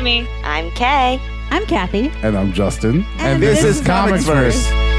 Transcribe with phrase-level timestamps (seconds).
[0.00, 0.26] Jamie.
[0.44, 1.20] I'm Kay.
[1.50, 2.10] I'm Kathy.
[2.22, 3.04] And I'm Justin.
[3.18, 4.89] And this is Comics Verse.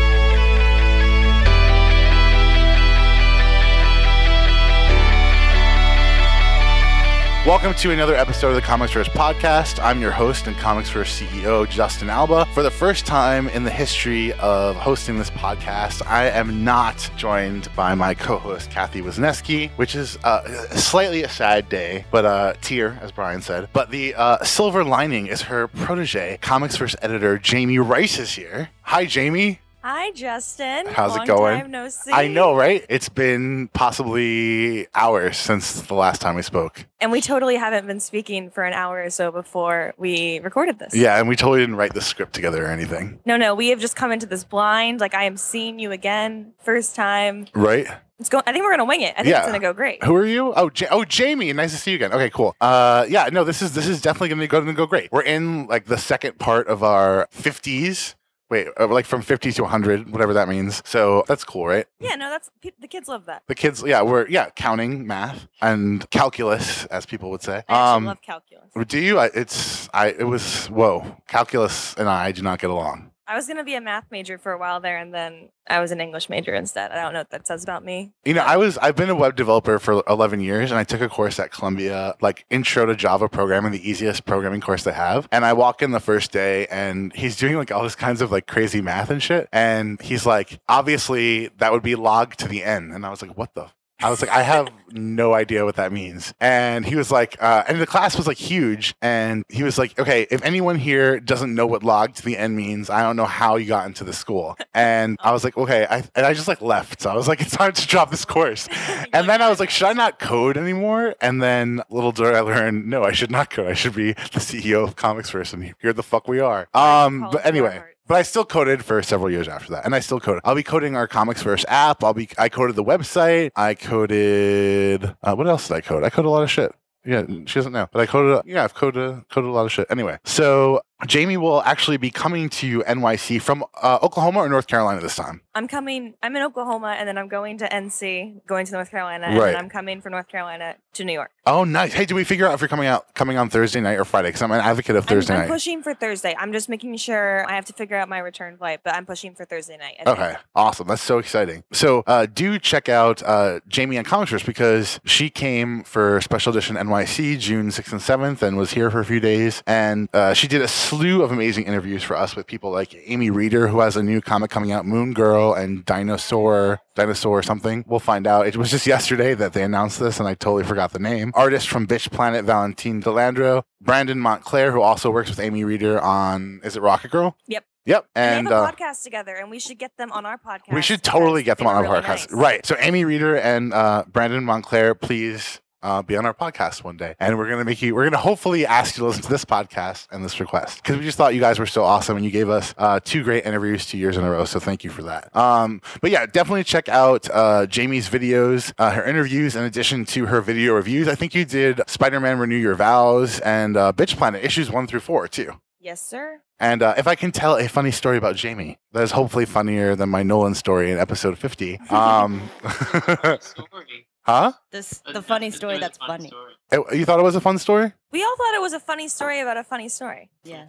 [7.43, 9.83] Welcome to another episode of the Comics Verse podcast.
[9.83, 12.45] I'm your host and Comics Verse CEO, Justin Alba.
[12.53, 17.67] For the first time in the history of hosting this podcast, I am not joined
[17.75, 20.43] by my co-host Kathy Wisneski, which is uh,
[20.75, 23.69] slightly a sad day, but uh, tear, as Brian said.
[23.73, 28.69] But the uh, silver lining is her protege, Comics Verse editor Jamie Rice is here.
[28.83, 29.61] Hi, Jamie.
[29.83, 30.85] Hi, Justin.
[30.85, 31.61] How's it Long going?
[31.61, 32.11] Time no see.
[32.11, 32.85] I know, right?
[32.87, 36.85] It's been possibly hours since the last time we spoke.
[36.99, 40.93] And we totally haven't been speaking for an hour or so before we recorded this.
[40.93, 43.79] Yeah, and we totally didn't write the script together or anything, No, no, we have
[43.79, 44.99] just come into this blind.
[44.99, 47.47] Like I am seeing you again, first time.
[47.55, 47.87] right?
[48.19, 48.43] It's going.
[48.45, 49.15] I think we're gonna wing it.
[49.17, 49.39] I think Yeah.
[49.39, 50.03] it's gonna go great.
[50.03, 50.53] Who are you?
[50.55, 51.51] Oh, ja- oh, Jamie.
[51.53, 52.13] Nice to see you again.
[52.13, 52.55] Okay, cool.
[52.61, 55.11] Uh, yeah, no, this is this is definitely going to go to go great.
[55.11, 58.13] We're in like the second part of our fifties.
[58.51, 60.83] Wait, uh, like from fifty to hundred, whatever that means.
[60.85, 61.85] So that's cool, right?
[62.01, 63.43] Yeah, no, that's the kids love that.
[63.47, 67.63] The kids, yeah, we're yeah counting, math, and calculus, as people would say.
[67.69, 68.65] I actually Um, love calculus.
[68.87, 69.19] do you?
[69.19, 70.07] I, it's I.
[70.07, 71.15] It was whoa.
[71.27, 73.10] Calculus and I do not get along.
[73.31, 75.91] I was gonna be a math major for a while there, and then I was
[75.91, 76.91] an English major instead.
[76.91, 78.11] I don't know what that says about me.
[78.25, 80.99] You know, I was I've been a web developer for 11 years and I took
[80.99, 85.29] a course at Columbia, like Intro to Java Programming, the easiest programming course they have.
[85.31, 88.33] And I walk in the first day and he's doing like all this kinds of
[88.33, 89.47] like crazy math and shit.
[89.53, 92.91] And he's like, obviously that would be log to the n.
[92.91, 93.67] And I was like, what the
[94.03, 96.33] I was like, I have no idea what that means.
[96.39, 98.95] And he was like, uh, and the class was like huge.
[99.01, 102.55] And he was like, okay, if anyone here doesn't know what log to the end
[102.55, 104.57] means, I don't know how you got into the school.
[104.73, 105.85] And I was like, okay.
[105.89, 107.01] I, and I just like left.
[107.01, 108.67] So I was like, it's time to drop this course.
[109.13, 111.15] And then I was like, should I not code anymore?
[111.21, 113.67] And then little did I learn, no, I should not code.
[113.67, 115.53] I should be the CEO of Comics Verse.
[115.53, 116.67] And here the fuck we are.
[116.73, 117.81] Um, but anyway.
[118.11, 120.41] But I still coded for several years after that, and I still coded.
[120.43, 122.03] I'll be coding our Comics Verse app.
[122.03, 122.27] I'll be.
[122.37, 123.51] I coded the website.
[123.55, 125.15] I coded.
[125.23, 126.03] Uh, what else did I code?
[126.03, 126.75] I coded a lot of shit.
[127.05, 128.43] Yeah, she doesn't know, but I coded.
[128.45, 129.87] Yeah, I've coded coded a lot of shit.
[129.89, 135.01] Anyway, so Jamie will actually be coming to NYC from uh, Oklahoma or North Carolina
[135.01, 135.41] this time.
[135.53, 136.13] I'm coming.
[136.23, 139.47] I'm in Oklahoma, and then I'm going to NC, going to North Carolina, and Right.
[139.51, 141.31] then I'm coming from North Carolina to New York.
[141.45, 141.91] Oh, nice.
[141.93, 144.29] Hey, did we figure out if you're coming out coming on Thursday night or Friday?
[144.29, 145.53] Because I'm an advocate of Thursday I'm, I'm night.
[145.53, 146.35] pushing for Thursday.
[146.37, 149.33] I'm just making sure I have to figure out my return flight, but I'm pushing
[149.33, 149.95] for Thursday night.
[150.05, 150.87] Okay, awesome.
[150.87, 151.63] That's so exciting.
[151.73, 156.75] So, uh, do check out uh, Jamie on Comics because she came for Special Edition
[156.77, 159.63] NYC June 6th and 7th and was here for a few days.
[159.67, 163.29] And uh, she did a slew of amazing interviews for us with people like Amy
[163.29, 166.81] Reeder, who has a new comic coming out, Moon Girl and Dinosaur.
[166.95, 167.85] Dinosaur or something.
[167.87, 168.45] We'll find out.
[168.45, 171.31] It was just yesterday that they announced this, and I totally forgot the name.
[171.33, 173.63] Artist from Bitch Planet, Valentine De Landro.
[173.79, 177.37] Brandon Montclare, who also works with Amy Reeder on, is it Rocket Girl?
[177.47, 177.63] Yep.
[177.85, 178.07] Yep.
[178.13, 180.37] And, And, they have a uh, podcast together, and we should get them on our
[180.37, 180.73] podcast.
[180.73, 182.31] we should totally get them on our really podcast.
[182.31, 182.33] nice.
[182.33, 182.65] Right.
[182.65, 187.15] So Amy Reeder and uh, Brandon Montclare, please uh, be on our podcast one day.
[187.19, 189.29] And we're going to make you, we're going to hopefully ask you to listen to
[189.29, 192.25] this podcast and this request because we just thought you guys were so awesome and
[192.25, 194.45] you gave us uh, two great interviews two years in a row.
[194.45, 195.35] So thank you for that.
[195.35, 200.25] Um, but yeah, definitely check out uh, Jamie's videos, uh, her interviews, in addition to
[200.27, 201.07] her video reviews.
[201.07, 204.87] I think you did Spider Man Renew Your Vows and uh, Bitch Planet issues one
[204.87, 205.53] through four too.
[205.79, 206.41] Yes, sir.
[206.59, 209.95] And uh, if I can tell a funny story about Jamie, that is hopefully funnier
[209.95, 211.79] than my Nolan story in episode 50.
[211.89, 212.49] Um,
[213.39, 214.07] story.
[214.23, 214.53] Huh?
[214.71, 216.27] This the funny story it was a that's fun funny.
[216.29, 216.97] story.
[216.97, 217.93] You thought it was a fun story?
[218.11, 220.29] We all thought it was a funny story about a funny story.
[220.43, 220.65] Yeah.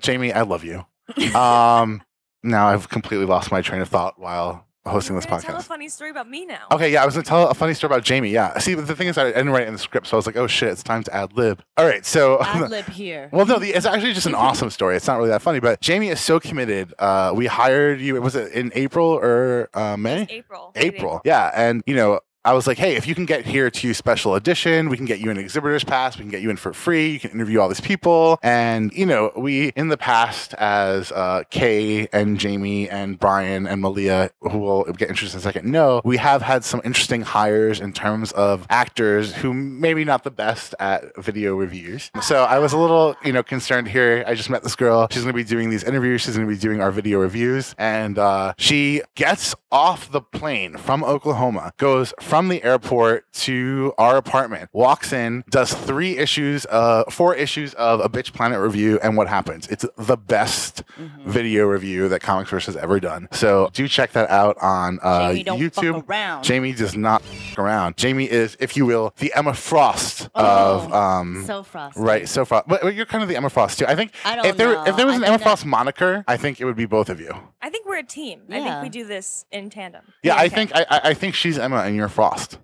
[0.00, 0.86] Jamie, I love you.
[1.34, 2.02] Um,
[2.42, 5.62] now I've completely lost my train of thought while hosting You're this gonna Tell a
[5.62, 6.66] funny story about me now.
[6.72, 8.30] Okay, yeah, I was gonna tell a funny story about Jamie.
[8.30, 10.26] Yeah, see, the thing is, I didn't write it in the script, so I was
[10.26, 13.28] like, "Oh shit, it's time to ad lib." All right, so Ad lib here.
[13.32, 14.96] Well, no, the, it's actually just an awesome story.
[14.96, 16.94] It's not really that funny, but Jamie is so committed.
[16.98, 18.20] Uh, we hired you.
[18.22, 20.26] Was it in April or uh, May?
[20.30, 20.72] April.
[20.74, 21.20] late April.
[21.24, 21.50] Yeah.
[21.54, 24.88] And, you know, I was like, hey, if you can get here to special edition,
[24.88, 26.16] we can get you an exhibitor's pass.
[26.16, 27.10] We can get you in for free.
[27.10, 28.38] You can interview all these people.
[28.42, 33.82] And, you know, we in the past, as uh, Kay and Jamie and Brian and
[33.82, 37.78] Malia, who will get interested in a second, know, we have had some interesting hires
[37.78, 42.10] in terms of actors who maybe not the best at video reviews.
[42.22, 44.24] So I was a little, you know, concerned here.
[44.26, 45.08] I just met this girl.
[45.10, 46.22] She's going to be doing these interviews.
[46.22, 47.74] She's going to be doing our video reviews.
[47.76, 54.16] And uh, she gets off the plane from Oklahoma, goes from the airport to our
[54.16, 59.16] apartment, walks in, does three issues, uh, four issues of a Bitch Planet review, and
[59.16, 59.66] what happens?
[59.68, 61.30] It's the best Mm-hmm.
[61.30, 63.26] video review that Comics Verse has ever done.
[63.32, 65.94] So do check that out on uh, Jamie don't YouTube.
[65.94, 66.44] fuck around.
[66.44, 67.22] Jamie does not
[67.58, 71.44] around, Jamie is, if you will, the Emma Frost of Oh, um.
[71.46, 72.00] So frosty.
[72.00, 73.86] Right, so Frost, but but you're kind of the Emma Frost too.
[73.86, 74.84] I think I don't if there know.
[74.84, 76.86] if there was I an think Emma that- Frost moniker, I think it would be
[76.86, 77.32] both of you.
[77.62, 78.42] I think we're a team.
[78.50, 80.02] I think we do this in tandem.
[80.22, 82.19] Yeah, Me I and think I, I I think she's Emma and you're Frost.
[82.20, 82.60] Frost.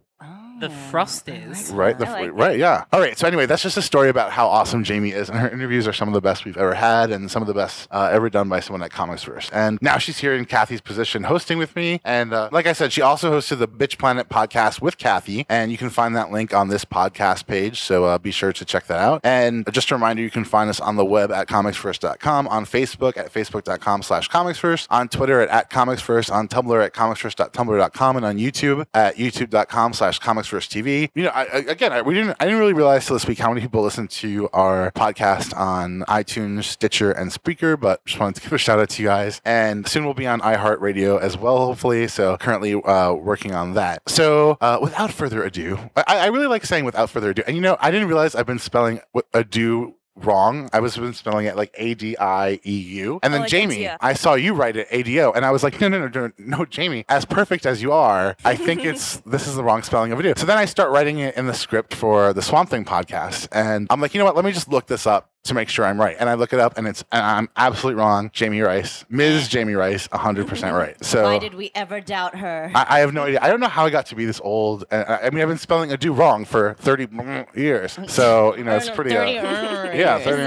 [0.59, 1.71] The Oh, frost is.
[1.71, 2.85] Right, the, like right, yeah.
[2.93, 3.19] All right.
[3.19, 5.93] So anyway, that's just a story about how awesome Jamie is, and her interviews are
[5.93, 8.49] some of the best we've ever had, and some of the best uh, ever done
[8.49, 9.51] by someone at Comics Verse.
[9.53, 12.01] And now she's here in Kathy's position, hosting with me.
[12.05, 15.71] And uh, like I said, she also hosted the Bitch Planet podcast with Kathy, and
[15.71, 17.81] you can find that link on this podcast page.
[17.83, 19.21] So uh, be sure to check that out.
[19.25, 23.17] And just a reminder, you can find us on the web at comicsverse.com, on Facebook
[23.19, 28.87] at facebook.com/slash comicsverse, on Twitter at, at comicsverse, on Tumblr at comicsverse.tumblr.com, and on YouTube
[28.95, 31.11] at youtube.com/slash comicsversetv.
[31.15, 32.37] You know, I- again, I, we didn't.
[32.41, 36.05] I didn't really realize till this week how many people listen to our podcast on
[36.09, 37.79] iTunes, Stitcher, and Spreaker.
[37.79, 39.41] But just wanted to give a shout out to you guys.
[39.45, 42.09] And soon we'll be on iHeartRadio as well, hopefully.
[42.09, 44.03] So currently uh, working on that.
[44.09, 47.43] So uh, without further ado, I, I really like saying without further ado.
[47.47, 49.01] And you know, I didn't realize I've been spelling
[49.35, 50.69] ado wrong.
[50.73, 53.21] I was been spelling it like A D I E U.
[53.23, 53.99] And then oh, like Jamie, idea.
[54.01, 56.09] I saw you write it A D O, and I was like, no, no, no,
[56.09, 57.05] no, no, Jamie.
[57.09, 60.35] As perfect as you are, I think it's this is the wrong spelling of ado.
[60.37, 63.87] So then I start writing it in the script for the Swamp Thing podcast, and
[63.91, 64.37] I'm like, you know what?
[64.37, 66.17] Let me just look this up to make sure I'm right.
[66.19, 68.31] And I look it up, and it's and I'm absolutely wrong.
[68.33, 69.49] Jamie Rice, Ms.
[69.49, 71.03] Jamie Rice, 100 percent right.
[71.05, 71.25] So.
[71.25, 72.71] Why did we ever doubt her?
[72.75, 73.41] I, I have no idea.
[73.43, 74.85] I don't know how I got to be this old.
[74.91, 77.09] And I, I mean, I've been spelling a do wrong for 30
[77.55, 77.99] years.
[78.09, 79.17] So, you know, it's pretty.
[79.17, 79.25] Uh,
[79.95, 80.43] yeah, 30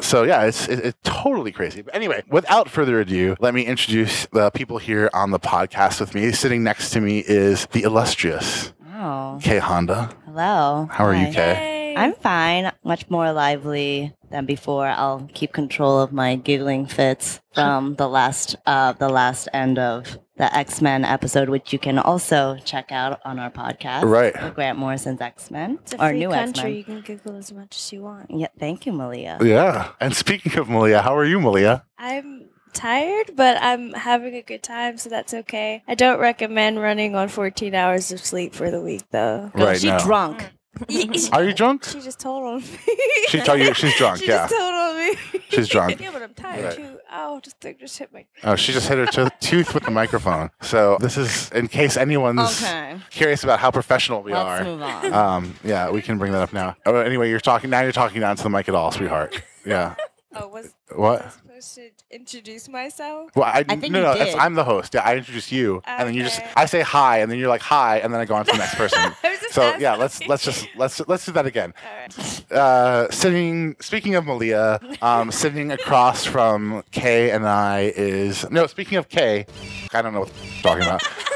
[0.00, 1.82] so yeah, it's it, it's totally crazy.
[1.82, 6.14] But anyway, without further ado, let me introduce the people here on the podcast with
[6.14, 6.32] me.
[6.32, 10.10] Sitting next to me is the illustrious Oh, Kay Honda.
[10.24, 10.88] hello.
[10.90, 11.32] How are you, Hi.
[11.32, 11.52] Kay?
[11.54, 11.85] Yay.
[11.96, 12.72] I'm fine.
[12.84, 14.86] Much more lively than before.
[14.86, 20.18] I'll keep control of my giggling fits from the last uh the last end of
[20.36, 24.02] the X Men episode, which you can also check out on our podcast.
[24.04, 24.34] Right.
[24.54, 25.78] Grant Morrison's X Men.
[25.82, 26.60] It's a Or free new country.
[26.60, 26.76] X-Men.
[26.76, 28.30] You can Google as much as you want.
[28.30, 29.38] Yeah, thank you, Malia.
[29.42, 29.92] Yeah.
[30.00, 31.84] And speaking of Malia, how are you, Malia?
[31.98, 35.82] I'm tired, but I'm having a good time, so that's okay.
[35.88, 39.50] I don't recommend running on 14 hours of sleep for the week, though.
[39.54, 40.04] Right she now.
[40.04, 40.50] drunk.
[41.32, 41.84] Are you drunk?
[41.84, 42.66] She just told on me.
[43.28, 44.18] She told you she's drunk.
[44.20, 44.46] She yeah.
[44.48, 45.16] just told on me.
[45.48, 46.00] She's drunk.
[46.00, 46.76] yeah, but I'm tired Right.
[46.76, 46.98] too.
[47.12, 48.24] Ow, this thing just hit my.
[48.44, 50.50] Oh, she just hit her to- tooth with the microphone.
[50.62, 52.96] So this is in case anyone's Okay.
[53.10, 54.64] curious about how professional we Let's are.
[54.64, 55.12] move on.
[55.12, 56.76] Um, yeah, we can bring that up now.
[56.86, 57.80] Oh, anyway, you're talking now.
[57.80, 59.40] You're talking down to the mic at all, sweetheart.
[59.64, 59.94] Yeah.
[60.38, 61.26] Oh, was What?
[61.26, 63.30] I supposed to introduce myself?
[63.34, 64.34] Well, I, I think no, you no, did.
[64.36, 64.94] I'm the host.
[64.94, 67.62] Yeah, I introduce you, and then you just I say hi, and then you're like
[67.62, 68.98] hi, and then I go on to the next person.
[68.98, 71.74] I was just so yeah, let's let's just let's let's do that again.
[71.84, 72.52] All right.
[72.52, 73.76] Uh, sitting.
[73.80, 78.66] Speaking of Malia, um, sitting across from Kay and I is no.
[78.66, 79.46] Speaking of Kay,
[79.92, 81.02] I don't know what I'm talking about.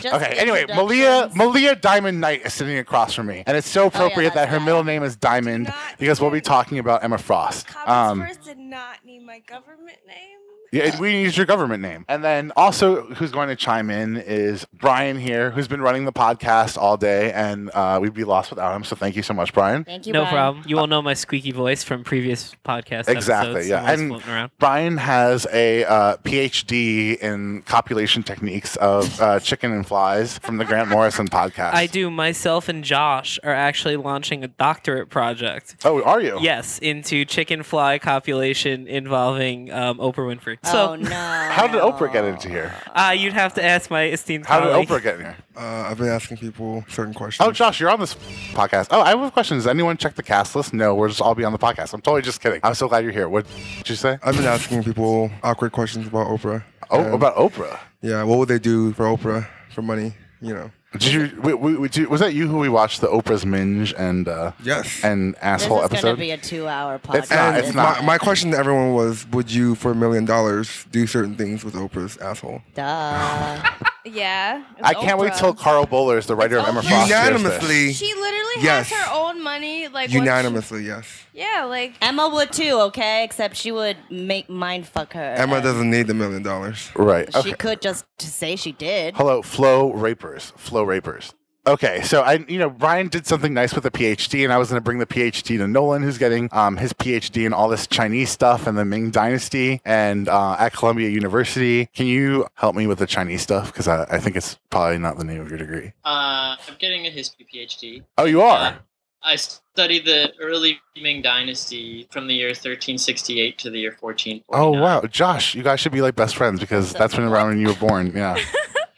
[0.00, 0.34] Just Okay.
[0.38, 1.30] Anyway, Malia.
[1.34, 4.64] Malia Diamond Knight is sitting across from me, and it's so appropriate that her right.
[4.64, 7.66] middle name is Diamond because we'll be talking about Emma Frost.
[7.86, 10.39] Um, first did not need my government name.
[10.72, 14.66] Yeah, we use your government name, and then also who's going to chime in is
[14.72, 18.74] Brian here, who's been running the podcast all day, and uh, we'd be lost without
[18.74, 18.84] him.
[18.84, 19.84] So thank you so much, Brian.
[19.84, 20.34] Thank you, No Brian.
[20.34, 20.64] problem.
[20.66, 23.68] You all know my squeaky voice from previous podcast Exactly, episodes.
[23.68, 23.90] yeah.
[23.92, 30.56] And- Brian has a uh, PhD in copulation techniques of uh, chicken and flies from
[30.58, 31.74] the Grant Morrison podcast.
[31.74, 32.10] I do.
[32.10, 35.76] Myself and Josh are actually launching a doctorate project.
[35.84, 36.38] Oh, are you?
[36.40, 40.58] Yes, into chicken fly copulation involving um, Oprah Winfrey.
[40.62, 41.08] Oh So no.
[41.08, 42.74] How did Oprah get into here?
[42.94, 44.68] uh, you'd have to ask my esteemed How did.
[44.88, 45.36] Oprah get in here?
[45.56, 47.46] Uh, I've been asking people certain questions.
[47.46, 48.14] Oh, Josh, you're on this
[48.52, 48.88] podcast.
[48.90, 49.56] Oh, I have a question.
[49.56, 50.74] Does anyone check the cast list?
[50.74, 51.94] No, we'll just all be on the podcast.
[51.94, 52.60] I'm totally just kidding.
[52.62, 53.28] I'm so glad you're here.
[53.28, 53.46] What
[53.78, 54.18] did you say?
[54.22, 56.62] I've been asking people awkward questions about Oprah.
[56.90, 57.78] Oh, about Oprah.
[58.02, 60.12] Yeah, what would they do for Oprah for money?
[60.42, 60.70] You know.
[60.92, 61.40] Did you?
[61.42, 64.52] We, we, we- did- was that you who we watched the Oprah's Minge and uh,
[64.62, 65.04] Yes.
[65.04, 66.02] and This asshole is episode?
[66.02, 67.18] gonna be a two-hour podcast.
[67.18, 68.04] It's not, it's my, not.
[68.04, 71.74] my question to everyone was, would you, for a million dollars, do certain things with
[71.74, 72.62] Oprah's asshole?
[72.74, 73.62] Duh.
[74.02, 74.64] Yeah.
[74.82, 75.38] I can't wait Oprah.
[75.38, 77.10] till Karl Bollers is the writer of Emma Frost, hears this.
[77.10, 78.88] Unanimously, She literally Yes.
[78.88, 79.88] has her own money.
[79.88, 81.06] Like once she- unanimously, yes.
[81.34, 83.24] yeah, like Emma would too, okay?
[83.24, 85.22] Except she would make mind fuck her.
[85.36, 86.90] Emma doesn't need the million dollars.
[86.96, 87.30] Right.
[87.30, 87.52] She Okay.
[87.52, 89.16] could just say she did.
[89.16, 90.54] Hello, Flow Rapers.
[90.80, 91.34] Flow Rapers.
[91.66, 94.70] Okay, so I, you know, Brian did something nice with the PhD, and I was
[94.70, 97.86] going to bring the PhD to Nolan, who's getting um, his PhD in all this
[97.86, 101.84] Chinese stuff and the Ming Dynasty, and uh, at Columbia University.
[101.94, 103.66] Can you help me with the Chinese stuff?
[103.66, 105.92] Because I, I think it's probably not the name of your degree.
[106.02, 108.04] Uh, I'm getting a history PhD.
[108.16, 108.58] Oh, you are.
[108.58, 108.74] Uh,
[109.22, 114.42] I studied the early Ming Dynasty from the year 1368 to the year 1449.
[114.50, 117.60] oh wow, Josh, you guys should be like best friends because that's when around when
[117.60, 118.12] you were born.
[118.16, 118.38] Yeah.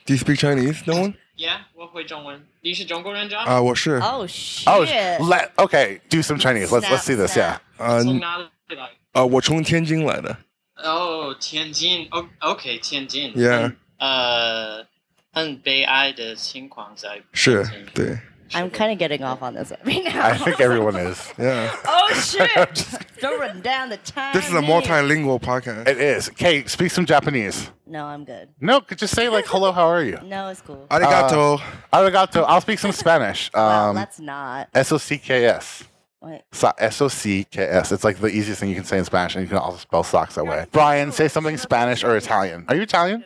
[0.05, 1.17] Do you speak Chinese, no one?
[1.43, 2.41] Yeah，我会中文。
[2.61, 3.41] 你是中国人家？
[3.41, 4.65] 啊，我是 Oh shit!
[4.65, 4.85] Oh,
[5.29, 5.99] let okay.
[6.09, 6.69] Do some Chinese.
[6.69, 7.37] Let's let's see this.
[7.37, 7.59] Yeah.
[7.79, 8.91] 啊从哪里来？
[9.11, 10.37] 啊，我从天津来的。
[10.77, 12.07] 哦，天津。
[12.13, 13.35] O OK，天津。
[13.35, 14.87] Yeah 呃，
[15.33, 18.17] 很悲哀的情况在是对
[18.55, 20.27] I'm kind of getting off on this right now.
[20.29, 22.99] I think everyone is.，Yeah。oh shit!
[23.21, 24.35] Don't run down the time.
[24.35, 25.89] This is a multilingual podcast.
[25.89, 26.29] It is.
[26.31, 27.71] Kate, speak some Japanese.
[27.87, 28.49] No, I'm good.
[28.61, 29.73] No, could just say like hello.
[29.73, 30.19] How are you?
[30.25, 30.87] No, it's cool.
[30.91, 31.59] Arigato.
[31.93, 32.45] Arigato.
[32.47, 33.51] I'll speak some Spanish.
[33.55, 34.69] well, Um, let's not.
[34.75, 35.85] S O C K S.
[36.21, 36.43] Wait.
[36.79, 37.91] S O C K S.
[37.93, 40.05] It's like the easiest thing you can say in Spanish, and you can also spell
[40.05, 40.67] socks that way.
[40.73, 42.65] Brian, say something Spanish or Italian.
[42.69, 43.25] Are you Italian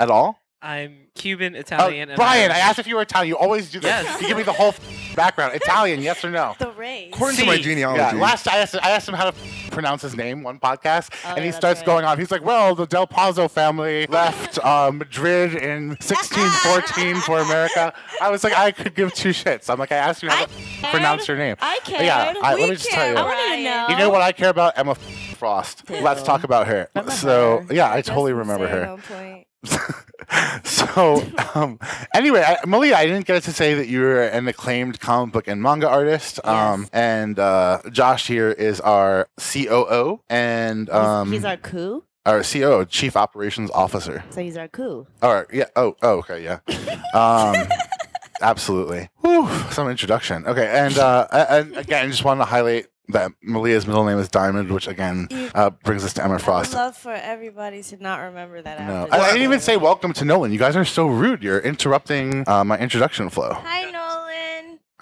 [0.00, 0.41] at all?
[0.64, 3.28] I'm Cuban, Oh, Italian, and Brian, I asked if you were Italian.
[3.28, 3.88] You always do this.
[3.90, 4.22] Yes.
[4.22, 4.72] You give me the whole
[5.16, 5.54] background.
[5.54, 6.54] Italian, yes or no?
[6.58, 7.10] The race.
[7.12, 8.16] According to my genealogy.
[8.16, 9.36] Yeah, last I asked, I asked him how to
[9.72, 11.86] pronounce his name one podcast, Oh, and yeah, he starts right.
[11.86, 12.16] going on.
[12.18, 18.30] He's like, "Well, the Del Pazzo family left uh, Madrid in 1614 for America." I
[18.30, 19.68] was like, I could give two shits.
[19.68, 20.92] I'm like, I asked you how to cared.
[20.94, 21.56] pronounce your name.
[21.60, 22.34] I But yeah.
[22.42, 23.16] I, let me just tell you.
[23.16, 23.86] I wanted to know.
[23.90, 24.78] You know what I care about?
[24.78, 25.90] Emma Frost.
[25.90, 26.88] Let's talk about her.
[26.94, 27.74] Remember so her.
[27.74, 28.84] yeah, I That's totally remember insane
[29.18, 29.41] her.
[30.64, 31.22] so
[31.54, 31.78] um,
[32.14, 35.62] anyway, I, Malia, I didn't get to say that you're an acclaimed comic book and
[35.62, 36.40] manga artist.
[36.44, 36.90] Um, Yes.
[36.92, 42.84] and uh, Josh here is our COO and He's- um, he's, our coup, our COO,
[42.86, 44.24] Chief Operations Officer.
[44.30, 45.06] so he's our coup.
[45.22, 46.58] Or yeah, oh, oh, okay, yeah.
[47.14, 47.66] Um,
[48.40, 49.08] absolutely.
[49.20, 50.46] Whew, some introduction.
[50.46, 54.70] Okay, and uh, and again, just wanted to highlight that Malia's middle name is Diamond,
[54.70, 56.72] which again uh, brings us to Emma I Frost.
[56.74, 58.80] love for everybody to not remember that.
[58.86, 60.52] No, I, I didn't even say welcome to Nolan.
[60.52, 61.42] You guys are so rude.
[61.42, 63.52] You're interrupting uh, my introduction flow.
[63.54, 64.01] Hi, Nolan.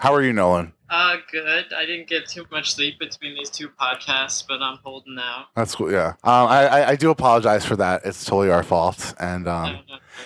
[0.00, 0.72] How are you, Nolan?
[0.88, 1.74] Uh, good.
[1.74, 5.48] I didn't get too much sleep between these two podcasts, but I'm holding out.
[5.54, 5.92] That's cool.
[5.92, 6.14] Yeah.
[6.24, 8.00] Um, I, I I do apologize for that.
[8.06, 9.14] It's totally our fault.
[9.20, 9.80] And um,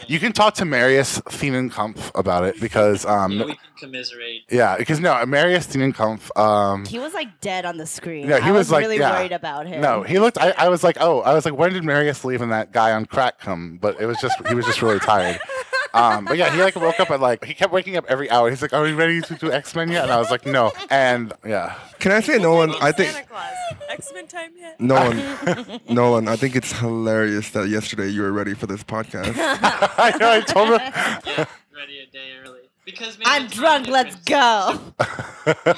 [0.07, 4.43] you can talk to Marius Thienenkampf about it because yeah, um, we can commiserate.
[4.49, 6.35] yeah, because no, Marius Thienenkampf.
[6.41, 8.29] Um, He was like dead on the screen.
[8.29, 9.19] Yeah, he I was, was, like- really yeah.
[9.19, 9.81] worried about him.
[9.81, 10.39] no, he looked.
[10.39, 12.93] I, I was like, oh, I was like, when did Marius leave and that guy
[12.93, 13.79] on crack come?
[13.83, 15.41] But it was just he was just really tired.
[15.95, 18.51] Um, but yeah, he like woke up at like he kept waking up every hour.
[18.51, 20.73] He's like, "Are we ready to do X Men yet?" And I was like, "No."
[20.91, 22.75] And yeah, Can I say, Nolan?
[22.81, 23.55] I think Santa Claus.
[23.91, 24.81] X Men time yet?
[24.81, 25.81] Nolan.
[25.89, 29.35] Nolan, I think it's hilarious that yesterday you were ready for this podcast.
[29.39, 30.31] I know.
[30.31, 30.81] I told him.
[31.27, 32.61] Yeah, ready a day early.
[32.85, 33.87] Because maybe I'm the time drunk.
[33.87, 34.93] Let's difference-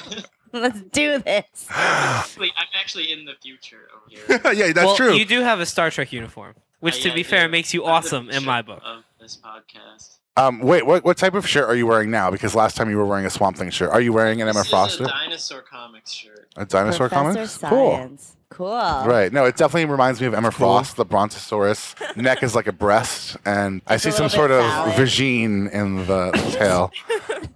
[0.09, 0.17] go.
[0.53, 1.67] Let's do this.
[1.69, 4.53] Actually, I'm actually in the future over here.
[4.53, 5.13] yeah, that's well, true.
[5.13, 7.51] You do have a Star Trek uniform, which, Uh, to yeah, be I fair, do.
[7.51, 8.81] makes you I'm the awesome in my book.
[8.83, 10.19] Of this podcast.
[10.37, 12.31] Um, wait, what what type of shirt are you wearing now?
[12.31, 13.89] Because last time you were wearing a Swamp Thing shirt.
[13.89, 15.13] Are you wearing an Emma This Frost is a shirt?
[15.13, 16.47] dinosaur comics shirt.
[16.55, 17.57] A dinosaur Professor comics?
[17.57, 17.91] Cool.
[17.91, 18.36] Science.
[18.49, 18.69] Cool.
[18.69, 19.31] Right.
[19.31, 20.57] No, it definitely reminds me of Emma Cool.
[20.67, 20.95] Frost.
[20.95, 24.95] The Brontosaurus neck is like a breast, and I see some sort of phallic.
[24.95, 26.91] vagine in the tail.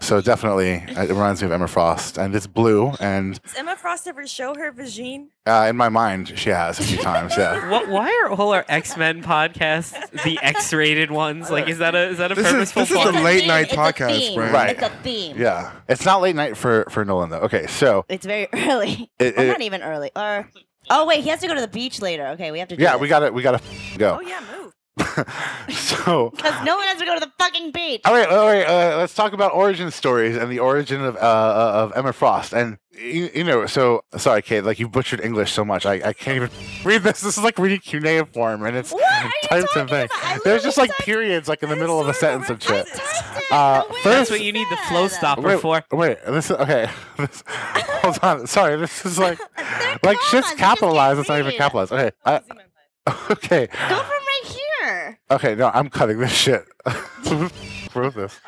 [0.01, 2.91] So definitely, it reminds me of Emma Frost, and it's blue.
[2.99, 5.27] And Does Emma Frost ever show her vagine?
[5.47, 7.37] uh, in my mind, she has a few times.
[7.37, 7.69] Yeah.
[7.69, 9.93] What, why are all our X Men podcasts
[10.23, 11.49] the X-rated ones?
[11.49, 12.81] Like, is that a is that a This is- purposeful?
[12.81, 13.47] this is a a late theme.
[13.47, 14.35] night It's a podcast, theme.
[14.35, 14.53] Brian.
[14.53, 14.69] Right.
[14.71, 15.37] It's a theme.
[15.39, 15.71] Yeah.
[15.87, 17.39] It's not late night for for Nolan though.
[17.41, 19.09] Okay, so It's very early.
[19.19, 20.11] It- well, it- not even early.
[20.15, 20.49] Or
[20.89, 22.27] oh wait, he has to go to the beach later.
[22.27, 22.77] Okay, we have to.
[22.77, 23.61] Do yeah, we gotta we gotta
[23.97, 24.17] go.
[24.19, 24.73] Oh yeah, move.
[25.75, 28.01] so Because no one has to go to the fucking beach.
[28.05, 28.65] All right, all right.
[28.65, 32.53] Uh, let's talk about origin stories and the origin of uh, uh, of Emma Frost.
[32.53, 34.63] And you, you know, so sorry, Kate.
[34.63, 36.49] Like you butchered English so much, I, I can't even
[36.83, 37.21] read this.
[37.21, 40.41] This is like reading cuneiform, and it's What are you types talking of things.
[40.43, 42.87] There's just like periods, like in the middle of a sentence of shit.
[42.87, 45.17] I typed it Uh, first- That's you what you need the flow said.
[45.17, 45.83] stopper Wait, for.
[45.91, 46.17] wait.
[46.25, 46.89] This is okay.
[47.17, 48.47] This, hold on.
[48.47, 49.39] Sorry, this is like
[50.03, 51.19] like shit's capitalized.
[51.19, 51.91] It's not even capitalized.
[51.91, 52.11] Okay.
[52.25, 53.31] I, Losing my mind.
[53.31, 53.67] okay.
[53.67, 55.19] Go from right here.
[55.29, 55.55] Okay.
[55.55, 56.65] No, I'm cutting this shit.
[57.27, 57.49] Who
[57.93, 58.39] wrote this?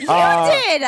[0.00, 0.82] You Uh, did.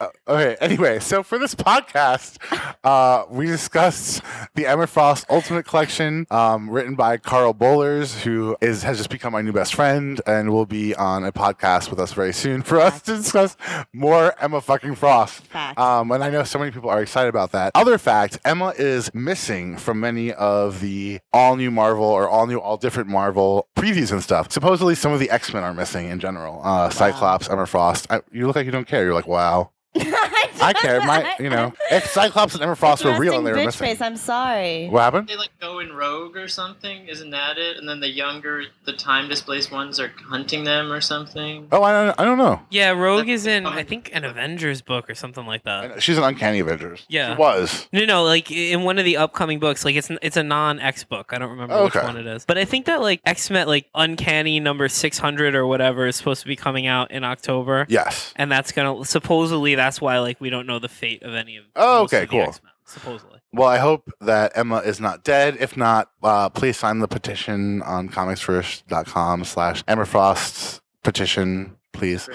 [0.00, 0.56] Uh, okay.
[0.60, 2.38] Anyway, so for this podcast,
[2.82, 4.22] uh, we discussed
[4.54, 9.32] the Emma Frost Ultimate Collection, um, written by Karl Bollers, who is has just become
[9.32, 12.80] my new best friend and will be on a podcast with us very soon for
[12.80, 13.56] us to discuss
[13.92, 15.42] more Emma fucking Frost.
[15.54, 17.70] Um, and I know so many people are excited about that.
[17.76, 22.58] Other fact: Emma is missing from many of the all new Marvel or all new,
[22.58, 24.50] all different Marvel previews and stuff.
[24.50, 26.60] Supposedly, some of the X Men are missing in general.
[26.64, 28.08] Uh, Cyclops, Emma Frost.
[28.10, 29.04] I, you look like you don't care.
[29.04, 29.70] You're like, wow.
[29.96, 31.00] I I care.
[31.00, 33.86] My, you know, if Cyclops and Emma Frost were real and they were bitch missing.
[33.86, 34.00] face.
[34.00, 34.88] I'm sorry.
[34.88, 35.28] What happened?
[35.28, 37.76] They like go in rogue or something, isn't that it?
[37.76, 41.68] And then the younger, the time displaced ones are hunting them or something.
[41.70, 42.60] Oh, I don't, I don't know.
[42.70, 46.02] Yeah, Rogue is in I think an Avengers book or something like that.
[46.02, 47.04] She's an Uncanny Avengers.
[47.08, 47.34] Yeah.
[47.34, 47.88] She was.
[47.92, 51.04] No, no, like in one of the upcoming books, like it's it's a non X
[51.04, 51.32] book.
[51.32, 53.66] I don't remember Oh, which one it is, but I think that like X Men,
[53.66, 57.86] like Uncanny number six hundred or whatever, is supposed to be coming out in October,
[57.88, 58.32] Yes.
[58.36, 61.64] and that's gonna supposedly that's why like we don't know the fate of any of.
[61.76, 62.42] Oh, most okay, of the cool.
[62.42, 63.40] X-Men, supposedly.
[63.52, 65.58] Well, I hope that Emma is not dead.
[65.60, 72.28] If not, uh, please sign the petition on comicsverse.com slash Emma Frost's petition, please.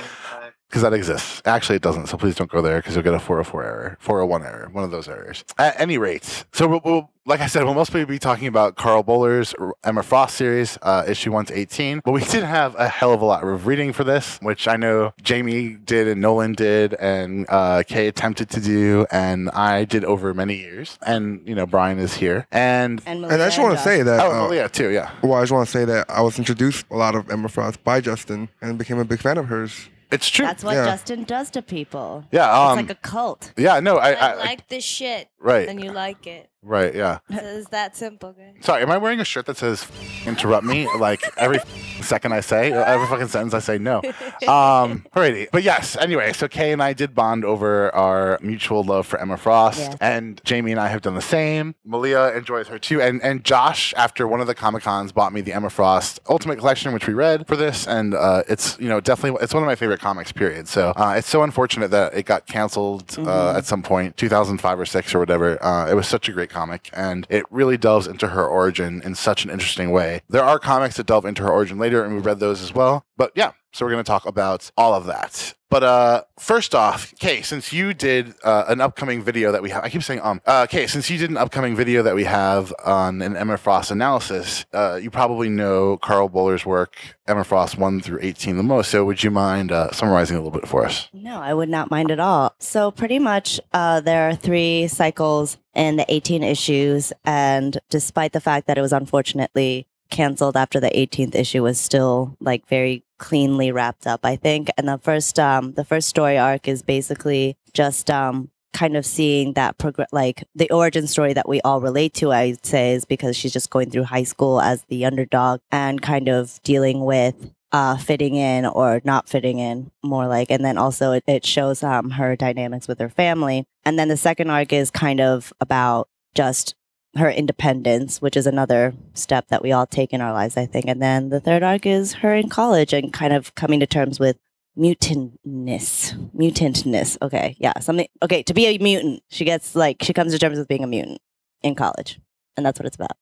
[0.70, 0.84] Bring it back.
[0.84, 1.42] Because that exists.
[1.46, 2.08] Actually, it doesn't.
[2.08, 4.92] So please don't go there because you'll get a 404 error, 401 error, one of
[4.92, 5.44] those errors.
[5.58, 9.04] At any rate, so we'll, we'll, like I said, we'll mostly be talking about Karl
[9.04, 12.02] Bollers' Emma Frost series, uh, issue 1 to 18.
[12.06, 14.78] But we did have a hell of a lot of reading for this, which I
[14.78, 20.04] know Jamie did and Nolan did and uh, Kay attempted to do, and I did
[20.06, 20.98] over many years.
[21.06, 22.48] And, you know, Brian is here.
[22.52, 24.20] And, And, And I just want to say that.
[24.20, 25.12] oh, uh, Malia too, yeah.
[25.22, 27.84] Well, I just want to say that I was introduced a lot of Emma Frost
[27.84, 29.90] by Justin and became a big fan of hers.
[30.12, 30.46] It's true.
[30.46, 30.86] That's what Yeah.
[30.86, 32.26] Justin does to people.
[32.32, 33.54] yeah, um, it's like a cult.
[33.58, 36.49] yeah, no, I, I, I, I like this shit, right, and you like it.
[36.64, 37.20] Right, yeah.
[37.30, 38.56] It's that simple, guys.
[38.62, 39.86] Sorry, am I wearing a shirt that says
[40.26, 41.60] "interrupt me" like every
[42.02, 44.02] second I say, every fucking sentence I say no?
[44.48, 45.96] Um, alrighty, but yes.
[45.98, 49.98] Anyway, so Kay and I did bond over our mutual love for Emma Frost, Yes.
[50.02, 51.76] and Jamie and I have done the same.
[51.86, 55.42] Malia enjoys her too, and and Josh, after one of the Comic Cons, bought me
[55.42, 59.00] the Emma Frost Ultimate Collection, which we read for this, and uh, it's you know
[59.02, 60.32] definitely it's one of my favorite comics.
[60.32, 60.68] Period.
[60.68, 64.86] So uh, it's so unfortunate that it got canceled uh, at some point, 2005 or
[64.86, 65.62] six or whatever.
[65.64, 69.16] Uh, it was such a great comic, and it really delves into her origin in
[69.16, 70.22] such an interesting way.
[70.30, 73.06] There are comics that delve into her origin later, and we read those as well.
[73.18, 75.54] But yeah, so we're going to talk about all of that.
[75.70, 79.84] But uh, first off, Kay, since you did uh, an upcoming video that we have,
[79.84, 80.42] I keep saying um.
[80.46, 83.92] Uh, Kay, since you did an upcoming video that we have on an Emma Frost
[83.92, 86.96] analysis, uh, you probably know Karl Bollers' work,
[87.28, 88.90] Emma Frost one through eighteen, the most.
[88.90, 91.08] So would you mind uh, summarizing a little bit for us?
[91.14, 92.56] No, I would not mind at all.
[92.58, 98.42] So pretty much, uh, there are three cycles in the 18 issues, and despite the
[98.42, 103.72] fact that it was unfortunately canceled after the 18th issue, was still like very cleanly
[103.72, 104.70] wrapped up, I think.
[104.78, 109.54] And the first, um, the first story arc is basically just um, kind of seeing
[109.54, 112.32] that progress, like the origin story that we all relate to.
[112.32, 116.28] I'd say is because she's just going through high school as the underdog and kind
[116.28, 120.50] of dealing with uh, fitting in or not fitting in, more like.
[120.50, 123.66] And then also it, it shows um, her dynamics with her family.
[123.86, 126.76] And then the second arc is kind of about just
[127.16, 130.86] her independence, which is another step that we all take in our lives, I think.
[130.88, 134.20] And then the third arc is her in college and kind of coming to terms
[134.20, 134.38] with
[134.78, 136.14] mutantness.
[136.36, 137.18] Mutantness.
[137.22, 137.56] Okay.
[137.60, 137.80] Yeah.
[137.80, 138.08] Something.
[138.22, 138.44] Okay.
[138.44, 141.20] To be a mutant, she gets like, she comes to terms with being a mutant
[141.62, 142.20] in college.
[142.58, 143.18] And that's what it's about.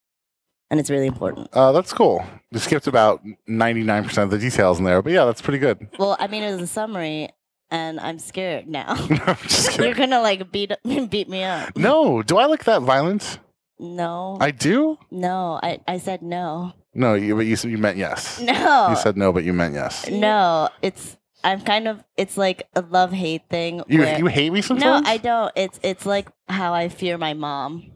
[0.70, 1.48] And it's really important.
[1.54, 2.26] Uh, that's cool.
[2.52, 5.60] You skipped about ninety nine percent of the details in there, but yeah, that's pretty
[5.60, 5.88] good.
[5.98, 7.30] Well, I mean, it was a summary,
[7.72, 8.88] and I'm scared now.
[8.98, 10.74] I'm just You're gonna like beat
[11.10, 11.78] beat me up.
[11.78, 13.40] No, do I look that violent?
[13.80, 14.98] No, I do.
[15.12, 16.74] no, I, I said no.
[16.94, 18.40] No, you but you said you meant yes.
[18.42, 20.10] No, You said no, but you meant yes.
[20.10, 20.70] no.
[20.82, 23.84] It's I'm kind of it's like a love hate thing.
[23.88, 25.04] You where- you hate me sometimes?
[25.06, 25.10] no.
[25.10, 25.52] I don't.
[25.56, 27.92] It's it's like how I fear my mom.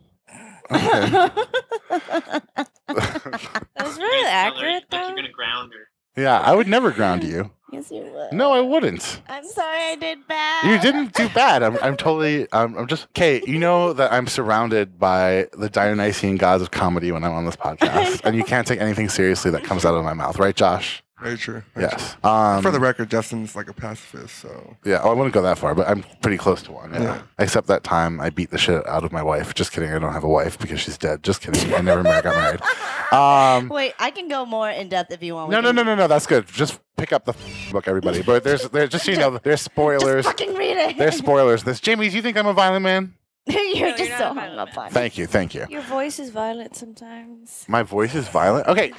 [0.71, 1.29] Okay.
[2.91, 5.07] That was really accurate, Like though.
[5.07, 5.87] you're gonna ground her.
[6.15, 7.51] Yeah, I would never ground you.
[7.71, 8.33] yes, you would.
[8.33, 9.21] No, I wouldn't.
[9.27, 10.69] I'm sorry, I did bad.
[10.69, 11.63] You didn't do bad.
[11.63, 12.47] I'm, I'm totally.
[12.51, 13.11] I'm, I'm just.
[13.13, 17.45] Kate, you know that I'm surrounded by the Dionysian gods of comedy when I'm on
[17.45, 20.55] this podcast, and you can't take anything seriously that comes out of my mouth, right,
[20.55, 21.03] Josh?
[21.21, 21.61] Very true.
[21.75, 22.15] very Yes.
[22.21, 22.29] true.
[22.29, 25.75] Um, For the record, Justin's like a pacifist, so yeah, I wouldn't go that far,
[25.75, 26.93] but I'm pretty close to one.
[26.93, 27.01] Yeah.
[27.03, 27.21] Yeah.
[27.39, 29.53] Except that time I beat the shit out of my wife.
[29.53, 29.93] Just kidding.
[29.93, 31.21] I don't have a wife because she's dead.
[31.23, 31.73] Just kidding.
[31.73, 32.61] I never mar- got married.
[33.11, 35.51] Um, Wait, I can go more in depth if you want.
[35.51, 36.07] No, no, no, no, no.
[36.07, 36.47] That's good.
[36.47, 37.33] Just pick up the
[37.69, 38.21] book, everybody.
[38.21, 40.23] But there's, there's just so you know, there's spoilers.
[40.23, 40.97] Just fucking read it.
[40.97, 41.65] There's spoilers.
[41.65, 42.07] This, Jamie.
[42.07, 43.13] Do you think I'm a violent man?
[43.47, 44.87] you're No, just you're so not hung violent up on.
[44.87, 44.93] it.
[44.93, 45.65] Thank you, thank you.
[45.69, 47.65] Your voice is violent sometimes.
[47.67, 48.67] My voice is violent.
[48.67, 48.93] Okay,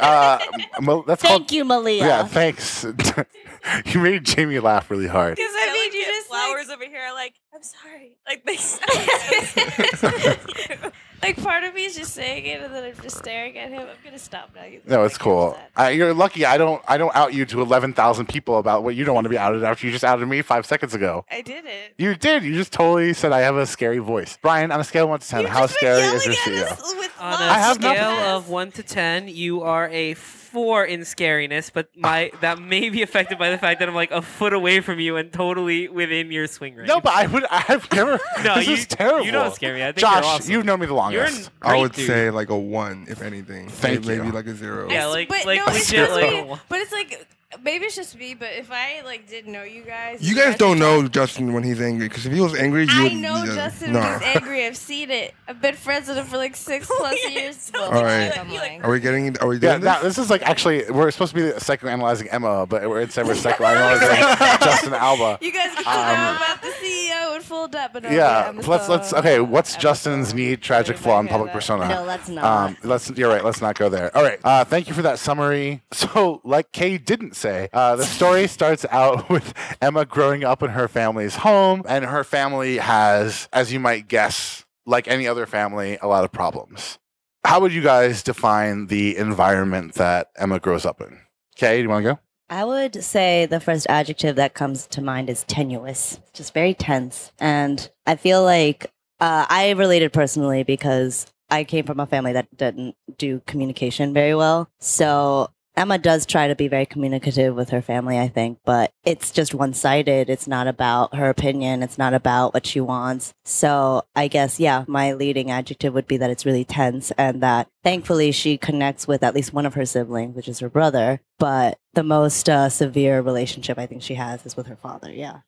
[0.00, 0.38] uh,
[0.80, 1.52] Mo- that's Thank called.
[1.52, 2.04] you, Malia.
[2.04, 2.84] Yeah, thanks.
[3.86, 5.36] you made Jamie laugh really hard.
[5.36, 7.10] Because I I mean, mean, you you just, like- flowers over here.
[7.14, 8.16] Like, I'm sorry.
[8.26, 10.92] Like they sound.
[11.24, 13.80] Like part of me is just saying it, and then I'm just staring at him.
[13.80, 14.62] I'm gonna stop now.
[14.86, 15.52] No, it's cool.
[15.52, 15.70] upset.
[15.78, 16.44] Uh, you're lucky.
[16.44, 16.82] I don't.
[16.86, 19.38] I don't out you to eleven thousand people about what you don't want to be
[19.38, 21.24] outed after you just outed me five seconds ago.
[21.30, 21.94] I did it.
[21.96, 22.42] You did.
[22.44, 24.38] You just totally said I have a scary voice.
[24.42, 26.34] Brian, on a scale of one to ten, You've how just been scary is your
[26.46, 26.72] yelling at CEO?
[26.72, 28.30] us with On lots a I have of scale nothing.
[28.32, 30.12] of one to ten, you are a
[30.54, 34.12] four in scariness, but my that may be affected by the fact that I'm like
[34.12, 36.88] a foot away from you and totally within your swing range.
[36.88, 37.44] No, but I would.
[37.50, 38.20] I've never.
[38.44, 39.26] no, this you, is terrible.
[39.26, 39.82] You don't scare me.
[39.82, 40.52] I think Josh, you're awesome.
[40.52, 41.50] you've known me the longest.
[41.60, 42.06] I would dude.
[42.06, 43.68] say like a one, if anything.
[43.68, 44.32] Thank maybe you.
[44.32, 44.88] like a zero.
[44.88, 47.26] Yeah, like- but like no, it's legit, just like- But it's like
[47.62, 48.34] maybe it's just me.
[48.34, 51.80] But if I like didn't know you guys, You guys don't know Justin when he's
[51.80, 53.12] angry, because if he was angry, you I would.
[53.14, 54.00] know yeah, Justin no.
[54.00, 54.66] when he's angry.
[54.66, 55.34] I've seen it.
[55.48, 57.70] I've been friends with him for like six plus years.
[57.74, 58.36] Well, All right.
[58.38, 58.82] I'm lying.
[58.82, 59.36] Are we getting?
[59.38, 60.16] Are we Yeah, doing that, this?
[60.16, 63.34] this is like actually we're supposed to be psychoanalyzing Emma, but we're instead we're
[63.78, 65.38] psychoanalyzing Justin Alba.
[65.40, 67.92] You guys get to Um, know about the CEO in full depth.
[67.94, 69.40] But no, Yeah, I'm let's let's so- okay.
[69.40, 71.88] What's I'm Justin's so- neat tragic flaw in public Yeah, persona?
[71.88, 72.44] No, let's not.
[72.44, 73.10] Um, let's.
[73.10, 73.44] You're right.
[73.44, 74.16] Let's not go there.
[74.16, 74.38] All right.
[74.42, 75.82] Uh, thank you for that summary.
[75.92, 80.70] So, like Kay didn't say, uh, the story starts out with Emma growing up in
[80.70, 85.98] her family's home, and her family has, as you might guess, like any other family,
[86.00, 86.98] a lot of problems.
[87.44, 91.20] How would you guys define the environment that Emma grows up in?
[91.56, 92.18] Kay, do you want to go?
[92.48, 97.30] I would say the first adjective that comes to mind is tenuous, just very tense.
[97.38, 102.54] And I feel like uh, I related personally because I came from a family that
[102.56, 104.70] didn't do communication very well.
[104.80, 109.32] So Emma does try to be very communicative with her family, I think, but it's
[109.32, 110.30] just one sided.
[110.30, 113.32] It's not about her opinion, it's not about what she wants.
[113.44, 117.68] So I guess, yeah, my leading adjective would be that it's really tense and that
[117.82, 121.20] thankfully she connects with at least one of her siblings, which is her brother.
[121.38, 125.12] But the most uh, severe relationship I think she has is with her father.
[125.12, 125.40] Yeah.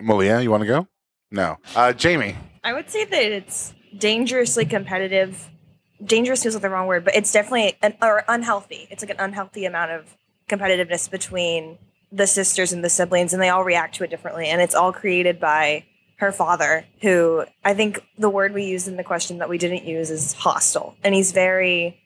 [0.00, 0.88] Malia, you want to go?
[1.30, 1.58] No.
[1.76, 2.36] Uh, Jamie.
[2.64, 5.50] I would say that it's dangerously competitive.
[6.04, 8.88] Dangerous feels like the wrong word, but it's definitely an or unhealthy.
[8.90, 10.16] It's like an unhealthy amount of
[10.48, 11.78] competitiveness between
[12.10, 14.46] the sisters and the siblings, and they all react to it differently.
[14.46, 15.84] And it's all created by
[16.16, 19.84] her father, who I think the word we used in the question that we didn't
[19.84, 22.00] use is hostile, and he's very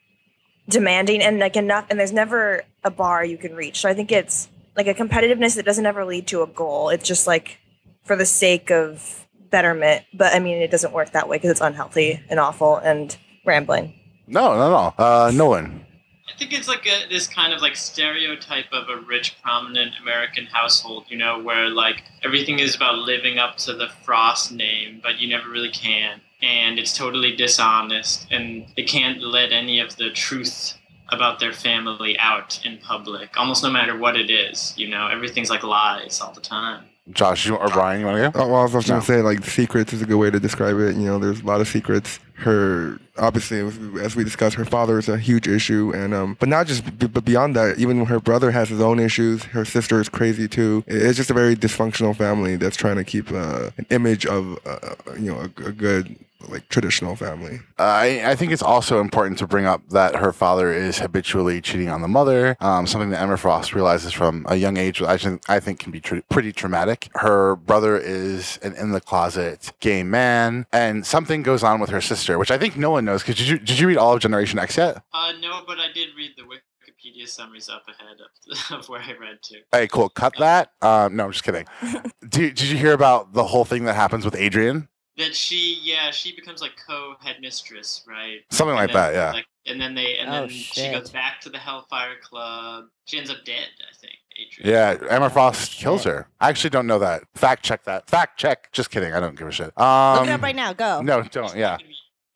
[0.69, 1.87] demanding and like enough.
[1.89, 3.79] And there's never a bar you can reach.
[3.81, 6.89] So I think it's like a competitiveness that doesn't ever lead to a goal.
[6.89, 7.59] It's just like
[8.03, 10.05] for the sake of betterment.
[10.13, 13.15] But I mean, it doesn't work that way because it's unhealthy and awful and
[13.47, 13.93] rambling.
[14.27, 15.03] No, no, no.
[15.03, 15.85] Uh, Nolan.
[16.27, 20.45] I think it's like a, this kind of like stereotype of a rich, prominent American
[20.45, 25.19] household, you know, where like everything is about living up to the Frost name, but
[25.19, 26.21] you never really can.
[26.43, 30.77] And it's totally dishonest, and they can't let any of the truth
[31.09, 35.49] about their family out in public, almost no matter what it is, you know, everything's
[35.49, 36.83] like lies all the time.
[37.11, 38.43] Josh you, or Brian, you want to go?
[38.43, 38.95] Oh, well, I was just No.
[38.95, 40.95] gonna say like secrets is a good way to describe it.
[40.95, 42.19] You know, there's a lot of secrets.
[42.35, 43.59] Her obviously,
[44.01, 47.07] as we- discussed, her father is a huge issue, and um, but not just b-
[47.07, 49.43] but beyond that, even her brother has his own issues.
[49.45, 50.83] Her sister is crazy too.
[50.85, 54.95] It's just a very dysfunctional family that's trying to keep uh, an image of uh,
[55.17, 56.15] you know a, a good
[56.47, 57.59] like traditional family.
[57.79, 61.61] Uh, I, I think it's also important to bring up that her father is habitually
[61.61, 65.09] cheating on the mother, um, something that Emma Frost realizes from a young age, which
[65.09, 67.09] I think, I think can be tr- pretty traumatic.
[67.15, 72.01] Her brother is an in the closet gay man, and something goes on with her
[72.01, 73.21] sister, which I think no one knows.
[73.23, 75.01] Because did you, did you read all of Generation X yet?
[75.13, 79.13] Uh, no, but I did read the Wikipedia summaries up ahead of, of where I
[79.19, 79.57] read to.
[79.71, 80.09] Hey, cool.
[80.09, 80.71] Cut that.
[80.81, 81.65] Um, no, I'm just kidding.
[82.21, 84.87] did, did you hear about the whole thing that happens with Adrienne?
[85.17, 88.41] That she, yeah, she becomes like co-headmistress, right?
[88.51, 89.31] Something like then, that, yeah.
[89.31, 92.85] Like, and then they, and Oh, then she goes back to the Hellfire Club.
[93.05, 94.13] She ends up dead, I think.
[94.39, 94.99] Adrienne.
[95.01, 96.27] Yeah, Emma Frost kills her.
[96.39, 97.23] I actually don't know that.
[97.33, 98.07] Fact check that.
[98.09, 98.71] Fact check.
[98.71, 99.13] Just kidding.
[99.13, 99.77] I don't give a shit.
[99.79, 100.73] Um, Look it up right now.
[100.73, 101.01] Go.
[101.01, 101.55] No, don't.
[101.55, 101.77] Yeah.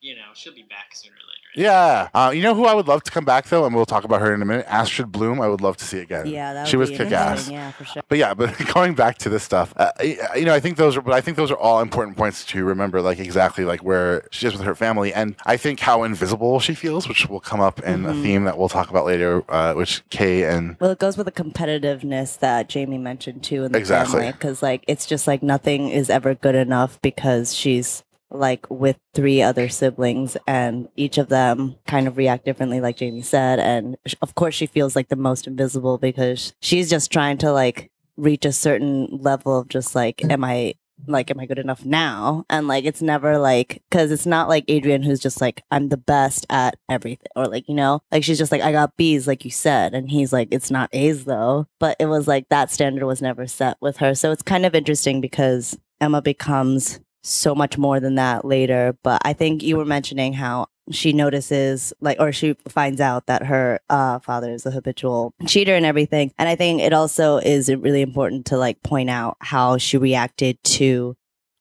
[0.00, 1.21] You know, she'll be back sooner or later.
[1.54, 2.08] Yeah.
[2.14, 4.20] Uh, you know who I would love to come back though, and we'll talk about
[4.20, 4.66] her in a minute.
[4.68, 5.40] Astrid Bloom.
[5.40, 6.26] I would love to see again.
[6.26, 7.48] Yeah, that she was kick ass.
[7.50, 8.02] Yeah, for sure.
[8.08, 11.02] But yeah, but going back to this stuff, uh, you know, I think those are,
[11.02, 14.46] but I think those are all important points to remember, like exactly like where she
[14.46, 17.80] is with her family, and I think how invisible she feels, which will come up
[17.80, 18.22] in a Mhm.
[18.22, 21.32] theme that we'll talk about later, uh, which Kay and Well, it goes with the
[21.32, 24.26] competitiveness that Jamie mentioned too in the Exactly.
[24.32, 29.42] because like it's just like nothing is ever good enough because she's like with three
[29.42, 34.34] other siblings and each of them kind of react differently like Jamie said and of
[34.34, 38.52] course she feels like the most invisible because she's just trying to like reach a
[38.52, 40.74] certain level of just like am I
[41.06, 42.44] like am I good enough now?
[42.48, 45.96] And like it's never like cuz it's not like Adrienne who's just like I'm the
[45.96, 49.44] best at everything or like you know like she's just like I got B's like
[49.44, 51.66] you said and he's like it's not A's though.
[51.80, 54.14] But it was like that standard was never set with her.
[54.14, 59.20] So it's kind of interesting because Emma becomes so much more than that later but
[59.24, 63.78] I think you were mentioning how she notices like or she finds out that her
[63.88, 68.02] uh father is a habitual cheater and everything and i think it also is really
[68.02, 71.14] important to like point out how she reacted to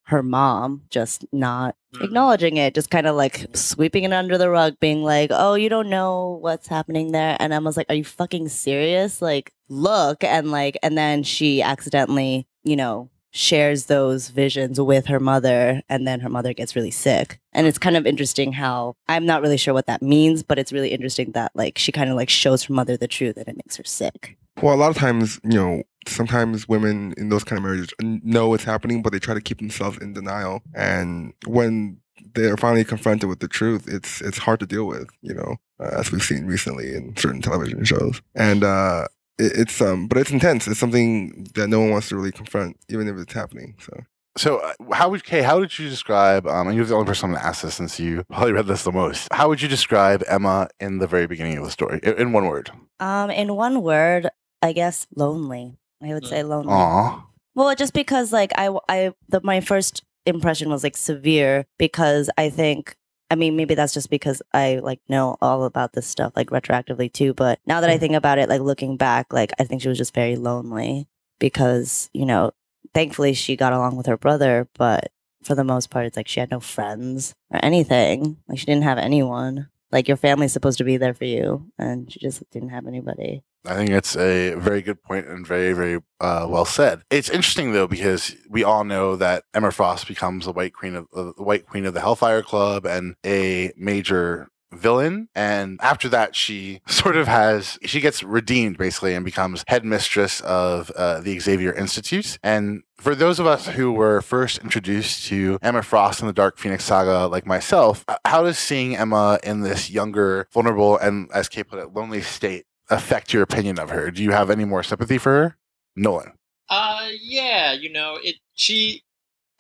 [0.06, 2.06] her mom just not Mm.
[2.06, 5.68] acknowledging it, just kind of like sweeping it under the rug, being like, "Oh, you
[5.68, 9.22] don't know what's happening there." And Emma's like, "Are you fucking serious?
[9.22, 15.20] Like, look!" And like, and then she accidentally, you know, shares those visions with her
[15.20, 17.40] mother, and then her mother gets really sick.
[17.54, 20.72] And it's kind of interesting how I'm not really sure what that means, but it's
[20.74, 23.58] really interesting that like she kind of like shows her mother the truth, and it
[23.58, 24.38] makes her sick.
[24.62, 28.50] Well, a lot of times, you know, sometimes women in those kind of marriages know
[28.50, 30.62] what's happening, but they try to keep themselves in denial.
[30.76, 31.98] And when
[32.34, 36.00] they're finally confronted with the truth, it's it's hard to deal with, you know, uh,
[36.00, 38.22] as we've seen recently in certain television shows.
[38.36, 39.08] And uh,
[39.42, 40.68] it, it's um, but it's intense.
[40.68, 43.76] It's something that no one wants to really confront, even if it's happening.
[43.80, 43.94] So.
[44.38, 45.42] So, uh, how would Kay?
[45.42, 46.48] How would you describe?
[46.48, 48.66] Um, and you're the only person I'm going to ask this since you probably read
[48.66, 49.28] this the most.
[49.34, 52.46] How would you describe Emma in the very beginning of the story, in, in one
[52.46, 52.72] word?
[53.02, 54.30] Um, in one word,
[54.62, 55.78] I guess lonely.
[56.02, 56.72] I would say lonely.
[56.72, 57.26] Aw,
[57.56, 62.50] Well, just because like I I the, my first impression was like severe because I
[62.50, 62.96] think
[63.32, 67.12] I mean maybe that's just because I like know all about this stuff like retroactively
[67.12, 68.02] too, but now that I mm-hmm.
[68.02, 71.08] think about it like looking back like I think she was just very lonely
[71.40, 72.52] because, you know,
[72.94, 75.14] thankfully she got along with her brother, but
[75.44, 78.36] for the most part it's like she had no friends or anything.
[78.50, 79.70] Like she didn't have anyone.
[79.92, 83.44] Like your family's supposed to be there for you and she just didn't have anybody.
[83.66, 87.04] I think it's a very good point and very, very uh, well said.
[87.12, 91.08] It's interesting though because we all know that Emma Frost becomes the White Queen of
[91.16, 95.30] uh, the White Queen of the Hellfire Club and a major villain.
[95.36, 100.92] And after that she sort of has she gets redeemed basically and becomes headmistress of
[100.92, 105.82] uh, the xavier institute and for those of us who were first introduced to emma
[105.82, 110.48] frost in the dark phoenix saga like myself how does seeing emma in this younger
[110.54, 114.12] vulnerable and as Kate put it lonely state affect your opinion of her?
[114.12, 115.58] Do you have any more sympathy for her?
[115.96, 116.34] Nolan.
[116.70, 118.36] Uh, yeah, you know, it.
[118.54, 119.04] She,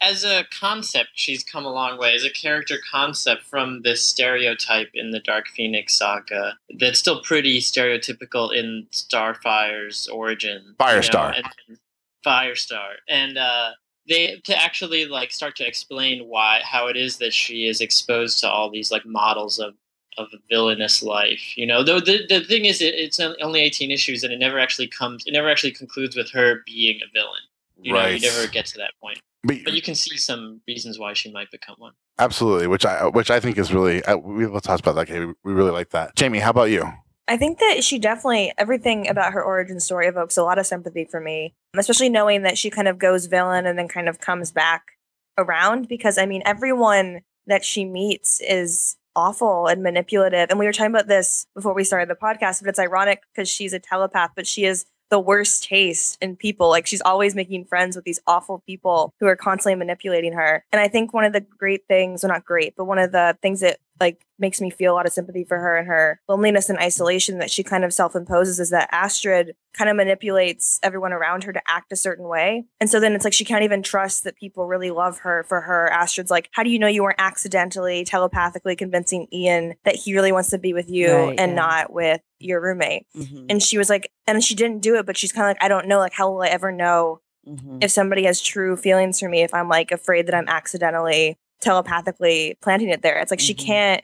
[0.02, 2.16] as a concept, she's come a long way.
[2.16, 7.60] As a character concept from this stereotype in the Dark Phoenix saga, that's still pretty
[7.60, 10.64] stereotypical in Starfire's origin.
[10.64, 11.36] you know, Firestar.
[11.38, 11.78] and,
[12.26, 13.72] Firestar, and uh,
[14.08, 18.40] they to actually like start to explain why how it is that she is exposed
[18.40, 19.74] to all these like models of
[20.18, 21.58] of a villainous life.
[21.58, 24.60] You know, though the the thing is, it, it's only eighteen issues, and it never
[24.60, 25.26] actually comes.
[25.26, 27.42] It never actually concludes with her being a villain.
[27.82, 29.20] You know, you never get to that point.
[29.44, 31.94] But, But you can see some reasons why she might become one.
[32.20, 35.20] absolutely which i which i think is really uh, we will talk about that Kay.
[35.20, 36.92] we we really like that jamie how about you
[37.28, 41.06] I think that she definitely everything about her origin story evokes a lot of sympathy
[41.10, 44.52] for me, especially knowing that she kind of goes villain and then kind of comes
[44.52, 44.84] back
[45.38, 50.50] around because I mean everyone that she meets is awful and manipulative.
[50.50, 53.48] And we were talking about this before we started the podcast, but it's ironic because
[53.48, 56.69] she's a telepath, but she is the worst taste in people.
[56.69, 60.65] Like she's always making friends with these awful people who are constantly manipulating her.
[60.71, 63.38] And I think one of the great things, well not great, but one of the
[63.41, 66.68] things that like makes me feel a lot of sympathy for her and her loneliness
[66.70, 71.44] and isolation that she kind of self-imposes is that Astrid kind of manipulates everyone around
[71.44, 72.66] her to act a certain way.
[72.80, 75.62] And so then it's like she can't even trust that people really love her for
[75.62, 75.88] her.
[75.90, 80.32] Astrid's like, how do you know you weren't accidentally telepathically convincing Ian that he really
[80.32, 81.56] wants to be with you Right, and yeah.
[81.56, 83.06] not with your roommate?
[83.16, 85.64] Mhm, And she was like, and she didn't do it, but she's kind of like,
[85.64, 87.84] I don't know, like, how will I ever know mhm.
[87.84, 92.58] if somebody has true feelings for me if I'm like afraid that I'm accidentally telepathically
[92.62, 93.19] planting it there.
[93.19, 93.65] It's like she Mhm.
[93.65, 94.04] can't.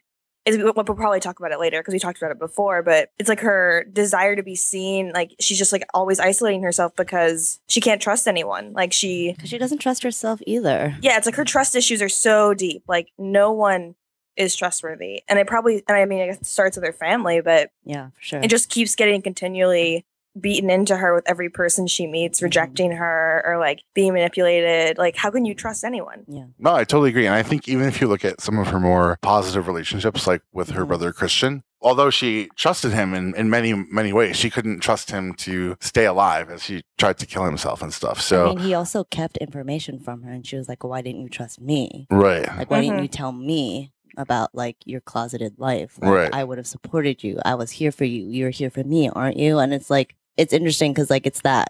[0.50, 3.42] We'll probably talk about it later because we talked about it before, but it's like
[3.42, 5.12] her desire to be seen.
[5.14, 8.72] Like she's just like always isolating herself because she can't trust anyone.
[8.72, 10.96] Like she, Because she doesn't trust herself either.
[11.02, 12.84] yeah, it's like her trust issues are so deep.
[12.88, 13.96] Like no one
[14.38, 17.42] is trustworthy, and it probably, and I mean, I guess it starts with her family,
[17.42, 18.40] but Yeah, for sure.
[18.42, 20.06] it just keeps getting continually
[20.40, 22.44] beaten into her with every person she meets, Mhm.
[22.44, 24.98] rejecting her or like being manipulated.
[24.98, 26.24] Like, how can you trust anyone?
[26.28, 26.46] Yeah.
[26.60, 27.26] No, I totally agree.
[27.26, 30.42] And I think even if you look at some of her more positive relationships, like
[30.54, 30.88] with her Mhm.
[30.90, 35.34] brother Christian, although she trusted him in, in many, many ways, she couldn't trust him
[35.36, 38.20] to stay alive as he tried to kill himself and stuff.
[38.22, 41.22] So, I mean, he also kept information from her, and she was like, "Why didn't
[41.22, 42.08] you trust me?
[42.10, 42.48] right.
[42.58, 43.02] Like, why didn't Mhm.
[43.04, 46.00] you tell me about like your closeted life?
[46.02, 46.30] Like, Right.
[46.34, 47.38] I would have supported you.
[47.46, 48.24] I was here for you.
[48.28, 51.70] You're here for me, aren't you?" And it's like it's interesting because like it's that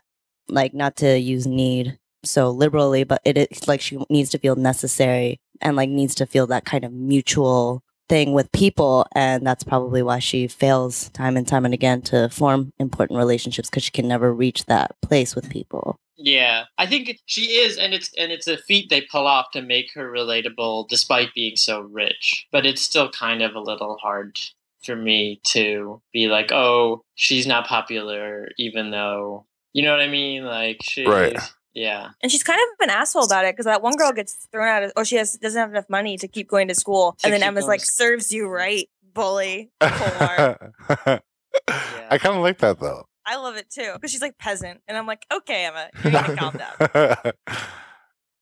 [0.49, 4.55] like not to use need so liberally, but it is like she needs to feel
[4.55, 9.65] necessary and like needs to feel that kind of mutual thing with people and that's
[9.65, 13.91] probably why she fails time and time and again to form important relationships because she
[13.91, 18.31] can never reach that place with people Yeah, I think she is, and it's and
[18.31, 22.47] it's a feat they pull off to make her relatable, despite being so rich.
[22.51, 24.39] But it's still kind of a little hard
[24.87, 30.07] for me to be like, oh, she's not popular, even though you know what I
[30.07, 30.43] mean.
[30.43, 31.37] Like she, Right.
[31.75, 32.09] Yeah.
[32.23, 34.81] And she's kind of an asshole about it because that one girl gets thrown out
[34.81, 37.33] of, or she has doesn't have enough money to keep going to school, To and
[37.33, 40.71] then Emma's like, to "Serves you right, bully." Whore.
[42.09, 43.05] I kind of like that though.
[43.27, 46.25] I love it too because she's like peasant, and I'm like, "Okay, Emma, you need
[46.25, 47.33] to calm down."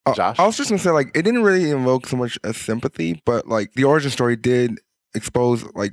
[0.05, 0.39] Uh, Josh?
[0.39, 3.47] I was just gonna say like it didn't really invoke so much as sympathy, but
[3.47, 4.79] like the origin story did
[5.13, 5.91] expose like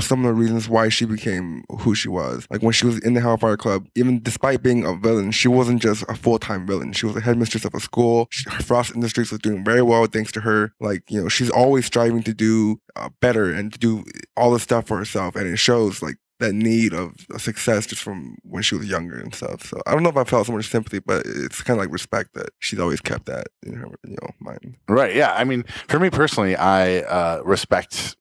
[0.00, 2.46] some of the reasons why she became who she was.
[2.50, 5.80] Like when she was in the Hellfire Club, even despite being a villain, she wasn't
[5.80, 6.92] just a full time villain.
[6.92, 8.26] She was a headmistress of a school.
[8.30, 10.72] She, Frost Industries was doing very well thanks to her.
[10.80, 14.04] Like you know, she's always striving to do uh, better and to do
[14.36, 18.36] all the stuff for herself, and it shows like that need of success just from
[18.42, 19.66] when she was younger and stuff.
[19.66, 21.92] So I don't know if I felt so much sympathy, but it's kind of like
[21.92, 24.76] respect that she's always kept that in her you know mind.
[24.88, 25.14] Right.
[25.14, 25.32] Yeah.
[25.32, 28.16] I mean, for me personally, I uh, respect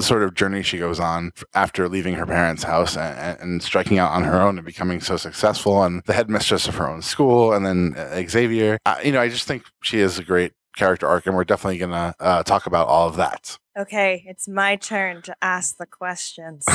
[0.00, 3.98] the sort of journey she goes on after leaving her parents' house and, and striking
[3.98, 7.52] out on her own and becoming so successful and the headmistress of her own school
[7.52, 8.78] and then uh, Xavier.
[8.86, 11.78] Uh, you know, I just think she is a great character arc and we're definitely
[11.78, 13.58] going to uh, talk about all of that.
[13.78, 16.64] Okay, it's my turn to ask the questions.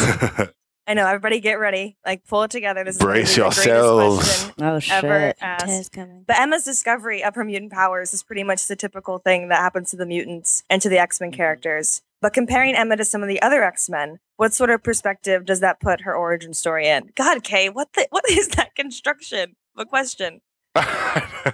[0.88, 1.98] I know, everybody, get ready.
[2.06, 2.84] Like, pull it together.
[2.84, 4.44] This is gonna be Brace the greatest yourselves.
[4.44, 5.38] question Oh ever shit.
[5.42, 5.98] asked.
[6.28, 9.90] But Emma's discovery of her mutant powers is pretty much the typical thing that happens
[9.92, 12.04] to the mutants and to the X Men characters.
[12.26, 15.60] But comparing Emma to some of the other X Men, what sort of perspective does
[15.60, 17.12] that put her origin story in?
[17.14, 19.56] God, Kay, what the what is that construction?
[19.78, 20.42] A question?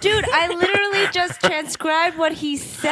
[0.00, 2.90] Dude, I literally just transcribed what he said.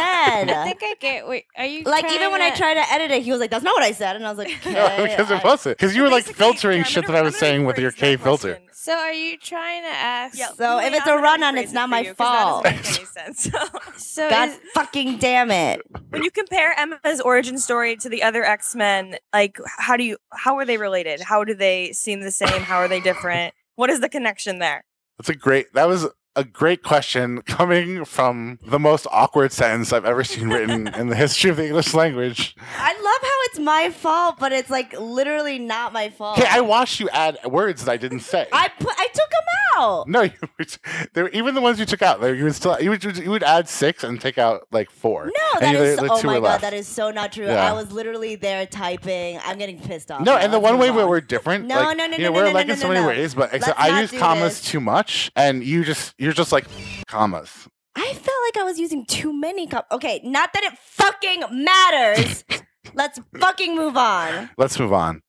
[0.50, 1.26] I think I get.
[1.26, 3.40] Wait, are you like even trying when I to- tried to edit it, he was
[3.40, 5.78] like, "That's not what I said," and I was like, No, "Okay." because it wasn't.
[5.78, 8.14] Because you were like filtering yeah, shit gonna- that I was saying with your K
[8.16, 8.50] that filter.
[8.54, 8.68] question.
[8.72, 10.38] So are you trying to ask?
[10.38, 12.64] Yeah, So if it's a run-on, it's not for my you 'cause that fault.
[12.64, 13.50] doesn't make any sense.
[13.96, 15.80] So God is, fucking damn it!
[16.10, 20.16] when you compare Emma's origin story to the other X Men, like how do you
[20.32, 21.20] how are they related?
[21.20, 22.62] How do they seem the same?
[22.62, 23.54] How are they different?
[23.76, 24.84] What is the connection there?
[25.18, 25.72] That's a great.
[25.74, 26.06] That was
[26.40, 31.14] a great question coming from the most awkward sentence I've ever seen written in the
[31.14, 32.56] history of the English language.
[32.78, 36.38] I love how it's my fault, but it's like literally not my fault.
[36.38, 38.48] Okay, I watched you add words that I didn't say.
[38.52, 39.40] I put I took them
[39.76, 40.08] out.
[40.08, 40.22] no,
[41.16, 43.68] you even the ones you took out, you would still you would you would add
[43.68, 45.26] six and take out like four.
[45.26, 46.62] No, that you- is the oh my god, left.
[46.62, 47.44] that is so not true.
[47.46, 47.70] Yeah.
[47.70, 49.38] I was literally there typing.
[49.44, 50.20] I'm getting pissed off.
[50.20, 50.38] No, now.
[50.38, 51.66] and the one way where we're different.
[51.66, 52.94] No, like, no, no, you no, know, no, we're no, like no, in so no,
[52.94, 53.08] many no.
[53.08, 54.70] ways, but I use commas this.
[54.70, 56.64] too much, and you just you're just like
[57.08, 57.50] commas.
[57.96, 59.86] I felt like I was using too many commas.
[59.90, 62.44] Okay, not that it fucking matters.
[62.94, 64.50] Let's fucking move on.
[64.56, 65.22] Let's move on.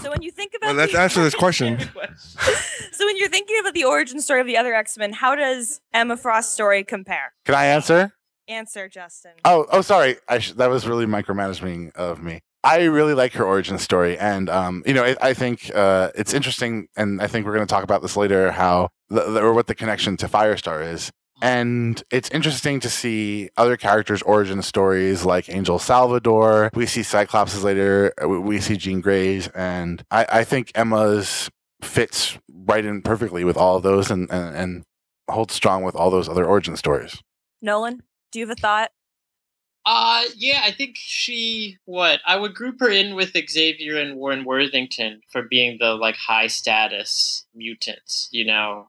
[0.00, 1.78] So when you think about Well, let's the- answer this question.
[2.92, 5.80] so when you're thinking about the origin story of the other X Men, how does
[5.92, 7.32] Emma Frost's story compare?
[7.44, 8.12] Can I answer?
[8.48, 9.32] Answer, Justin.
[9.44, 10.16] Oh, oh, sorry.
[10.28, 12.40] I sh- that was really micromanaging of me.
[12.64, 16.32] I really like her origin story, and um, you know, I, I think uh, it's
[16.32, 18.50] interesting, and I think we're going to talk about this later.
[18.52, 21.10] How the, the, or what the connection to Firestar is,
[21.42, 26.70] and it's interesting to see other characters' origin stories, like Angel Salvador.
[26.74, 28.14] We see Cyclops later.
[28.22, 31.50] uh, We, we see Jean Grey's, and I, I think Emma's
[31.82, 34.84] fits right in perfectly with all of those, and, and and
[35.30, 37.20] holds strong with all those other origin stories.
[37.60, 38.90] Nolan, do you have a thought?
[39.86, 44.44] Uh, yeah, I think she what I would group her in with Xavier and Warren
[44.44, 48.28] Worthington for being the like high status mutants.
[48.32, 48.88] You know,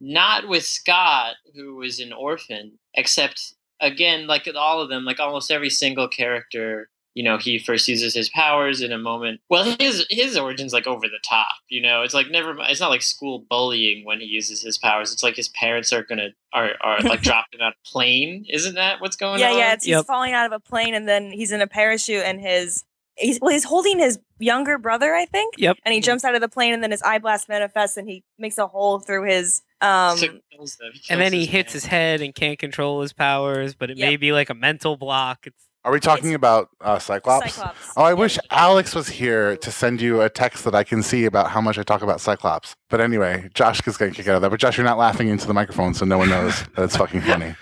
[0.00, 2.78] not with Scott, who was an orphan.
[2.94, 6.90] Except again, like all of them, like almost every single character.
[7.14, 9.40] You know, he first uses his powers in a moment.
[9.48, 11.54] Well, his his origin's like over the top.
[11.68, 12.56] You know, it's like never.
[12.60, 15.12] It's not like school bullying when he uses his powers.
[15.12, 18.44] It's like his parents are gonna are are like dropped him out of a plane.
[18.50, 19.58] Isn't that what's going yeah, on?
[19.58, 19.72] yeah.
[19.74, 20.06] It's he's Yep.
[20.06, 22.82] falling out of a plane and then he's in a parachute and his
[23.16, 25.54] he's well, he's holding his younger brother, I think.
[25.58, 25.76] Yep.
[25.84, 28.24] And he jumps out of the plane and then his eye blast manifests and he
[28.40, 30.40] makes a hole through his um So he.
[30.50, 31.74] He and then kills he hits man.
[31.74, 35.46] his head and can't control his powers, but it may be like a mental block.
[35.46, 37.54] It's Are we talking It's- about uh, Cyclops?
[37.54, 37.92] Cyclops.
[37.96, 38.14] Oh, I Yeah.
[38.14, 41.60] wish Alex was here to send you a text that I can see about how
[41.60, 42.74] much I talk about Cyclops.
[42.88, 44.50] But anyway, Josh is going to kick out of that.
[44.50, 47.20] But Josh, you're not laughing into the microphone, so no one knows that it's fucking
[47.30, 47.54] funny.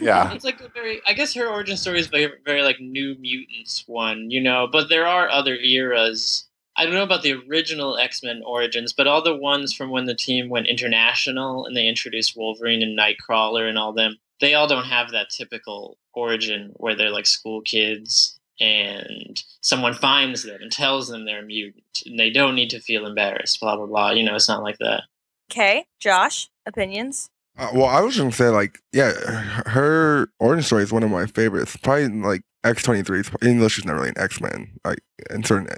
[0.00, 0.32] Yeah.
[0.32, 1.00] It's like a very.
[1.06, 4.66] I guess her origin story is very, very like New Mutants one, you know.
[4.70, 6.48] But there are other eras.
[6.76, 10.06] I don't know about the original X Men origins, but all the ones from when
[10.06, 14.66] the team went international and they introduced Wolverine and Nightcrawler and all them, they all
[14.66, 20.70] don't have that typical origin where they're like school kids and someone finds them and
[20.70, 23.60] tells them they're a mutant and they don't need to feel embarrassed.
[23.60, 24.10] Blah blah blah.
[24.10, 25.04] You know, it's not like that.
[25.50, 27.28] Okay, Josh, opinions.
[27.58, 31.10] Uh, well, I was gonna say like, yeah, her- her origin story is one of
[31.10, 31.76] my favorites.
[31.76, 33.22] Probably like X twenty three.
[33.42, 35.68] Even though she's not really an X Men, like in certain,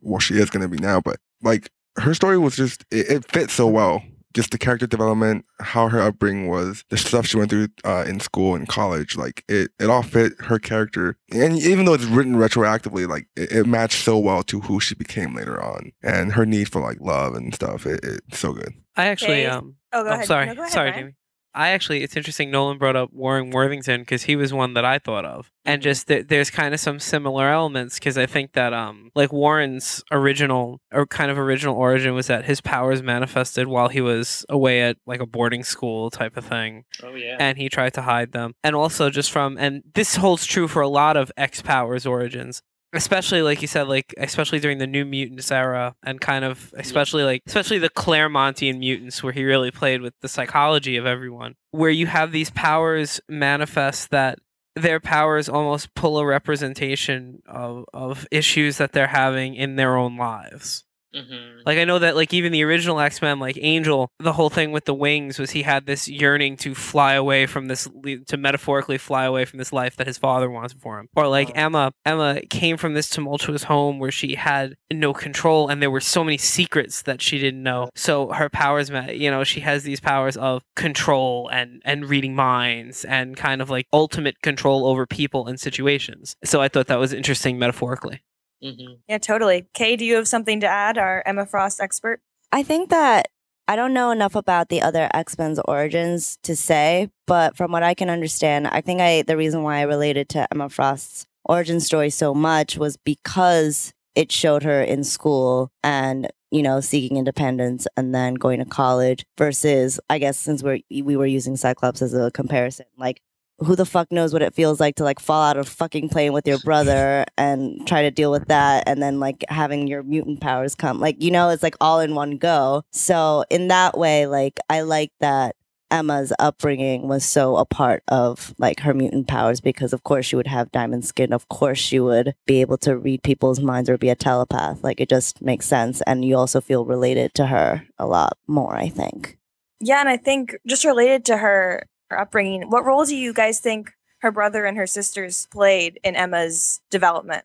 [0.00, 1.00] well, she is gonna be now.
[1.00, 4.02] But like her story was just it, it fit so well
[4.32, 8.20] just the character development, how her upbringing was, the stuff she went through uh, in
[8.20, 11.16] school and college, like it, it all fit her character.
[11.32, 14.94] And even though it's written retroactively, like it, it matched so well to who she
[14.94, 17.86] became later on and her need for like love and stuff.
[17.86, 18.72] It, it's so good.
[18.96, 19.46] I actually Okay.
[19.46, 20.26] um Oh, go oh, ahead.
[20.26, 20.46] sorry.
[20.46, 21.14] No, go ahead, sorry, Jamie.
[21.54, 22.50] I actually, it's interesting.
[22.50, 25.70] Nolan brought up Warren Worthington because he was one that I thought of, Mm-hmm.
[25.72, 29.32] and just th- there's kind of some similar elements because I think that um like
[29.32, 34.46] Warren's original or kind of original origin was that his powers manifested while he was
[34.48, 37.36] away at like a boarding school type of thing, Oh yeah.
[37.38, 40.80] and he tried to hide them, and also just from and this holds true for
[40.82, 42.62] a lot of X powers origins.
[42.92, 47.22] Especially like you said, like especially during the New Mutants era, and kind of especially
[47.22, 51.54] like especially the Claremontian mutants, where he really played with the psychology of everyone.
[51.70, 54.38] Where you have these powers manifest that
[54.76, 60.16] their powers almost pull a representation of of issues that they're having in their own
[60.16, 60.84] lives.
[61.14, 61.62] Mm-hmm.
[61.66, 64.72] Like I know that like even the original X Men, like Angel, the whole thing
[64.72, 67.88] with the wings was he had this yearning to fly away from this,
[68.26, 71.08] to metaphorically fly away from this life that his father wants for him.
[71.16, 71.52] Or like Oh.
[71.54, 76.00] Emma, Emma came from this tumultuous home where she had no control, and there were
[76.00, 77.90] so many secrets that she didn't know.
[77.94, 83.04] So her powers, you know, she has these powers of control and and reading minds
[83.04, 86.36] and kind of like ultimate control over people and situations.
[86.44, 88.22] So I thought that was interesting metaphorically.
[88.62, 88.94] Mm-hmm.
[89.08, 89.66] Yeah, totally.
[89.74, 90.98] Kay, do you have something to add?
[90.98, 92.20] Our Emma Frost expert.
[92.52, 93.28] I think that
[93.68, 97.82] I don't know enough about the other X Men's origins to say, but from what
[97.82, 101.80] I can understand, I think I the reason why I related to Emma Frost's origin
[101.80, 107.86] story so much was because it showed her in school and you know seeking independence
[107.96, 112.12] and then going to college versus I guess since we're we were using Cyclops as
[112.12, 113.22] a comparison, like
[113.64, 116.32] who the fuck knows what it feels like to like fall out of fucking plane
[116.32, 120.40] with your brother and try to deal with that and then like having your mutant
[120.40, 121.00] powers come.
[121.00, 122.82] Like you know it's like all in one go.
[122.90, 125.56] So in that way like i like that
[125.90, 130.36] emma's upbringing was so a part of like her mutant powers because of course she
[130.36, 131.32] would have diamond skin.
[131.32, 134.82] Of course she would be able to read people's minds or be a telepath.
[134.82, 136.00] Like it just makes sense.
[136.02, 139.36] And you also feel related to her a lot more i think.
[139.82, 143.60] Yeah, and I think just related to her her upbringing, what role do you guys
[143.60, 147.44] think her brother and her sisters played in Emma's development?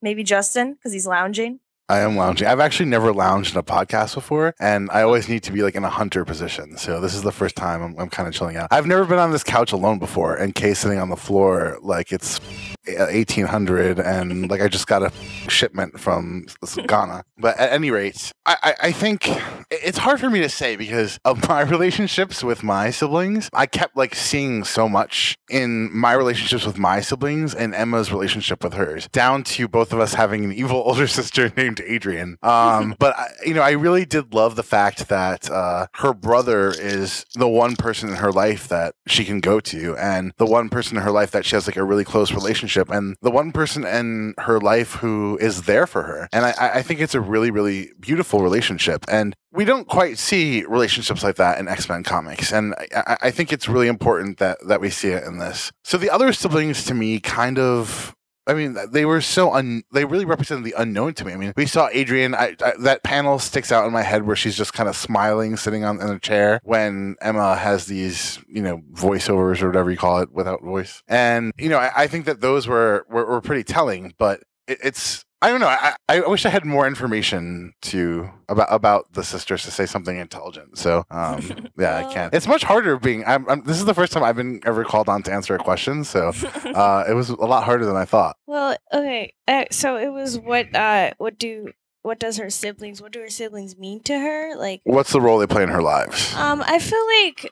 [0.00, 1.60] Maybe Justin, because he's lounging.
[1.88, 2.48] I am lounging.
[2.48, 5.76] I've actually never lounged in a podcast before, and I always need to be like
[5.76, 6.76] in a hunter position.
[6.76, 8.68] So this is the first time I'm, I'm kind of chilling out.
[8.72, 12.10] I've never been on this couch alone before, and Kay sitting on the floor like
[12.10, 12.40] it's
[12.88, 15.12] 1800, and like I just got a
[15.48, 16.46] shipment from
[16.88, 17.24] Ghana.
[17.38, 19.28] But at any rate, I, I, I think
[19.70, 23.48] it's hard for me to say because of my relationships with my siblings.
[23.52, 28.64] I kept like seeing so much in my relationships with my siblings and Emma's relationship
[28.64, 32.36] with hers, down to both of us having an evil older sister named Adrienne.
[32.42, 36.70] Um, but I, you know, I really did love the fact that uh, her brother
[36.70, 40.68] is the one person in her life that she can go to, and the one
[40.68, 43.52] person in her life that she has like a really close relationship, and the one
[43.52, 46.28] person in her life who is there for her.
[46.32, 49.04] And I, I think it's a really, really beautiful relationship.
[49.08, 53.16] And we don't quite see relationships like that in X Men comics, and I, I-
[53.26, 55.70] I think it's really important that that we see it in this.
[55.84, 58.14] So the other siblings, to me, kind of.
[58.46, 59.82] I mean, they were so un.
[59.92, 61.32] They really represented the unknown to me.
[61.32, 62.34] I mean, we saw Adrienne.
[62.34, 65.56] I, I, that panel sticks out in my head where she's just kind of smiling,
[65.56, 69.96] sitting on in a chair when Emma has these, you know, voiceovers or whatever you
[69.96, 71.02] call it without voice.
[71.08, 74.14] And you know, I, I think that those were were, were pretty telling.
[74.16, 75.68] But it, it's I don't know.
[75.68, 80.16] I, I wish I had more information to about about the sisters to say something
[80.16, 80.78] intelligent.
[80.78, 82.34] So um, yeah, I can't.
[82.34, 83.24] It's much harder being.
[83.26, 85.58] I'm, I'm, this is the first time I've been ever called on to answer a
[85.58, 86.28] question, so
[86.74, 88.36] uh, it was a lot harder than I thought.
[88.46, 89.34] Well, okay.
[89.46, 91.70] Uh, so it was what uh what do
[92.06, 94.54] what does her siblings what do her siblings mean to her?
[94.56, 96.32] Like What's the role they play in her lives?
[96.34, 97.50] um I feel like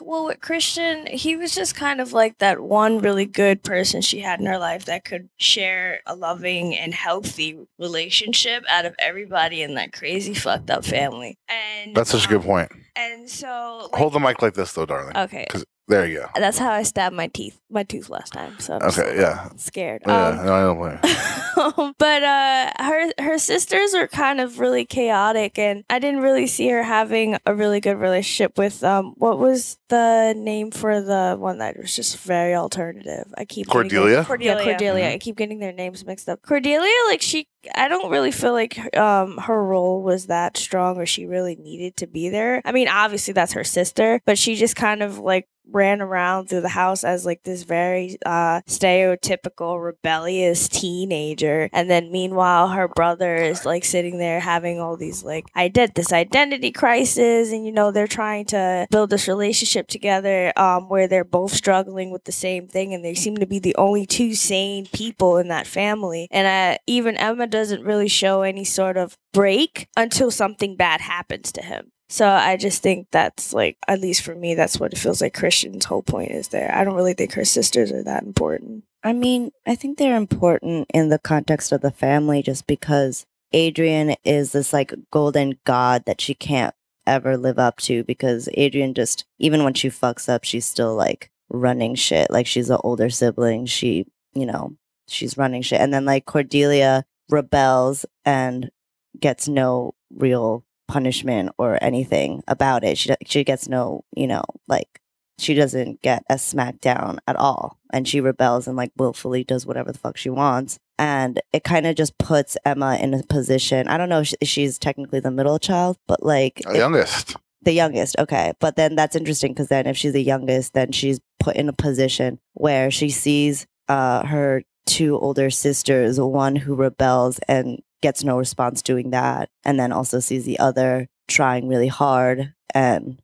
[0.00, 4.20] well with Christian, he was just kind of like that one really good person she
[4.20, 9.62] had in her life that could share a loving and healthy relationship out of everybody
[9.62, 11.38] in that crazy fucked up family.
[11.48, 12.72] And That's such a good um, point.
[12.96, 15.16] And so like, Hold the mic like this, though, darling.
[15.16, 15.46] Okay.
[15.86, 16.28] There you go.
[16.36, 18.58] That's how I stabbed my teeth my tooth last time.
[18.60, 19.48] So I'm Okay, little yeah.
[19.56, 20.02] scared.
[20.06, 21.92] Yeah, Um, no, I don't blame.
[21.98, 26.68] but uh her her sisters were kind of really chaotic and I didn't really see
[26.70, 31.58] her having a really good relationship with um what was the name for the one
[31.58, 33.32] that was just very alternative.
[33.36, 34.24] I keep getting their- Cordelia?
[34.24, 34.56] Cordelia.
[34.56, 35.04] Yeah, Cordelia.
[35.06, 35.14] Mm-hmm.
[35.14, 36.42] I keep getting their names mixed up.
[36.42, 41.06] Cordelia, like she, I don't really feel like um her role was that strong, or
[41.06, 42.62] she really needed to be there.
[42.64, 46.60] I mean, obviously that's her sister, but she just kind of like ran around through
[46.60, 53.36] the house as like this very uh, stereotypical rebellious teenager, and then meanwhile her brother
[53.36, 57.72] is like sitting there having all these like I did this identity crisis, and you
[57.72, 62.32] know they're trying to build this relationship together um, where they're both struggling with the
[62.32, 66.28] same thing, and they seem to be the only two sane people in that family.
[66.30, 71.52] And uh, even Emma doesn't really show any sort of break until something bad happens
[71.52, 71.90] to him.
[72.14, 75.34] So I just think that's like, at least for me, that's what it feels like
[75.34, 76.72] Christian's whole point is there.
[76.72, 78.84] I don't really think her sisters are that important.
[79.02, 84.14] I mean, I think they're important in the context of the family just because Adrienne
[84.22, 86.72] is this like golden god that she can't
[87.04, 91.32] ever live up to because Adrienne just, even when she fucks up, she's still like
[91.48, 92.30] running shit.
[92.30, 93.66] Like she's an older sibling.
[93.66, 94.76] She, you know,
[95.08, 95.80] she's running shit.
[95.80, 98.70] And then like Cordelia rebels and
[99.18, 102.98] gets no real punishment or anything about it.
[102.98, 105.00] She she gets no, you know, like
[105.38, 109.92] she doesn't get a smackdown at all, and she rebels and like willfully does whatever
[109.92, 110.78] the fuck she wants.
[110.98, 113.88] And it kind of just puts Emma in a position.
[113.88, 117.36] I don't know if she's technically the middle child, but like the youngest.
[117.62, 118.52] The youngest, okay.
[118.60, 121.72] But then that's interesting because then if she's the youngest, then she's put in a
[121.72, 128.36] position where she sees uh, her two older sisters, one who rebels and gets no
[128.36, 133.22] response doing that, and then also sees the other trying really hard and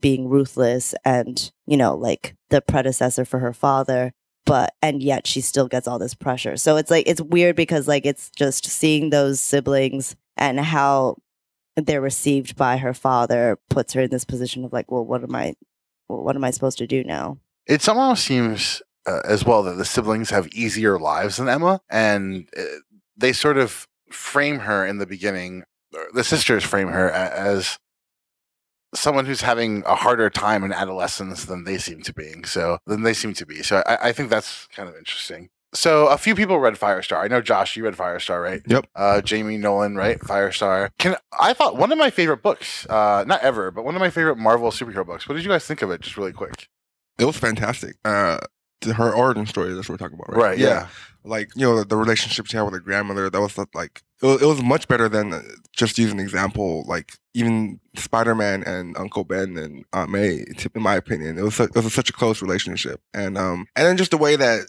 [0.00, 4.12] being ruthless and, you know, like the predecessor for her father.
[4.46, 6.56] But, and yet she still gets all this pressure.
[6.56, 11.16] So it's like, it's weird because, like, it's just seeing those siblings and how
[11.76, 15.34] they're received by her father puts her in this position of like, well, what am
[15.34, 15.54] I,
[16.06, 17.36] what am I supposed to do now?
[17.66, 22.48] It almost seems uh, as well that the siblings have easier lives than Emma, and
[22.56, 22.62] uh,
[23.16, 25.64] they sort of frame her in the beginning,
[26.12, 27.78] the sisters frame her as
[28.94, 32.32] someone who's having a harder time in adolescence than they seem to be.
[32.44, 33.62] So than they seem to be.
[33.62, 35.48] So I, I think that's kind of interesting.
[35.74, 37.16] So a few people read Firestar.
[37.24, 38.62] I know Josh, you read Firestar, right?
[38.66, 38.86] Yep.
[38.94, 40.20] Uh, Jamie Nolan, right?
[40.20, 40.90] Firestar.
[40.98, 44.10] Can I thought one of my favorite books, uh, not ever, but one of my
[44.10, 45.28] favorite Marvel superhero books.
[45.28, 46.00] What did you guys think of it?
[46.00, 46.68] Just really quick.
[47.18, 47.96] It was fantastic.
[48.04, 48.38] Uh,
[48.82, 49.72] her origin story.
[49.74, 50.50] That's what we're talking about, right?
[50.50, 50.58] Right.
[50.58, 50.88] Yeah.
[51.26, 53.30] Like you know the, the relationship she had with her grandmother.
[53.30, 56.84] That was like it was, it was much better than uh, just using an example.
[56.86, 60.44] Like even Spider Man and Uncle Ben and Aunt May.
[60.74, 63.96] In my opinion, it was it was such a close relationship, and um and then
[63.96, 64.66] just the way that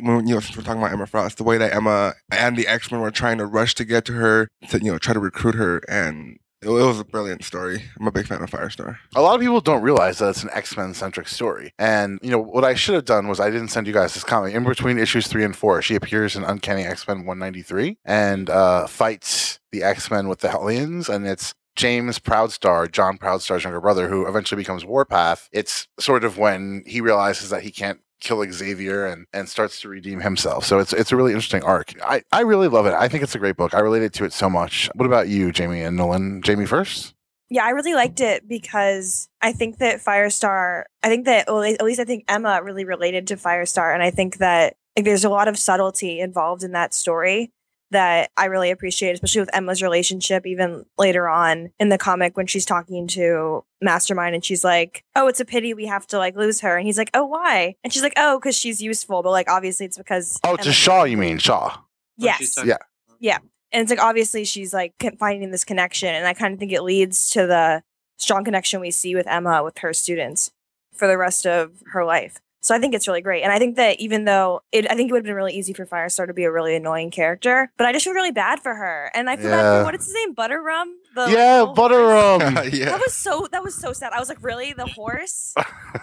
[0.00, 2.66] when you know since we're talking about Emma Frost, the way that Emma and the
[2.66, 5.20] X Men were trying to rush to get to her to you know try to
[5.20, 7.82] recruit her, and it, was a brilliant story.
[7.98, 8.98] I'm a big fan of Firestar.
[9.14, 11.72] A lot of people don't realize that it's an X Men centric story.
[11.78, 14.24] And, you know, what I should have done was I didn't send you guys this
[14.24, 14.54] comic.
[14.54, 18.86] In between issues three and four, she appears in Uncanny X Men 193 and uh,
[18.86, 21.08] fights the X Men with the Hellions.
[21.08, 25.48] And it's James Proudstar, John Proudstar's younger brother, who eventually becomes Warpath.
[25.52, 29.88] It's sort of when he realizes that he can't kill Xavier and and starts to
[29.88, 30.64] redeem himself.
[30.64, 31.94] So it's it's a really interesting arc.
[32.02, 32.94] I I really love it.
[32.94, 33.74] I think it's a great book.
[33.74, 34.90] I related to it so much.
[34.94, 36.42] What about you, Jamie and Nolan?
[36.42, 37.14] Jamie first.
[37.50, 40.84] Yeah, I really liked it because I think that Firestar.
[41.02, 44.10] I think that well, at least I think Emma really related to Firestar, and I
[44.10, 47.52] think that like, there's a lot of subtlety involved in that story
[47.90, 52.46] that I really appreciate, especially with Emma's relationship, even later on in the comic when
[52.46, 56.36] she's talking to Mastermind and she's like, Oh, it's a pity we have to like
[56.36, 56.76] lose her.
[56.76, 57.76] And he's like, Oh, why?
[57.82, 59.22] And she's like, Oh, because she's useful.
[59.22, 60.38] But like, obviously, it's because.
[60.44, 61.78] Oh, to Shaw, you mean Shaw?
[62.16, 62.58] Yes.
[62.64, 62.78] Yeah.
[63.20, 63.38] Yeah.
[63.72, 66.14] And it's like, obviously, she's like finding this connection.
[66.14, 67.82] And I kind of think it leads to the
[68.16, 70.50] strong connection we see with Emma with her students
[70.94, 72.40] for the rest of her life.
[72.60, 73.42] So I think it's really great.
[73.42, 75.72] And I think that even though it, I think it would have been really easy
[75.72, 78.74] for Firestar to be a really annoying character, but I just feel really bad for
[78.74, 79.10] her.
[79.14, 79.62] And I feel yeah.
[79.62, 80.34] bad for what is his name?
[80.34, 80.86] Butterrum?
[81.14, 82.72] The yeah, Butterrum.
[82.72, 82.86] yeah.
[82.86, 84.12] That was so, that was so sad.
[84.12, 84.72] I was like, really?
[84.72, 85.54] The horse?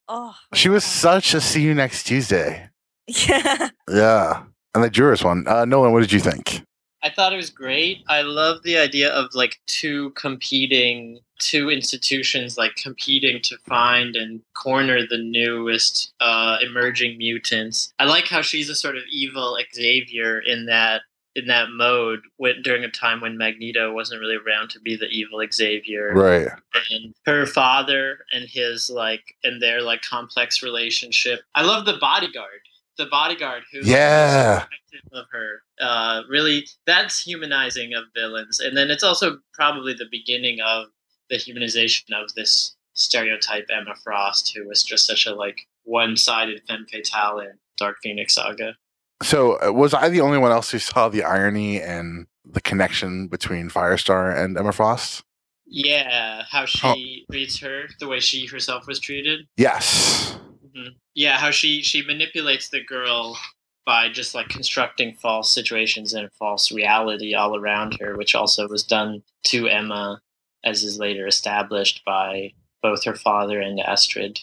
[0.08, 0.34] oh.
[0.54, 2.68] She was such a see you next Tuesday.
[3.06, 3.70] Yeah.
[3.90, 4.42] Yeah.
[4.74, 5.46] And the jurors one.
[5.46, 6.64] Uh, Nolan, what did you think?
[7.02, 8.04] I thought it was great.
[8.08, 14.40] I love the idea of like two competing, two institutions like competing to find and
[14.54, 17.92] corner the newest uh, emerging mutants.
[17.98, 21.02] I like how she's a sort of evil Xavier in that
[21.34, 25.06] in that mode when, during a time when Magneto wasn't really around to be the
[25.06, 26.12] evil Xavier.
[26.12, 26.48] Right.
[26.90, 31.40] And her father and his like and their like complex relationship.
[31.54, 32.60] I love the bodyguard
[32.98, 34.64] the bodyguard who yeah.
[35.12, 38.60] of her uh, really that's humanizing of villains.
[38.60, 40.86] And then it's also probably the beginning of
[41.30, 46.86] the humanization of this stereotype emma frost who was just such a like one-sided femme
[46.90, 48.76] fatale in dark phoenix saga.
[49.22, 53.28] So uh, was i the only one else who saw the irony and the connection
[53.28, 55.24] between firestar and emma frost?
[55.64, 59.46] Yeah, how she treats her, the way she herself was treated.
[59.56, 60.36] Yes.
[60.74, 63.38] Hmm Yeah, how she she manipulates the girl
[63.84, 68.84] by just like constructing false situations and false reality all around her, which also was
[68.84, 70.20] done to Emma,
[70.64, 72.52] as is later established by
[72.82, 74.38] both her father and Astrid.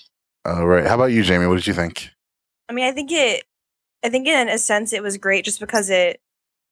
[0.46, 0.86] All right.
[0.86, 1.48] How about you, Jamie?
[1.48, 2.10] What did you think?
[2.68, 3.44] I mean, I think it,
[4.04, 6.22] I think in a sense it was great just because it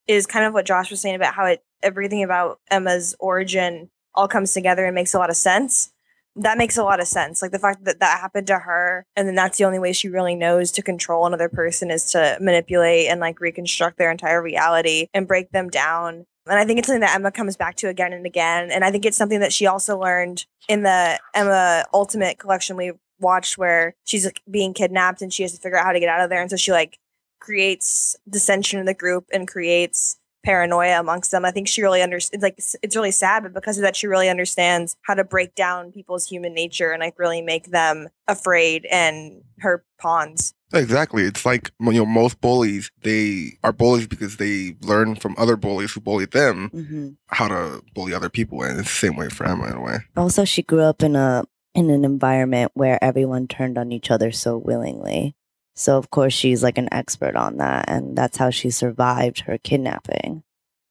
[0.07, 4.27] is kind of what Josh was saying about how it everything about Emma's origin all
[4.27, 5.91] comes together and makes a lot of sense.
[6.39, 7.41] That makes a lot of sense.
[7.41, 10.07] Like the fact that that happened to her, and then that's the only way she
[10.07, 15.07] really knows to control another person is to manipulate and like reconstruct their entire reality
[15.13, 16.25] and break them down.
[16.45, 18.71] And I think it's something that Emma comes back to again and again.
[18.71, 22.93] And I think it's something that she also learned in the Emma Ultimate collection we
[23.19, 26.09] watched where she's like, being kidnapped and she has to figure out how to get
[26.09, 26.41] out of there.
[26.41, 26.99] And so she like
[27.39, 30.17] creates dissension in the group and creates
[30.47, 31.43] paranoia amongst them.
[31.43, 32.41] I think she really understands.
[32.41, 35.55] Like it's, it's really sad, but because of that, she really understands how to break
[35.55, 40.53] down people's human nature and like really make them afraid and her pawns.
[40.73, 41.23] Exactly.
[41.23, 45.91] It's like you know most bullies they are bullies because they learn from other bullies
[45.91, 49.45] who bullied them hmm how to bully other people, and it's the same way for
[49.45, 49.97] Emma in a way.
[50.15, 51.43] Also, she grew up in a
[51.75, 55.35] in an environment where everyone turned on each other so willingly.
[55.77, 59.57] So of course she's like an expert on that, and that's how she survived her
[59.59, 60.43] kidnapping.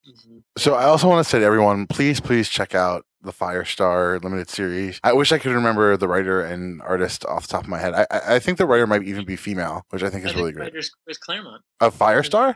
[0.08, 0.42] Mhm.
[0.56, 4.48] So I also want to say to everyone, please, please check out the Firestar limited
[4.48, 5.00] series.
[5.02, 7.94] I wish I could remember the writer and artist off the top of my head.
[7.94, 10.32] I, I I think the writer might even be female, which I think I is
[10.34, 10.64] think really great.
[10.66, 11.62] writer's was Claremont.
[11.80, 12.54] A Firestar?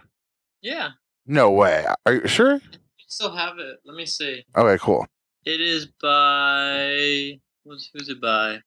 [0.63, 0.91] Yeah,
[1.27, 1.85] No way.
[2.07, 2.55] Are you sure?
[2.55, 3.79] I still have it.
[3.85, 4.45] Let me see.
[4.57, 5.05] Okay, cool.
[5.45, 8.61] It is by what's who's it by?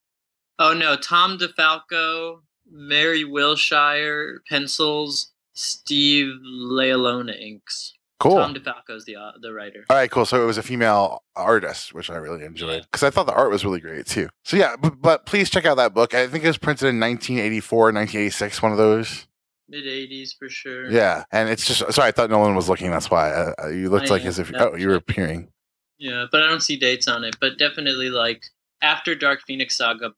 [0.60, 2.42] Oh no, Tom DeFalco,
[2.74, 7.94] Mary Wilshire, pencils, Steve Leialoha inks.
[8.20, 8.38] Cool.
[8.38, 9.86] Tom DeFalco's the uh, the writer.
[9.90, 10.26] All right, cool.
[10.26, 13.52] So it was a female artist, which I really enjoyed because I thought the art
[13.52, 14.30] was really great too.
[14.46, 16.14] So yeah, but, but please check out that book.
[16.14, 19.28] I think it was printed in 1984, 1986, one of those.
[19.68, 20.90] Mid '80s for sure.
[20.90, 22.92] Yeah, and it's just sorry, I thought Nolan was looking.
[22.92, 25.50] That's why uh, uh, you looked I like am, as if oh you were peering.
[25.98, 27.36] Yeah, but I don't see dates on it.
[27.42, 28.44] But definitely like
[28.82, 30.14] after Dark Phoenix Saga,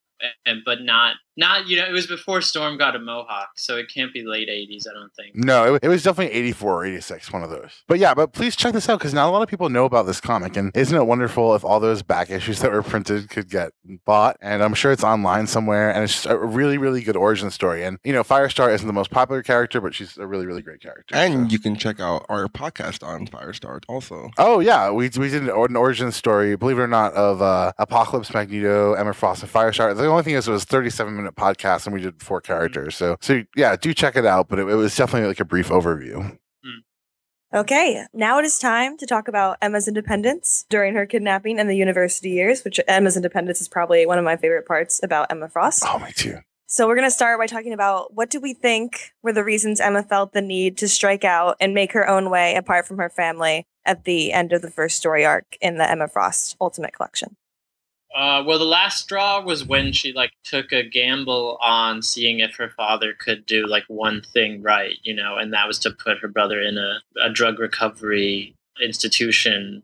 [0.46, 3.88] and but not not you know it was before Storm got a mohawk, so it
[3.94, 4.88] can't be late '80s.
[4.90, 5.36] I don't think.
[5.36, 7.84] No, it, it was definitely 84 or 86, one of those.
[7.88, 10.06] But yeah, but please check this out because not a lot of people know about
[10.06, 10.56] this comic.
[10.56, 13.72] And isn't it wonderful if all those back issues that were printed could get
[14.06, 14.38] bought?
[14.42, 15.92] And I'm sure it's online somewhere.
[15.92, 17.84] And it's just a really, really good origin story.
[17.84, 20.82] And, you know, Firestar isn't the most popular character, but she's a really, really great
[20.82, 21.16] character.
[21.16, 21.54] And so.
[21.54, 24.30] you can check out our podcast on Firestar also.
[24.38, 28.34] Oh yeah, we we did an, origin story, believe it or not, of uh, Apocalypse,
[28.34, 29.96] Magneto, Emma Frost, and Firestar.
[29.96, 32.52] The only thing is, it was a 37 minute podcast, and we did four mm-hmm.
[32.52, 32.96] characters.
[32.96, 34.48] So so yeah, do check it out.
[34.48, 36.38] But it, it was definitely like a brief overview.
[36.66, 36.80] Mm.
[37.54, 41.76] Okay, now it is time to talk about Emma's independence during her kidnapping and the
[41.76, 45.84] university years, which Emma's independence is probably one of my favorite parts about Emma Frost.
[45.86, 46.40] Oh me too.
[46.68, 49.80] So we're going to start by talking about what do we think were the reasons
[49.80, 53.10] Emma felt the need to strike out and make her own way apart from her
[53.10, 57.38] family at the end of the first story arc in the Emma Frost Ultimate Collection.
[58.16, 62.56] Uh, well, the last straw was when she like took a gamble on seeing if
[62.56, 66.20] her father could do like one thing right, you know, and that was to put
[66.20, 69.84] her brother in a, a drug recovery institution,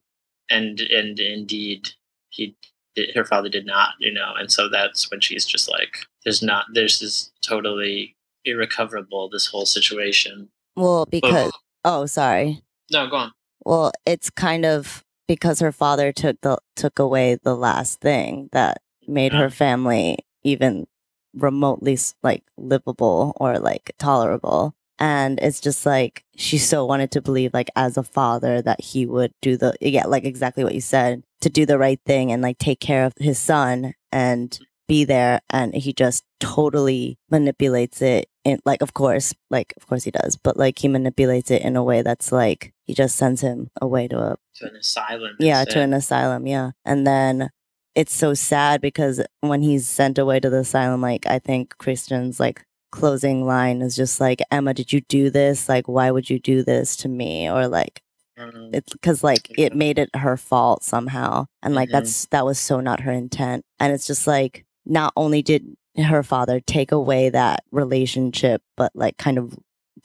[0.50, 1.90] and and indeed
[2.30, 2.56] he
[2.96, 6.42] did, her father did not, you know, and so that's when she's just like, there's
[6.42, 8.16] not, this is totally
[8.46, 9.30] irrecoverable.
[9.30, 10.48] This whole situation.
[10.78, 11.52] Well, because
[11.84, 12.62] oh, sorry.
[12.94, 13.32] No, go on.
[13.66, 18.82] Well, it's kind of because her father took the took away the last thing that
[19.08, 20.86] made her family even
[21.34, 24.76] remotely like livable or like tolerable.
[25.00, 29.06] And it's just like she so wanted to believe like as a father that he
[29.06, 32.42] would do the yeah, like exactly what you said, to do the right thing and
[32.42, 34.60] like take care of his son and
[34.90, 40.04] be there and he just totally manipulates it in like of course like of course
[40.04, 43.40] he does but like he manipulates it in a way that's like he just sends
[43.40, 45.36] him away to a To an asylum.
[45.40, 45.74] yeah instead.
[45.74, 47.50] to an asylum yeah and then
[47.94, 52.40] it's so sad because when he's sent away to the asylum like i think christian's
[52.40, 56.40] like closing line is just like emma did you do this like why would you
[56.40, 58.02] do this to me or like
[58.40, 58.74] Mhm.
[58.74, 61.94] it's because like it made it her fault somehow and like Mhm.
[61.94, 66.24] that's that was so not her intent and it's just like not only did her
[66.24, 69.58] father take away that relationship but like kind of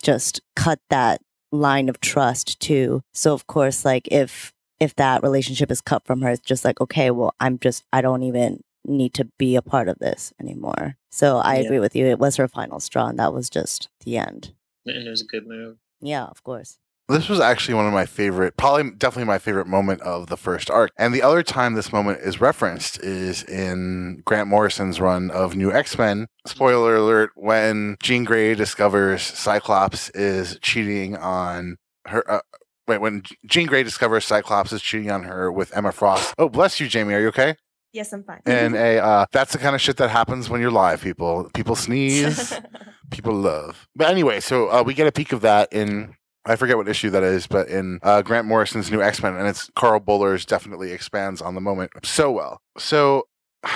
[0.02, 1.20] just cut that
[1.56, 3.02] line of trust too.
[3.14, 6.80] So of course like if if that relationship is cut from her it's just like
[6.82, 10.96] okay well i'm just i don't even need to be a part of this anymore.
[11.10, 11.62] So i Yeah.
[11.64, 12.06] agree with you.
[12.06, 14.52] It was her final straw and that was just the end.
[14.84, 15.78] And it was a good move.
[16.00, 16.78] yeah of course
[17.08, 20.68] This was actually one of my favorite, probably definitely my favorite moment of the first
[20.70, 20.90] arc.
[20.98, 25.72] And the other time this moment is referenced is in Grant Morrison's run of New
[25.72, 26.26] X Men.
[26.46, 31.76] Spoiler alert: when Jean Grey discovers Cyclops is cheating on
[32.06, 32.28] her.
[32.28, 32.40] Uh,
[32.88, 36.34] wait, when Jean Grey discovers Cyclops is cheating on her with Emma Frost.
[36.38, 37.14] Oh, bless you, Jamie.
[37.14, 37.54] Are you okay?
[37.92, 38.42] Yes, I'm fine.
[38.46, 41.02] And a uh, that's the kind of shit that happens when you're live.
[41.02, 42.52] People, people sneeze,
[43.12, 43.86] people love.
[43.94, 46.16] But anyway, so uh, we get a peek of that in
[46.46, 49.48] I forget what issue that is, but in uh, Grant Morrison's new X Men, and
[49.48, 52.60] it's Karl Bollers definitely expands on the moment so well.
[52.78, 53.26] So,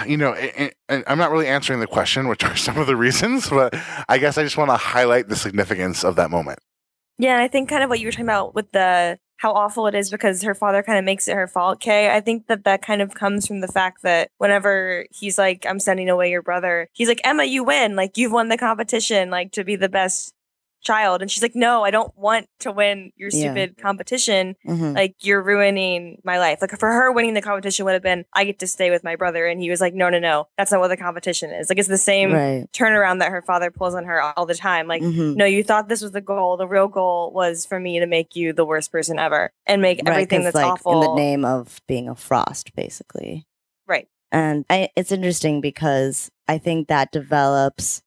[0.06, 0.36] you know,
[0.88, 3.74] I'm not really answering the question, which are some of the reasons, but
[4.08, 6.60] I guess I just want to highlight the significance of that moment.
[7.18, 9.86] Yeah, and I think kind of what you were talking about with the how awful
[9.86, 11.80] it is because her father kind of makes it her fault.
[11.80, 15.64] Kay, I think that that kind of comes from the fact that whenever he's like,
[15.66, 17.96] "I'm sending away your brother," he's like, "Emma, you win!
[17.96, 20.34] Like you've won the competition, like to be the best
[20.82, 23.52] child and she's like no i don't want to win your Yeah.
[23.52, 24.94] stupid competition Mhm.
[24.94, 28.44] like you're ruining my life like for her winning the competition would have been i
[28.44, 30.80] get to stay with my brother and he was like no no no that's not
[30.80, 32.66] what the competition is like it's the same right.
[32.72, 35.36] turnaround that her father pulls on her all the time like Mhm.
[35.36, 38.34] no you thought this was the goal the real goal was for me to make
[38.34, 41.44] you the worst person ever and make Right, everything that's like awful in the name
[41.44, 43.46] of being a frost, basically.
[43.86, 48.02] right And I, it's interesting because I think that develops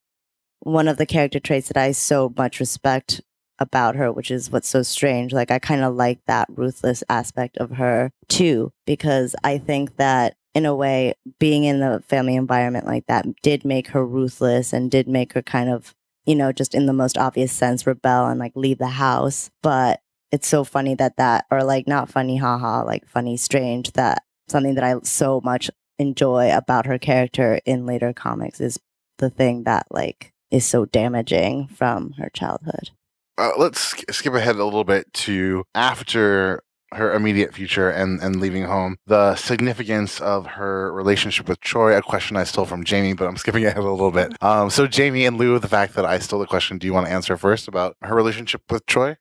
[0.64, 3.22] one of the character traits that I so much respect
[3.59, 5.34] about her, which is what's so strange.
[5.34, 10.36] Like, I kind of like that ruthless aspect of her too, because I think that
[10.53, 14.91] in a way, being in a family environment like that did make her ruthless and
[14.91, 15.95] did make her kind of,
[16.26, 19.49] you know, just in the most obvious sense, rebel and like leave the house.
[19.61, 20.01] But
[20.32, 24.76] it's so funny that that, or like not funny, haha, like funny, strange that something
[24.76, 28.80] that I so much enjoy about her character in later comics is
[29.18, 32.91] the thing that like is so damaging from her childhood.
[33.38, 36.62] Uh, let's sk- skip ahead a little bit to after
[36.93, 38.97] her immediate future and, and leaving home.
[39.08, 43.36] The significance of her relationship with Troy, a question I stole from Jamie, but I'm
[43.43, 44.34] skipping ahead a little bit.
[44.41, 46.93] Um, so, Jamie, in lieu of the fact that I stole the question, do you
[46.93, 49.18] want to answer first about her relationship with Troy?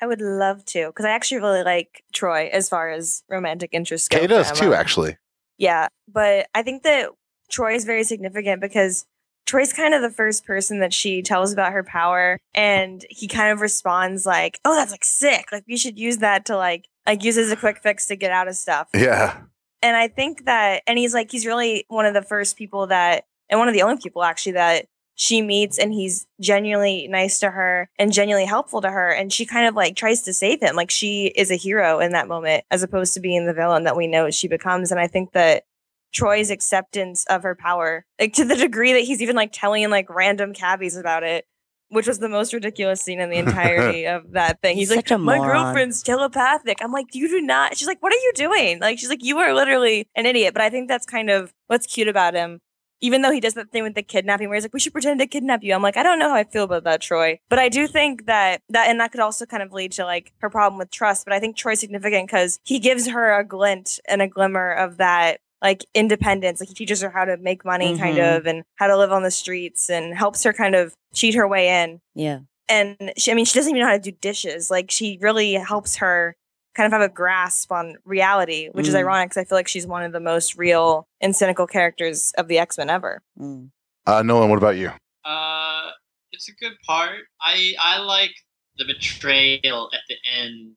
[0.00, 4.08] i would love to because i actually really like troy as far as romantic interests
[4.08, 5.16] go Kay for does too, actually.
[5.58, 7.10] Yeah, but I think that
[7.52, 9.04] Troy is very significant because
[9.46, 13.52] Troy's kind of the first person that she tells about her power, and he kind
[13.52, 15.46] of responds like, "Oh, that's like sick.
[15.52, 18.30] Like we should use that to like like use as a quick fix to get
[18.30, 19.40] out of stuff." Yeah.
[19.82, 23.24] And I think that, and he's like, he's really one of the first people that,
[23.50, 27.50] and one of the only people actually that she meets, and he's genuinely nice to
[27.50, 30.76] her and genuinely helpful to her, and she kind of like tries to save him.
[30.76, 33.96] Like she is a hero in that moment, as opposed to being the villain that
[33.96, 34.90] we know she becomes.
[34.90, 35.64] And I think that
[36.12, 40.08] Troy's acceptance of her power, like to the degree that he's even like telling like
[40.08, 41.46] random cabbies about it,
[41.92, 44.76] which was the most ridiculous scene in the entirety of that thing.
[44.76, 46.78] He's, He's like, my moron." girlfriend's telepathic.
[46.80, 47.76] I'm like, you do not.
[47.76, 48.80] She's like, what are you doing?
[48.80, 50.54] Like, she's like, you are literally an idiot.
[50.54, 52.60] But I think that's kind of what's cute about him.
[53.02, 55.18] Even though he does that thing with the kidnapping where he's like, we should pretend
[55.18, 55.74] to kidnap you.
[55.74, 57.40] I'm like, I don't know how I feel about that, Troy.
[57.50, 60.32] But I do think that that, and that could also kind of lead to like
[60.38, 61.24] her problem with trust.
[61.26, 64.98] But I think Troy's significant because he gives her a glint and a glimmer of
[64.98, 66.60] that like independence.
[66.60, 68.36] Like he teaches her how to make money, kind Mhm.
[68.38, 71.46] of, and how to live on the streets, and helps her kind of cheat her
[71.46, 72.00] way in.
[72.14, 72.40] Yeah.
[72.68, 74.70] And she, I mean, she doesn't even know how to do dishes.
[74.70, 76.34] Like she really helps her
[76.74, 78.98] kind of have a grasp on reality, which is Mm.
[79.00, 82.48] ironic because I feel like she's one of the most real and cynical characters of
[82.48, 83.20] the X Men ever.
[83.38, 83.70] Mm.
[84.06, 84.90] Uh, Nolan, what about you?
[85.24, 85.90] Uh,
[86.32, 87.20] it's a good part.
[87.40, 88.32] I I like
[88.78, 90.76] the betrayal at the end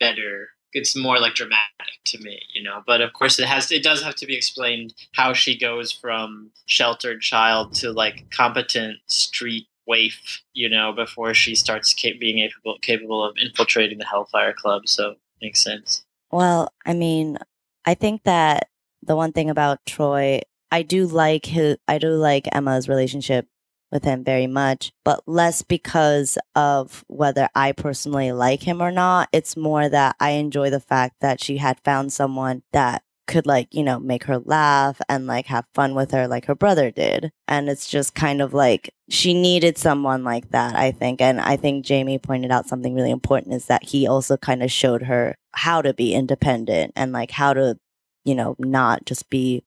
[0.00, 0.48] better.
[0.76, 2.82] It's more like dramatic to me, you know.
[2.86, 6.50] But of course, it has it does have to be explained how she goes from
[6.66, 12.78] sheltered child to like competent street waif, you know, before she starts ca- being capable
[12.80, 14.82] capable of infiltrating the Hellfire Club.
[14.86, 16.04] So makes sense.
[16.30, 17.38] Well, I mean,
[17.84, 18.68] I think that
[19.02, 23.46] the one thing about Troy, I do like his, I do like Emma's relationship
[23.90, 29.28] with him very much, but less because of whether I personally like him or not.
[29.32, 33.74] It's more that I enjoy the fact that she had found someone that could like,
[33.74, 37.30] you know, make her laugh and like have fun with her like her brother did.
[37.48, 41.20] And it's just kind of like she needed someone like that, I think.
[41.20, 44.70] And I think Jamie pointed out something really important is that he also kind of
[44.70, 47.78] showed her how to be independent and like how to,
[48.24, 49.64] you know, not just be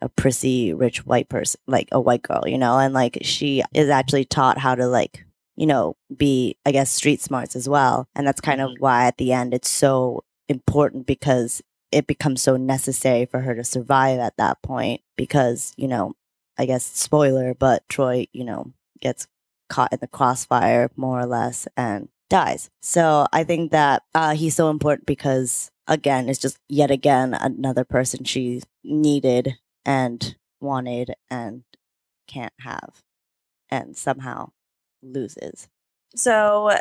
[0.00, 3.88] a prissy rich white person, like a white girl, you know, and like she is
[3.88, 5.24] actually taught how to like,
[5.56, 8.08] you know, be, I guess, street smarts as well.
[8.14, 8.80] And that's kind of Mhm.
[8.80, 13.64] why at the end it's so important because it becomes so necessary for her to
[13.64, 16.12] survive at that point because, you know,
[16.58, 19.26] I guess spoiler, but Troy, you know, gets
[19.68, 22.70] caught in the crossfire more or less and dies.
[22.82, 27.84] So I think that uh, he's so important because again, it's just yet again another
[27.84, 31.62] person she needed and wanted and
[32.28, 33.02] can't have,
[33.70, 34.50] and somehow
[35.02, 35.68] loses.
[36.14, 36.76] So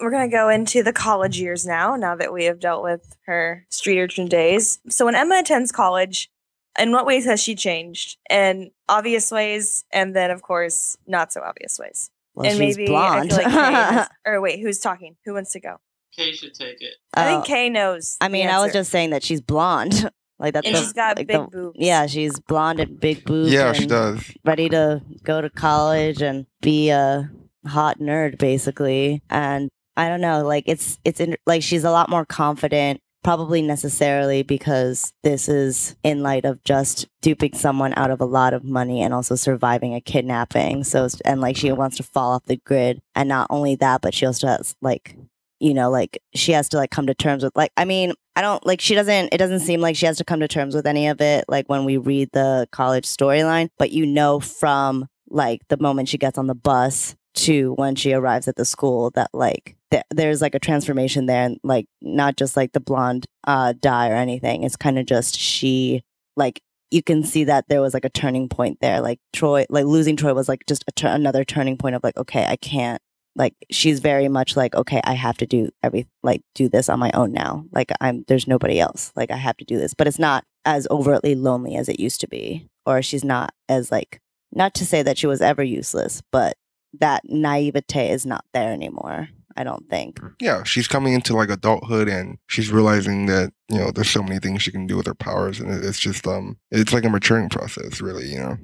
[0.00, 3.16] we're going to go into the college years now, now that we have dealt with
[3.26, 4.78] her street urchin days.
[4.88, 6.30] So when Emma attends college,
[6.78, 8.18] in what ways has she changed?
[8.28, 12.10] In obvious ways, and then, of course, not so obvious ways.
[12.34, 13.32] Well, and she's maybe blonde.
[13.32, 15.16] I feel like Kay has- or wait, who's talking?
[15.24, 15.76] Who wants to go?
[16.14, 16.94] Kay should take it.
[17.14, 18.16] I think Oh, Kay knows.
[18.20, 20.10] I the mean, I was just saying that she's blonde.
[20.38, 21.76] like that's and the, she's got like big the- boobs.
[21.78, 23.52] Yeah, she's blonde and big boobs.
[23.52, 24.22] Yeah, she does.
[24.44, 27.30] Ready to go to college and be a
[27.66, 29.22] hot nerd, basically.
[29.30, 33.00] And I don't know, like it's it's in, like she's a lot more confident.
[33.24, 38.54] Probably necessarily because this is in light of just duping someone out of a lot
[38.54, 40.84] of money and also surviving a kidnapping.
[40.84, 44.14] So and like she wants to fall off the grid, and not only that, but
[44.14, 45.16] she also has like
[45.60, 48.40] you know like she has to like come to terms with like i mean i
[48.40, 50.86] don't like she doesn't it doesn't seem like she has to come to terms with
[50.86, 55.60] any of it like when we read the college storyline but you know from like
[55.68, 59.30] the moment she gets on the bus to when she arrives at the school that
[59.32, 63.72] like th- there's like a transformation there and like not just like the blonde uh
[63.80, 66.02] dye or anything it's kind of just she
[66.36, 69.84] like you can see that there was like a turning point there like troy like
[69.84, 73.02] losing troy was like just another turning point of like okay i can't
[73.36, 76.98] like she's very much like okay i have to do every like do this on
[76.98, 77.64] my own now.
[77.72, 79.12] Like i'm there's nobody else.
[79.14, 79.94] Like i have to do this.
[79.94, 82.68] But it's not as overtly lonely as it used to be.
[82.84, 84.20] Or she's not as like
[84.52, 86.56] not to say that she was ever useless but
[86.98, 90.20] that naivete is not there anymore i don't think.
[90.40, 94.38] Yeah, she's coming into like adulthood and she's realizing that, you know, there's so many
[94.38, 97.48] things she can do with her powers and it's just um it's like a maturing
[97.48, 98.56] process, really, you know.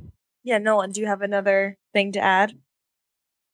[0.45, 2.55] Yeah, Nolan, do you have another thing to add?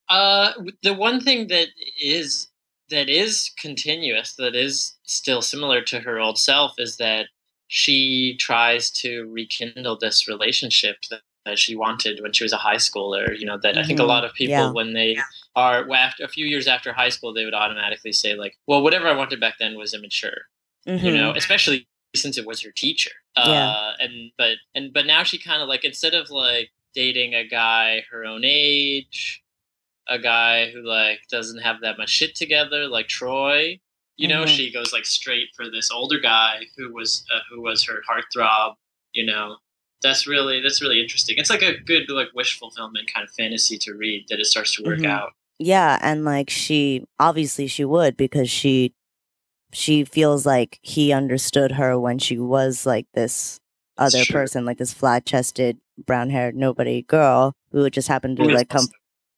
[0.09, 0.53] Uh,
[0.83, 1.69] the one thing that
[2.01, 2.49] is
[2.91, 7.27] that is continuous, that is still similar to her old self, is that
[7.69, 12.77] she tries to rekindle this relationship that, that she wanted when she was a high
[12.77, 13.39] schooler.
[13.39, 14.09] You know, that I think a Mhm.
[14.09, 14.71] lot of people, Yeah.
[14.73, 15.19] when they
[15.55, 18.83] are well, after a few years after high school, they would automatically say like, "Well,
[18.83, 20.43] whatever I wanted back then was immature."
[20.87, 21.17] you Mhm.
[21.19, 21.87] know especially
[22.17, 23.45] since it was her teacher Yeah.
[23.45, 27.47] uh and but and but now she kind of like instead of like dating a
[27.47, 29.43] guy her own age
[30.09, 33.79] a guy who like doesn't have that much shit together like troy
[34.17, 34.49] you know Mhm.
[34.49, 38.75] she goes like straight for this older guy who was uh, who was her heartthrob
[39.13, 39.57] you know
[40.03, 43.77] that's really that's really interesting it's like a good like wish fulfillment kind of fantasy
[43.79, 45.07] to read that it starts to work Mhm.
[45.07, 48.95] out Yeah, and like she obviously she would because she
[49.73, 53.59] she feels like he understood her when she was like this
[53.99, 54.43] other true.
[54.43, 58.89] person, like this flat chested, brown haired nobody girl who just happened to like come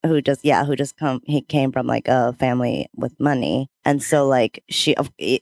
[0.05, 4.03] who just yeah who just come he came from like a family with money and
[4.03, 4.95] so like she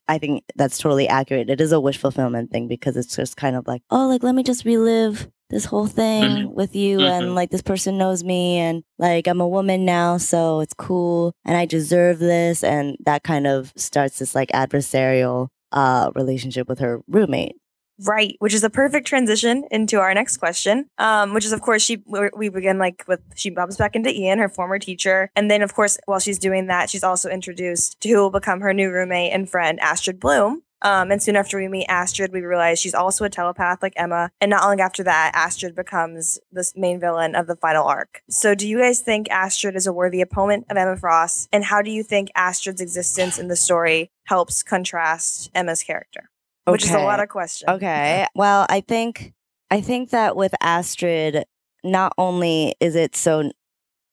[0.08, 3.54] i think that's totally accurate it is a wish fulfillment thing because it's just kind
[3.56, 6.54] of like oh like let me just relive this whole thing Mhm.
[6.54, 7.10] with you Mhm.
[7.10, 11.32] and like this person knows me and like i'm a woman now so it's cool
[11.44, 16.78] and i deserve this and that kind of starts this like adversarial uh relationship with
[16.80, 17.56] her roommate
[18.04, 21.82] Right, which is a perfect transition into our next question, um, which is, of course,
[21.82, 22.02] she
[22.36, 25.74] we begin like with she bumps back into Ian, her former teacher, and then, of
[25.74, 29.32] course, while she's doing that, she's also introduced to who will become her new roommate
[29.32, 30.62] and friend, Astrid Bloom.
[30.82, 34.30] Um, and soon after we meet Astrid, we realize she's also a telepath like Emma.
[34.40, 38.22] And not long after that, Astrid becomes the main villain of the final arc.
[38.30, 41.48] So, do you guys think Astrid is a worthy opponent of Emma Frost?
[41.52, 46.30] And how do you think Astrid's existence in the story helps contrast Emma's character?
[46.72, 47.68] Which is a lot of questions.
[47.68, 48.26] Okay.
[48.34, 49.32] Well, I think
[49.70, 51.44] I think that with Astrid,
[51.84, 53.50] not only is it so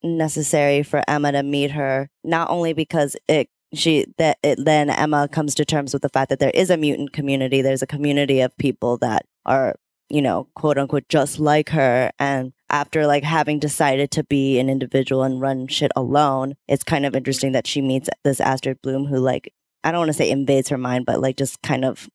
[0.03, 5.27] necessary for Emma to meet her, not only because it she that it, then Emma
[5.27, 7.61] comes to terms with the fact that there is a mutant community.
[7.61, 9.75] There's a community of people that are
[10.09, 14.69] you know quote unquote just like her and after like having decided to be an
[14.69, 19.05] individual and run shit alone it's kind of interesting that she meets this astrid bloom
[19.05, 19.51] who like
[19.83, 22.07] i don't want to say invades her mind but like just kind of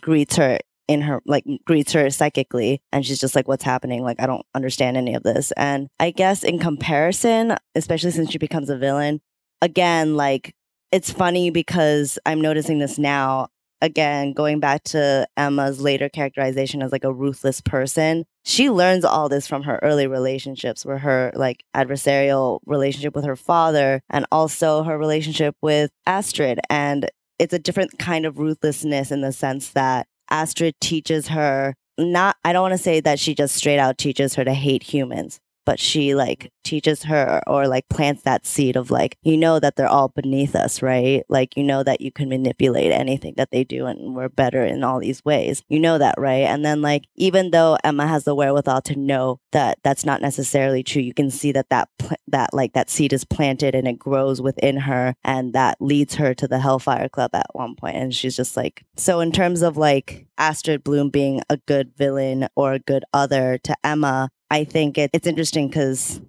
[0.00, 4.02] greets her in her like greets her psychically and she's just like what's happening?
[4.02, 5.52] Like i don't understand any of this.
[5.52, 9.20] And i guess in comparison especially since she becomes a villain
[9.62, 10.54] again like
[10.92, 13.48] it's funny because i'm noticing this now.
[13.82, 19.28] Again going back to emma's later characterization as like a ruthless person she learns all
[19.28, 24.84] this from her early relationships where her like adversarial relationship with her father and also
[24.84, 26.60] her relationship with astrid.
[26.70, 32.36] And it's a different kind of ruthlessness in the sense that Astrid teaches her not
[32.44, 35.40] I don't want to say that she just straight out teaches her to hate humans,
[35.66, 39.76] but she like teaches her or like plants that seed of like you know that
[39.76, 41.24] they're all beneath us right?
[41.28, 44.82] Like you know that you can manipulate anything that they do and we're better in
[44.82, 45.62] all these ways.
[45.68, 46.46] You know that right?
[46.46, 50.82] And then like even though emma has the wherewithal to know that that's not necessarily
[50.82, 53.98] true you can see that that pl- that like that seed is planted and it
[53.98, 57.96] grows within her and that leads her to the hellfire club at one point.
[57.96, 62.48] And she's just like so in terms of like astrid bloom being a good villain
[62.54, 66.20] or a good other to emma I think it, it's interesting because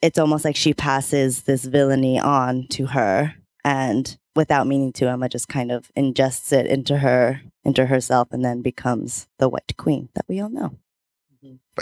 [0.00, 3.34] it's almost like she passes this villainy on to her
[3.64, 8.44] and without meaning to emma just kind of ingests it into her into herself and
[8.44, 10.76] then becomes the white queen that we all know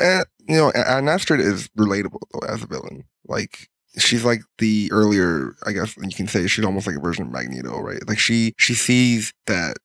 [0.00, 3.04] And, you know, A- and Astrid is relatable though as a villain.
[3.26, 3.68] Like
[3.98, 7.32] she's like the earlier, I guess you can say she's almost like a version of
[7.32, 8.06] Magneto, right?
[8.08, 9.76] Like she she sees that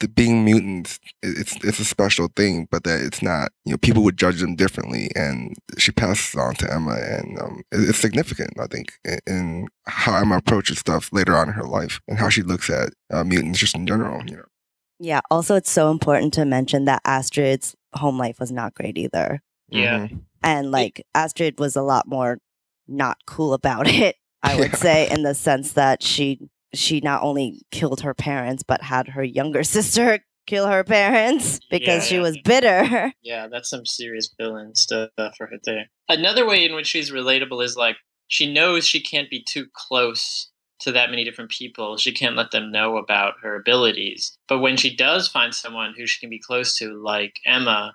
[0.00, 3.50] the being mutants, it's it's a special thing, but that it's not.
[3.64, 7.62] You know, people would judge them differently, and she passes on to Emma, and um,
[7.72, 11.64] it- it's significant, I think, in, in how Emma approaches stuff later on in her
[11.64, 14.22] life and how she looks at uh, mutants just in general.
[14.26, 14.44] You know.
[15.00, 19.42] yeah also it's so important to mention that astrid's home life was not great either
[19.68, 20.06] Yeah.
[20.08, 20.20] Mhm.
[20.42, 22.38] and like astrid was a lot more
[22.86, 24.76] not cool about it i would Yeah.
[24.86, 26.38] say in the sense that she
[26.74, 32.04] she not only killed her parents but had her younger sister kill her parents because
[32.04, 32.20] Yeah, she yeah.
[32.22, 35.86] was bitter Yeah, that's some serious villain stuff for her there.
[36.08, 37.96] Another way in which she's relatable is like
[38.28, 40.50] she knows she can't be too close
[40.80, 41.96] to that many different people.
[41.96, 44.36] She can't let them know about her abilities.
[44.48, 47.94] But when she does find someone who she can be close to, like Emma,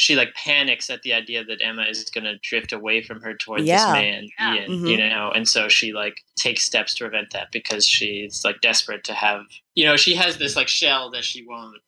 [0.00, 3.34] she like panics at the idea that Emma is going to drift away from her
[3.34, 3.78] towards Yeah.
[3.86, 4.54] this man, Yeah.
[4.54, 4.90] Ian, Mhm.
[4.90, 9.02] you know, and so she like takes steps to prevent that because she's like desperate
[9.04, 9.42] to have,
[9.74, 11.78] you know, she has this like shell that she won't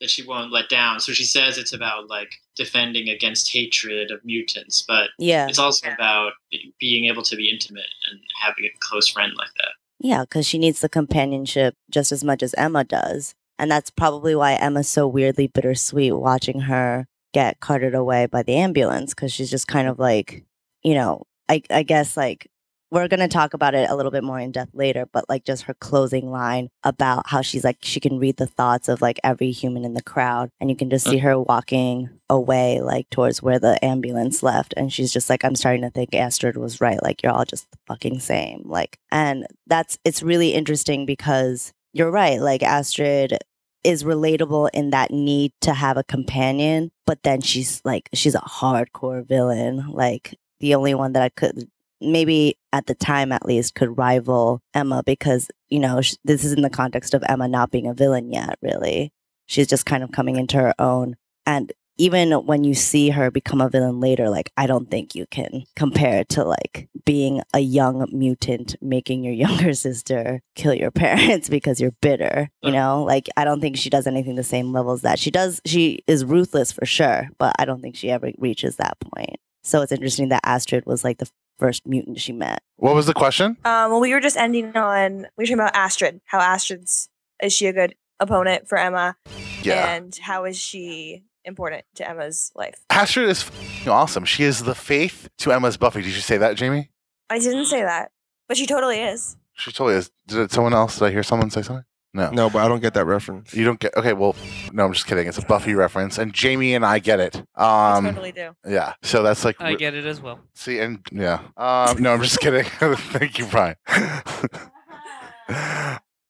[0.00, 0.98] that she won't let down.
[1.00, 5.90] So she says it's about like defending against hatred of mutants, but yeah it's also
[5.90, 6.32] about
[6.80, 9.72] being able to be intimate and having a close friend like that.
[10.00, 13.34] Yeah, because she needs the companionship just as much as Emma does.
[13.58, 18.56] And that's probably why Emma's so weirdly bittersweet watching her get carted away by the
[18.56, 20.44] ambulance because she's just kind of like,
[20.82, 22.50] you know, I, I guess like
[22.90, 25.44] we're going to talk about it a little bit more in depth later, but like
[25.44, 29.20] just her closing line about how she's like, she can read the thoughts of like
[29.22, 30.50] every human in the crowd.
[30.58, 31.10] And you can just mm.
[31.10, 34.72] see her walking away like towards where the ambulance left.
[34.76, 37.02] And she's just like, I'm starting to think Astrid was right.
[37.02, 38.62] Like, you're all just the fucking same.
[38.64, 42.40] Like, and that's, it's really interesting because you're right.
[42.40, 43.38] Like, Astrid
[43.84, 48.40] is relatable in that need to have a companion, but then she's like, she's a
[48.40, 49.88] hardcore villain.
[49.88, 51.68] Like, the only one that I could
[52.00, 56.52] maybe at the time at least could rival Emma because you know sh- this is
[56.52, 59.12] in the context of Emma not being a villain yet really
[59.46, 63.60] she's just kind of coming into her own and even when you see her become
[63.60, 67.58] a villain later like I don't think you can compare it to like being a
[67.60, 73.28] young mutant making your younger sister kill your parents because you're bitter you know like
[73.36, 76.24] I don't think she does anything the same level as that she does she is
[76.24, 80.28] ruthless for sure but I don't think she ever reaches that point so it's interesting
[80.30, 81.28] that Astrid was like the
[81.58, 82.62] first mutant she met.
[82.76, 83.56] What was the question?
[83.64, 86.20] Um, well, we were just ending on we were talking about Astrid.
[86.24, 87.08] How Astrid's
[87.42, 89.16] is she a good opponent for Emma,
[89.62, 89.92] Yeah.
[89.94, 92.76] and how is she important to Emma's life?
[92.90, 94.24] Astrid is f***ing awesome.
[94.24, 96.02] She is the faith to Emma's Buffy.
[96.02, 96.90] Did you say that, Jamie?
[97.28, 98.12] I didn't say that,
[98.46, 99.36] but she totally is.
[99.54, 100.10] She totally is.
[100.28, 100.98] Did someone else?
[101.00, 101.84] Did I hear someone say something?
[102.14, 102.30] No.
[102.30, 103.52] No, but I don't get that reference.
[103.52, 103.94] You don't get.
[103.96, 104.34] Okay, well,
[104.72, 105.26] no, I'm just kidding.
[105.28, 107.42] It's a Buffy reference, and Jamie and I get it.
[107.54, 108.56] I Um, totally do.
[108.66, 108.94] yeah.
[109.02, 109.60] So that's like.
[109.60, 110.40] I get it as well.
[110.54, 111.40] See, and yeah.
[111.56, 112.64] Um, no, I'm just kidding.
[112.80, 113.76] Thank you, Brian.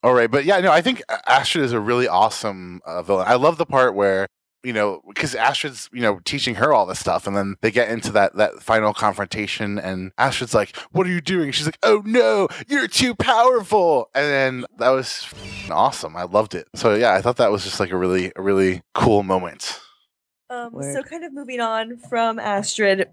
[0.03, 3.27] All right, but yeah, no, I think Astrid is a really awesome uh, villain.
[3.29, 4.29] I love the part where
[4.65, 7.89] you know because Astrid's you know teaching her all this stuff, and then they get
[7.91, 12.03] into that that final confrontation, and Astrid's like, "What are you doing?" She's like, "Oh
[12.05, 15.27] no, you're too powerful," and then that was
[15.71, 16.17] awesome.
[16.17, 16.67] I loved it.
[16.75, 19.81] So yeah, I thought that was just like a really a really cool moment.
[20.51, 23.09] Um, so kind of moving on from Astrid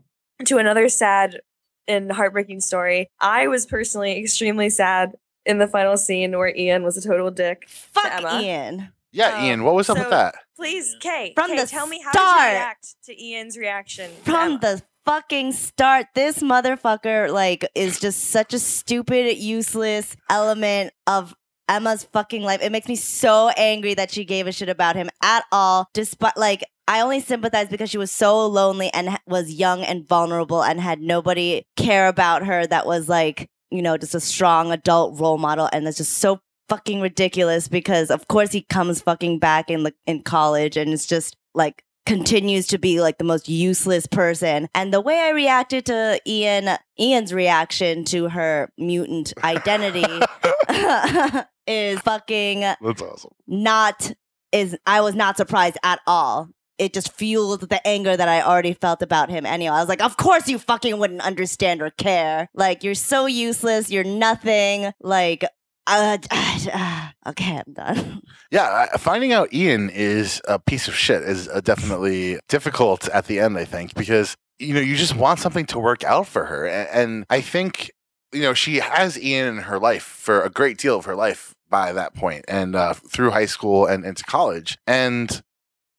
[0.45, 1.41] to another sad
[1.87, 3.07] and heartbreaking story.
[3.19, 5.15] I was personally extremely sad
[5.45, 7.65] in the final scene where Ian was a total dick.
[7.67, 8.39] Fuck Emma.
[8.41, 8.93] Ian.
[9.11, 10.35] Yeah, Um, Ian, what was up so- with that?
[10.55, 12.47] Please, Kay, From Kay, the tell me how did start.
[12.51, 18.53] you react to Ian's reaction From the fucking start, this motherfucker like is just such
[18.53, 21.35] a stupid, useless element of
[21.67, 22.61] Emma's fucking life.
[22.61, 25.89] It makes me so angry that she gave a shit about him at all.
[25.93, 30.63] Despite like I only sympathize because she was so lonely and was young and vulnerable
[30.63, 35.19] and had nobody care about her that was like, you know, just a strong adult
[35.19, 36.39] role model and it's just so
[36.69, 41.05] fucking ridiculous because of course he comes fucking back in the in college and it's
[41.05, 44.67] just like continues to be like the most useless person.
[44.75, 50.05] And the way I reacted to Ian, Ian's reaction to her mutant identity
[51.67, 53.31] is fucking That's awesome.
[53.47, 54.11] not
[54.51, 56.49] is I was not surprised at all.
[56.77, 59.75] It just fueled the anger that I already felt about him anyway.
[59.75, 62.49] I was like, of course you fucking wouldn't understand or care.
[62.53, 64.91] Like you're so useless, you're nothing.
[65.01, 65.45] Like
[65.87, 68.21] uh, okay, I'm done.
[68.51, 73.39] Yeah, finding out Ian is a piece of shit is uh, definitely difficult at the
[73.39, 76.65] end, I think, because you know, you just want something to work out for her.
[76.65, 77.91] And I think,
[78.31, 81.53] you know, she has Ian in her life for a great deal of her life
[81.69, 84.77] by that point and uh, through high school and into college.
[84.87, 85.41] And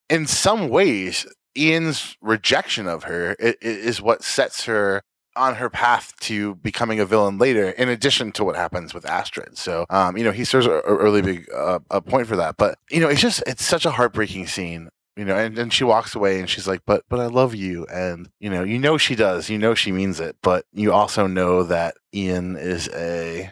[0.09, 1.27] in some ways,
[1.57, 5.03] Ian's rejection of her is what sets her
[5.37, 9.57] on her path to becoming a villain later, in addition to what happens with Astrid.
[9.59, 12.57] So, um, you know, he serves a, a really big uh, a point for that.
[12.57, 14.89] But you know, it's just it's such a heartbreaking scene.
[15.17, 17.87] You know, and then she walks away and she's like, "But, but I love you,"
[17.87, 19.49] and you know, you know she does.
[19.49, 23.51] You know she means it, but you also know that Ian is a,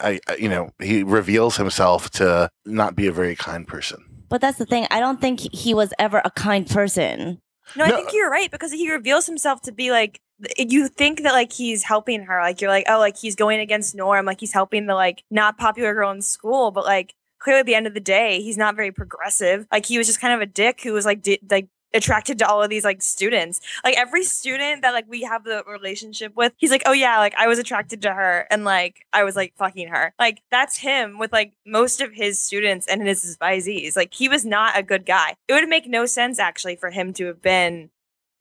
[0.00, 4.02] I, I you know, he reveals himself to not be a very kind person.
[4.30, 4.86] But that's the thing.
[4.90, 7.42] I don't think he was ever a kind person.
[7.76, 10.22] No, I think you're right because he reveals himself to be like th-
[10.56, 13.94] you think that like he's helping her, like you're like oh like he's going against
[13.94, 17.66] norm, like he's helping the like not popular girl in school, but like clearly at
[17.66, 19.66] the end of the day he's not very progressive.
[19.72, 22.46] Like he was just kind of a dick who was like di- like attracted to
[22.46, 23.60] all of these like students.
[23.82, 27.34] Like every student that like we have the relationship with, he's like oh yeah like
[27.36, 30.14] I was attracted to her and like I was like fucking her.
[30.18, 33.96] Like that's him with like most of his students and his advisees.
[33.96, 35.34] Like he was not a good guy.
[35.48, 37.90] It would make no sense actually for him to have been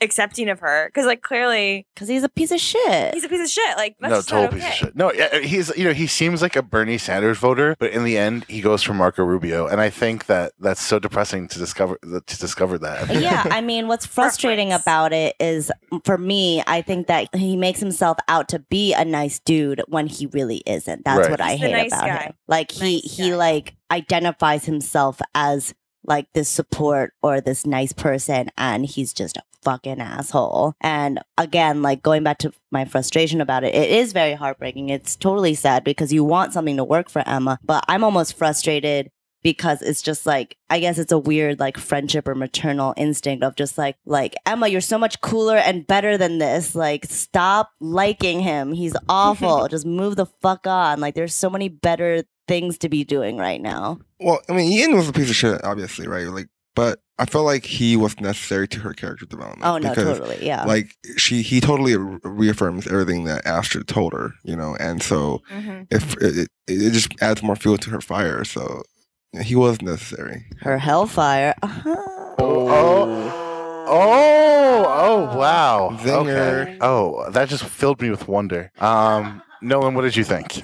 [0.01, 3.13] accepting of her because like clearly Because he's a piece of shit.
[3.13, 3.77] he's a piece of shit.
[3.77, 4.95] Like that's no, total not piece of shit.
[4.95, 8.03] No, yeah, uh, he's you know he seems like a Bernie Sanders voter, but in
[8.03, 11.59] the end he goes for Marco Rubio, and I think that that's so depressing to
[11.59, 13.09] discover to discover that.
[13.09, 14.83] Uh, yeah, I mean, what's frustrating Reference.
[14.83, 18.93] about it is mm, for me, I think that he makes himself out to be
[18.93, 21.05] a nice dude when he really isn't.
[21.05, 21.31] That's Right.
[21.31, 22.23] what I He's the hate nice about guy.
[22.25, 22.33] him.
[22.47, 23.35] Like he Nice he guy.
[23.35, 25.73] like identifies himself as
[26.07, 30.73] like this support or this nice person and he's just a fucking asshole.
[30.81, 34.89] And again, like going back to my frustration about it, it is very heartbreaking.
[34.89, 39.11] It's totally sad because you want something to work for Emma, but I'm almost frustrated
[39.43, 43.55] because it's just like I guess it's a weird like friendship or maternal instinct of
[43.55, 46.75] just like like Emma, you're so much cooler and better than this.
[46.75, 48.73] Like stop liking him.
[48.73, 49.67] He's awful.
[49.67, 50.99] just move the fuck on.
[50.99, 53.99] Like there's so many better things to be doing right now.
[54.19, 56.27] Well, I mean, Ian was a piece of shit, obviously, right?
[56.27, 59.63] Like, but I felt like he was necessary to her character development.
[59.65, 60.45] Oh no, because, totally.
[60.45, 60.63] Yeah.
[60.65, 65.41] Like she, he totally re- reaffirms everything that Astrid told her, you know, and so
[65.51, 65.87] Mhm.
[65.91, 68.43] if it, it, it just adds more fuel to her fire.
[68.43, 68.96] So yeah,
[69.41, 70.45] he was necessary.
[70.61, 71.53] Her hellfire.
[71.61, 71.95] Uh-huh.
[72.39, 75.97] Oh, oh, oh, wow.
[76.01, 76.61] Zinger.
[76.63, 76.77] Okay.
[76.81, 78.71] Oh, that just filled me with wonder.
[78.79, 80.61] Um, Nolan, what did you think?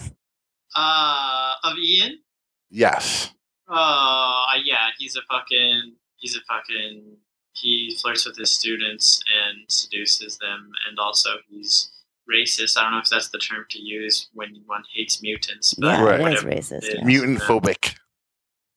[0.75, 2.19] Uh, of Ian?
[2.69, 3.31] Yes.
[3.67, 7.15] Uh, yeah, he's a fucking, he's a fucking,
[7.53, 11.91] he flirts with his students and seduces them, and also he's
[12.31, 12.77] racist.
[12.77, 16.03] I don't know if that's the term to use when one hates mutants, but Yeah,
[16.03, 16.19] Right.
[16.33, 16.83] it is racist.
[16.89, 17.05] it yeah.
[17.05, 17.95] Mutant phobic.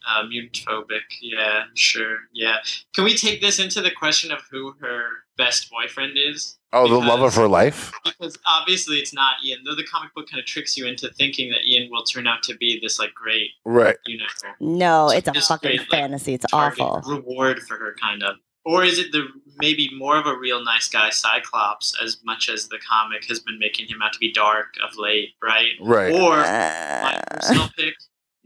[0.07, 1.01] Uh, mutant phobic.
[1.21, 2.19] Yeah, sure.
[2.33, 2.57] Yeah.
[2.95, 6.59] Can we take this into the question of who her best boyfriend is?
[6.73, 7.91] Oh, the love of her life?
[8.05, 9.61] Because obviously it's not Ian.
[9.65, 12.43] Though the comic book kind of tricks you into thinking that Ian will turn out
[12.45, 13.97] to be this like great, Right.
[14.07, 14.27] you know,
[14.61, 16.35] No, it's a Just fucking straight, like, fantasy.
[16.35, 17.15] It's target awful.
[17.17, 18.37] reward for her, kind of.
[18.67, 19.29] Or is it the
[19.59, 23.59] maybe more of a real nice guy Cyclops, as much as the comic has been
[23.61, 25.71] making him out to be dark of late, right?
[25.81, 26.13] Right.
[26.13, 27.95] Or my Uh, personal pick,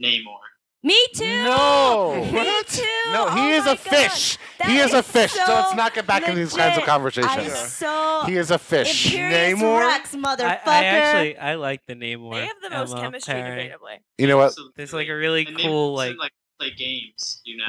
[0.00, 0.38] Namor.
[0.82, 1.44] Me too.
[1.44, 2.14] No.
[2.24, 2.66] Me What?
[2.68, 2.82] too.
[3.12, 3.78] No, he Oh is a God.
[3.80, 4.38] fish.
[4.58, 5.32] That he is a fish.
[5.32, 7.32] So, so let's not get back into these kinds of conversations.
[7.36, 9.06] I'm so He is a fish.
[9.12, 9.80] Imperious Namor.
[9.80, 10.66] Rex, I, motherfucker.
[10.66, 12.34] I actually I like the Namor.
[12.34, 13.70] They have the most Emma chemistry, pairing.
[13.70, 13.96] debatably.
[14.18, 14.46] You know what?
[14.46, 14.72] Absolutely.
[14.76, 17.64] There's like a really cool like like play games, you know.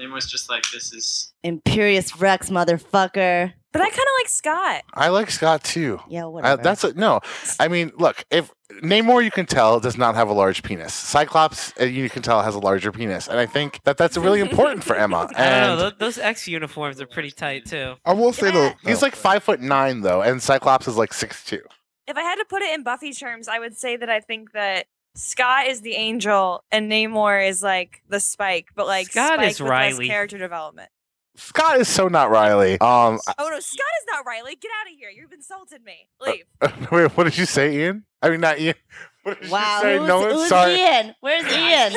[0.00, 3.52] Namor's just like this is Imperious Rex, motherfucker.
[3.72, 4.82] But I kind of like Scott.
[4.94, 6.00] I like Scott too.
[6.08, 6.62] Yeah, Uh, whatever.
[6.62, 7.20] that's a, no.
[7.60, 8.50] I mean, look, if
[8.82, 10.92] Namor, you can tell, does not have a large penis.
[10.92, 14.40] Cyclops, uh, you can tell, has a larger penis, and I think that that's really
[14.48, 15.28] important for Emma.
[15.36, 15.86] I don't know.
[15.86, 17.94] And Those X uniforms are pretty tight too.
[18.04, 21.44] I will say though, he's like five foot nine though, and Cyclops is like six
[21.44, 21.60] two.
[22.08, 24.50] If I had to put it in Buffy terms, I would say that I think
[24.52, 29.50] that Scott is the angel and Namor is like the Spike, but like Scott Spike
[29.50, 30.08] is with less Riley.
[30.08, 30.88] character development.
[31.36, 32.72] Scott is so not Riley.
[32.80, 34.56] Um, Oh no, Scott is not Riley.
[34.56, 35.10] Get out of here.
[35.10, 36.08] You've insulted me.
[36.20, 36.44] Leave.
[36.92, 38.04] wait, what did you say, Ian?
[38.22, 38.74] I mean, not Ian.
[39.22, 39.76] What did wow.
[39.76, 39.98] you say?
[39.98, 40.76] Who's, no, who's sorry.
[40.76, 41.14] Ian?
[41.20, 41.92] Where's Ian?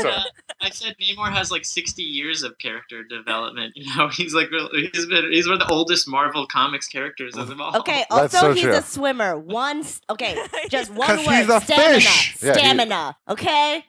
[0.70, 3.74] Said, I said Namor has like 60 years of character development.
[3.76, 4.50] You know, he's like
[4.94, 7.76] he's been he's one of the oldest Marvel Comics characters of them all.
[7.78, 8.74] Okay, also so he's true.
[8.74, 9.38] a swimmer.
[9.38, 10.38] One, okay,
[10.70, 11.36] just one 'Cause word.
[11.36, 12.00] he's a stamina.
[12.00, 12.38] fish.
[12.42, 13.18] Yeah, he- Stamina.
[13.30, 13.86] okay,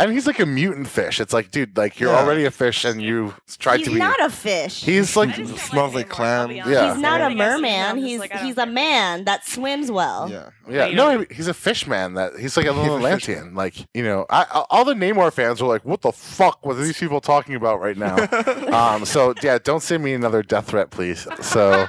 [0.00, 1.18] And he's like a mutant fish.
[1.20, 2.20] It's like, dude, like you're Yeah.
[2.20, 3.94] already a fish and you tried he's to be.
[3.94, 4.84] He's not a fish.
[4.84, 6.50] he's like, Smells like Namor, clam.
[6.52, 6.92] Yeah.
[6.92, 8.04] He's not a Everything I've seen him, merman.
[8.04, 10.30] He's like, he's a man that swims well.
[10.30, 10.50] Yeah.
[10.70, 12.14] yeah, you no, he's a fish man.
[12.14, 13.54] That he's like a little a Atlantean.
[13.56, 16.78] Like you know, I, I- all the Namor fans were like, "What the fuck was
[16.78, 18.16] these people talking about right now?"
[18.94, 21.26] um, so yeah, don't send me another death threat, please.
[21.40, 21.70] So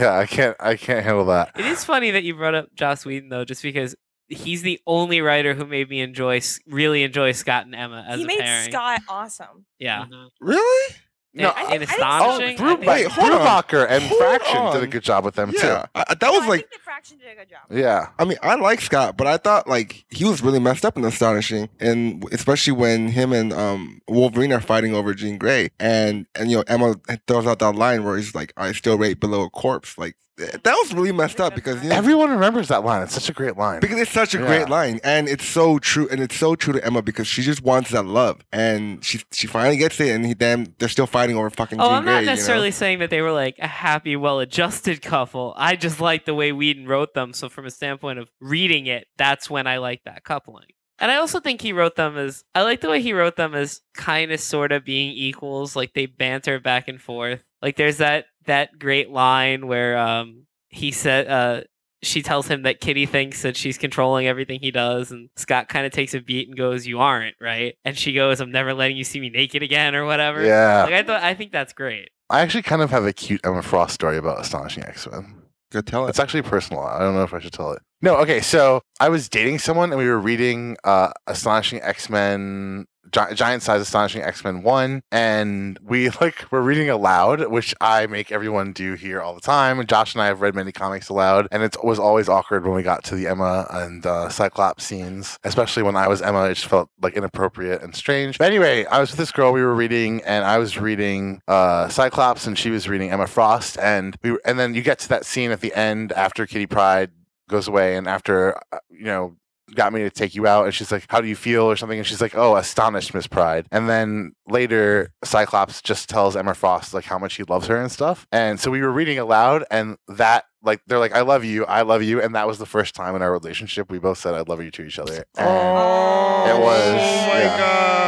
[0.00, 1.50] yeah, I can't, I can't handle that.
[1.54, 3.94] It is funny that you brought up Joss Whedon though, just because
[4.28, 8.24] he's the only writer who made me enjoy, really enjoy Scott and Emma as he
[8.24, 8.70] a made pairing.
[8.70, 9.66] Scott awesome.
[9.78, 10.28] Yeah, Mhm.
[10.40, 10.94] really?
[11.34, 12.56] No, In- I in think- I think- Oh, astonishing.
[12.56, 13.40] Bru- Wait, hold on.
[13.62, 15.84] Brubaker and Hold Fraction did a good job with them Yeah.
[15.94, 17.60] I, I- that was No, I like think the fraction did a good job.
[17.70, 20.96] Yeah, I mean, I like Scott, but I thought like he was really messed up
[20.96, 26.24] in Astonishing, and especially when him and um Wolverine are fighting over Jean Grey, and
[26.34, 26.94] and you know Emma
[27.26, 30.62] throws out that line where he's like, "I still rate below a corpse." Like that
[30.64, 33.02] was really messed up because you know, everyone remembers that line.
[33.02, 33.80] It's such a great line.
[33.80, 34.46] because it's such a Yeah.
[34.46, 37.62] great line, and it's so true, and it's so true to Emma because she just
[37.62, 41.36] wants that love, and she she finally gets it, and he damn they're still fighting
[41.36, 41.80] over fucking.
[41.80, 42.32] Oh, Jean I'm Grey, not you know?
[42.32, 45.54] necessarily saying that they were like a happy, well-adjusted couple.
[45.56, 47.32] I just like the way Whedon wrote them.
[47.32, 50.66] So, from a standpoint of reading it, that's when I like that coupling.
[50.98, 53.54] And I also think he wrote them as I like the way he wrote them
[53.54, 57.42] as kind of sort of being equals, like they banter back and forth.
[57.60, 61.62] Like there's that that great line where um he said uh
[62.02, 65.86] she tells him that Kitty thinks that she's controlling everything he does, and Scott kind
[65.86, 68.96] of takes a beat and goes, "You aren't, right?" And she goes, "I'm never letting
[68.96, 70.44] you see me naked again," or whatever.
[70.44, 72.10] yeah, Like I thought, I think that's great.
[72.28, 75.42] I actually kind of have a cute Emma Frost story about Astonishing X Men.
[75.72, 76.10] Good tell it.
[76.10, 76.82] It's actually personal.
[76.82, 77.82] I don't know if I should tell it.
[78.02, 78.40] No, okay.
[78.40, 83.62] So I was dating someone and we were reading uh, Astonishing X Men, Gi- Giant
[83.62, 85.02] Size Astonishing X Men 1.
[85.10, 89.84] And we like were reading aloud, which I make everyone do here all the time.
[89.86, 91.48] Josh and I have read many comics aloud.
[91.50, 95.38] And it was always awkward when we got to the Emma and uh, Cyclops scenes,
[95.44, 96.44] especially when I was Emma.
[96.44, 98.38] It just felt like inappropriate and strange.
[98.38, 101.88] But anyway, I was with this girl we were reading, and I was reading uh,
[101.88, 103.78] Cyclops, and she was reading Emma Frost.
[103.78, 106.66] And we were, and then you get to that scene at the end after Kitty
[106.66, 107.10] Pryde
[107.48, 109.36] goes away and after uh, you know
[109.74, 111.64] got me to take you out and she's like how do you feel?
[111.64, 113.66] or something and she's like oh astonished miss Pryde.
[113.72, 117.90] And then later cyclops just tells emma frost like how much he loves her and
[117.90, 118.26] stuff.
[118.30, 121.82] And so we were reading aloud and that like they're like i love you i
[121.82, 124.40] love you and that was the first time in our relationship we both said i
[124.40, 125.24] love you to each other.
[125.36, 127.58] And Oh, It was, oh my yeah.
[127.58, 128.05] god.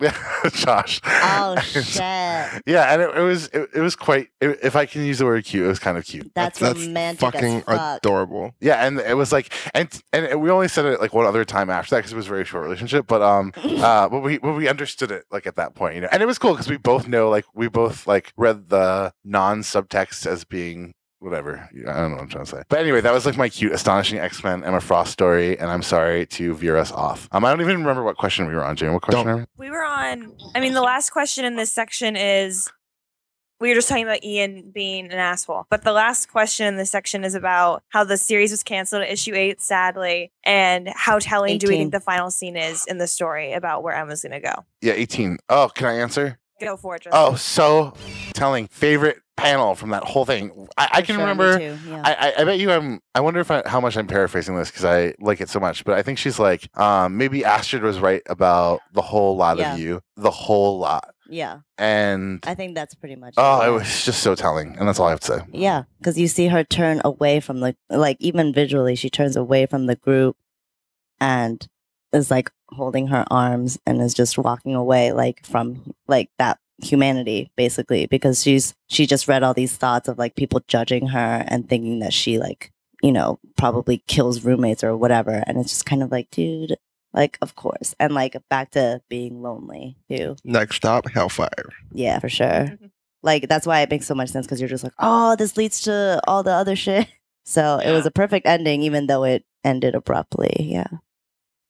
[0.52, 2.62] josh Oh And- shit!
[2.66, 5.24] yeah and it, it was it, it was quite it, if i can use the
[5.24, 7.98] word cute it was kind of cute That's, That's romantic fucking as fuck.
[7.98, 8.54] adorable.
[8.60, 11.70] Yeah, and it was like, and and we only said it like one other time
[11.70, 13.06] after that because it was a very short relationship.
[13.06, 16.08] But um, uh, but we but we understood it like at that point, you know,
[16.12, 19.60] and it was cool because we both know like we both like read the non
[19.60, 20.94] subtext as being
[21.24, 21.68] whatever.
[21.72, 22.62] I don't know what I'm trying to say.
[22.68, 25.82] But anyway, that was like my cute, astonishing X Men Emma Frost story, and I'm
[25.82, 27.28] sorry to veer us off.
[27.32, 28.92] Um, I don't even remember what question we were on, Jane.
[28.92, 29.26] What question?
[29.26, 29.66] Don't- Are we?
[29.66, 30.36] We were on.
[30.54, 32.70] I mean, the last question in this section is
[33.60, 35.64] we were just talking about Ian being an asshole.
[35.70, 39.10] But the last question in this section is about how the series was canceled at
[39.10, 43.06] issue eight, sadly, and how telling do we think the final scene is in the
[43.06, 44.64] story about where Emma's going to go?
[44.82, 45.38] Yeah, 18.
[45.48, 46.38] Oh, can I answer?
[46.60, 47.12] Go for it, Justin.
[47.22, 47.94] Oh, so
[48.34, 48.68] telling.
[48.68, 50.68] Favorite panel from that whole thing.
[50.78, 51.58] I, I can sure, remember.
[51.60, 52.02] yeah.
[52.04, 54.70] I, I, I bet you I'm I wonder if I, how much I'm paraphrasing this
[54.70, 57.98] because I like it so much, but I think she's like, um, maybe Astrid was
[57.98, 59.74] right about the whole lot Yeah.
[59.74, 63.34] of you, the whole lot, yeah, and I think that's pretty much.
[63.36, 65.38] oh, it, it was just so telling, and that's all I have to say.
[65.52, 69.66] Yeah, because you see her turn away from the like even visually, she turns away
[69.66, 70.36] from the group
[71.20, 71.66] and
[72.12, 77.50] is like holding her arms and is just walking away like from like that humanity
[77.56, 81.68] basically because she's she just read all these thoughts of like people judging her and
[81.68, 82.72] thinking that she like
[83.02, 86.74] you know probably kills roommates or whatever and it's just kind of like dude
[87.12, 91.68] like of course and like back to being lonely too Next stop, Hellfire.
[91.92, 92.46] yeah, for sure.
[92.48, 92.86] Mm-hmm.
[93.22, 95.82] like that's why it makes so much sense because you're just like, oh, this leads
[95.82, 97.06] to all the other shit.
[97.44, 100.56] So it was a perfect ending, even though it ended abruptly.
[100.58, 100.86] Yeah.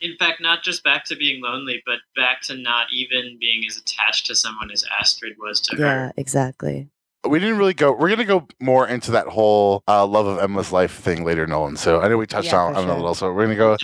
[0.00, 3.76] In fact, not just back to being lonely, but back to not even being as
[3.76, 6.06] attached to someone as Astrid was to Yeah, her.
[6.06, 6.88] Yeah, exactly.
[7.26, 7.92] We didn't really go.
[7.92, 11.76] We're gonna go more into that whole uh, love of Emma's life thing later, Nolan.
[11.76, 13.14] So I know we touched Yeah, on, for on it a little.
[13.14, 13.76] So we're gonna go.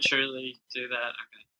[0.00, 1.12] Surely do that.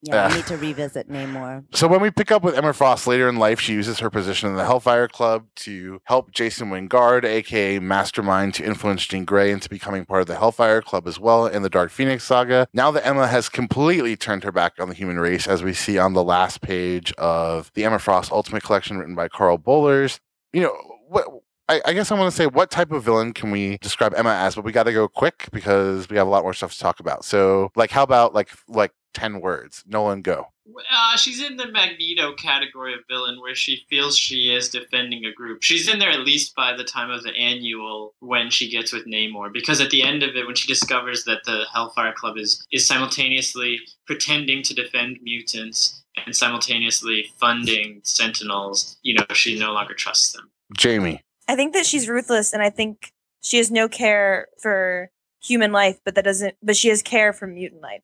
[0.02, 1.64] Yeah, Uh, I need to revisit Namor.
[1.74, 4.48] So when we pick up with Emma Frost later in life, she uses her position
[4.48, 9.68] in the Hellfire Club to help Jason Wyngarde, aka Mastermind, to influence Jean Grey into
[9.68, 12.66] becoming part of the Hellfire Club as well in the Dark Phoenix saga.
[12.72, 15.98] Now that Emma has completely turned her back on the human race, as we see
[15.98, 20.18] on the last page of the Emma Frost Ultimate Collection written by Karl Bollers,
[20.52, 20.76] you know,
[21.08, 21.26] what
[21.68, 24.30] I, I guess I want to say what type of villain can we describe Emma
[24.30, 26.78] as, but we got to go quick because we have a lot more stuff to
[26.78, 27.24] talk about.
[27.24, 29.84] So, like, how about like like ten words?
[29.86, 30.48] Nolan, go.
[30.90, 35.32] Uh, she's in the Magneto category of villain where she feels she is defending a
[35.32, 35.62] group.
[35.62, 39.06] She's in there at least by the time of the annual when she gets with
[39.06, 42.64] Namor, because at the end of it, when she discovers that the Hellfire Club is
[42.70, 49.94] is simultaneously pretending to defend mutants and simultaneously funding Sentinels, you know, she no longer
[49.94, 50.50] trusts them.
[50.76, 51.22] Jamie.
[51.48, 55.10] I think that she's ruthless, and I think she has no care for
[55.42, 56.56] human life, but that doesn't.
[56.62, 58.02] But she has care for mutant life.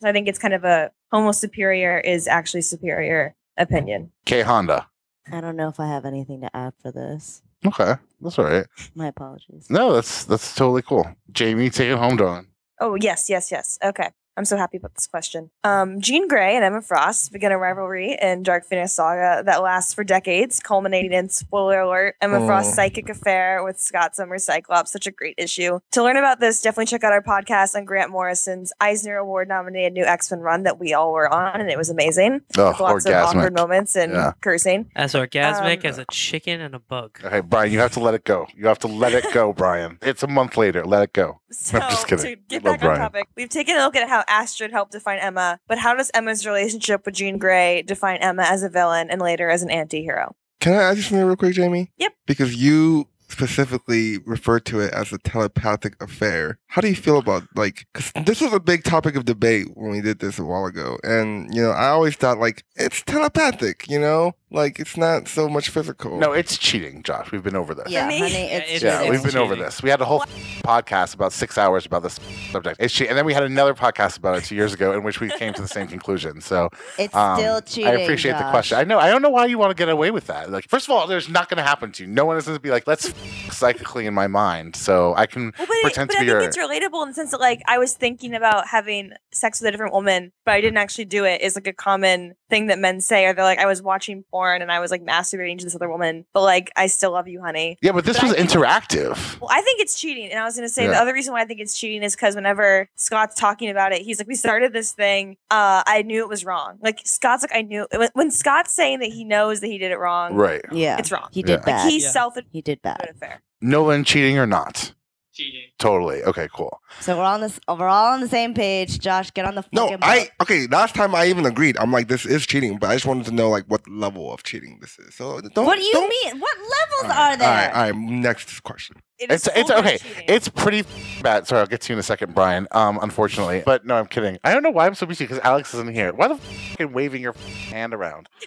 [0.00, 4.12] So I think it's kind of a Homo superior is actually superior opinion.
[4.24, 4.86] K Honda.
[5.30, 7.42] I don't know if I have anything to add for this.
[7.66, 8.66] Okay, that's all right.
[8.94, 9.68] My apologies.
[9.68, 11.06] No, that's that's totally cool.
[11.30, 12.46] Jamie, take it home, Dawn.
[12.80, 13.78] Oh yes, yes, yes.
[13.84, 14.10] Okay.
[14.36, 15.50] I'm so happy about this question.
[15.64, 19.92] Um, Jean Grey and Emma Frost begin a rivalry in Dark Phoenix Saga that lasts
[19.92, 22.46] for decades, culminating in spoiler alert: Emma Oh.
[22.46, 24.92] Frost's psychic affair with Scott Summers Cyclops.
[24.92, 25.80] Such a great issue.
[25.92, 29.92] To learn about this, definitely check out our podcast on Grant Morrison's Eisner Award nominated
[29.92, 32.40] new X Men run that we all were on, and it was amazing.
[32.56, 34.32] Oh, With lots of awkward moments and Yeah.
[34.40, 34.90] cursing.
[34.96, 37.18] As orgasmic Um, as a chicken and a bug.
[37.24, 38.46] Okay, Brian, you have to let it go.
[38.54, 39.98] You have to let it go, Brian.
[40.02, 40.84] It's a month later.
[40.84, 41.40] Let it go.
[41.50, 42.36] So just kidding.
[42.36, 43.00] to get back on Brian.
[43.00, 46.46] topic, we've taken a look at how Astrid helped define Emma, but how does Emma's
[46.46, 50.34] relationship with Jean Grey define Emma as a villain and later as an anti-hero?
[50.60, 51.90] Can I ask you something real quick, Jamie?
[51.98, 52.12] Yep.
[52.26, 56.58] Because you specifically referred to it as a telepathic affair.
[56.66, 57.86] How do you feel about like?
[57.92, 60.98] Because this was a big topic of debate when we did this a while ago,
[61.02, 63.88] and you know, I always thought like it's telepathic.
[63.88, 66.18] You know, like it's not so much physical.
[66.18, 67.30] No, it's cheating, Josh.
[67.32, 67.86] We've been over this.
[67.88, 69.10] Yeah, honey, it's it's Yeah, cheating.
[69.12, 69.82] we've been over this.
[69.82, 70.20] We had a whole
[70.64, 72.18] podcast about six hours about this
[72.50, 72.76] subject.
[72.80, 73.10] It's cheating.
[73.10, 75.54] And then we had another podcast about it two years ago in which we came
[75.54, 76.40] to the same conclusion.
[76.40, 76.68] So
[76.98, 77.86] It's um, still cheating.
[77.90, 78.78] I appreciate the question.
[78.78, 78.98] I know.
[78.98, 80.50] I don't know why you want to get away with that.
[80.50, 82.08] Like, first of all, there's not going to happen to you.
[82.10, 83.12] No one is going to be like, let's
[83.54, 84.74] psychically in my mind.
[84.76, 86.40] So I can Well, but, it- pretend but to I be think your.
[86.48, 89.70] it's relatable in the sense that like I was thinking about having sex with a
[89.70, 91.40] different woman, but I didn't actually do it.
[91.40, 94.39] Is like a common thing that men say, or they're like, I was watching porn
[94.48, 97.40] and I was like masturbating to this other woman, but like I still love you,
[97.40, 97.78] honey.
[97.82, 99.40] Yeah, but this But I was think- interactive.
[99.40, 100.30] Well, I think it's cheating.
[100.30, 102.14] And I was going to say the other reason why I think it's cheating is
[102.14, 105.36] because whenever Scott's talking about it, he's like, we started this thing.
[105.50, 106.78] Uh, I knew it was wrong.
[106.82, 107.86] Like, Scott's like, I knew.
[107.94, 110.62] When, when Scott's saying that he knows that he did it wrong, Right.
[110.72, 111.28] Yeah, it's wrong.
[111.32, 111.64] he did Yeah.
[111.64, 111.82] bad.
[111.84, 112.10] Like, he's Yeah.
[112.10, 113.08] self he did bad.
[113.10, 113.40] affair.
[113.60, 114.92] Nolan cheating or not?
[115.40, 115.62] Cheating.
[115.78, 116.22] Totally.
[116.24, 116.80] Okay, cool.
[117.00, 117.58] So we're on this.
[117.66, 118.98] We're all on the same page.
[118.98, 120.66] Josh, get on the No, fucking I okay.
[120.66, 121.78] Last time I even agreed.
[121.78, 124.42] I'm like, this is cheating, but I just wanted to know like what level of
[124.42, 125.14] cheating this is.
[125.14, 125.64] So don't.
[125.64, 126.40] What do you don't- mean?
[126.40, 127.48] What levels All right, are there?
[127.48, 127.96] All right, all right.
[127.96, 128.96] Next question.
[129.18, 129.98] It is It's it's okay.
[129.98, 130.24] cheating.
[130.28, 130.84] It's pretty
[131.22, 131.46] bad.
[131.46, 132.66] Sorry, I'll get to you in a second, Brian.
[132.72, 134.38] Um, unfortunately, but no, I'm kidding.
[134.44, 136.12] I don't know why I'm so busy because Alex isn't here.
[136.12, 137.34] Why the f- waving your
[137.70, 138.28] hand around?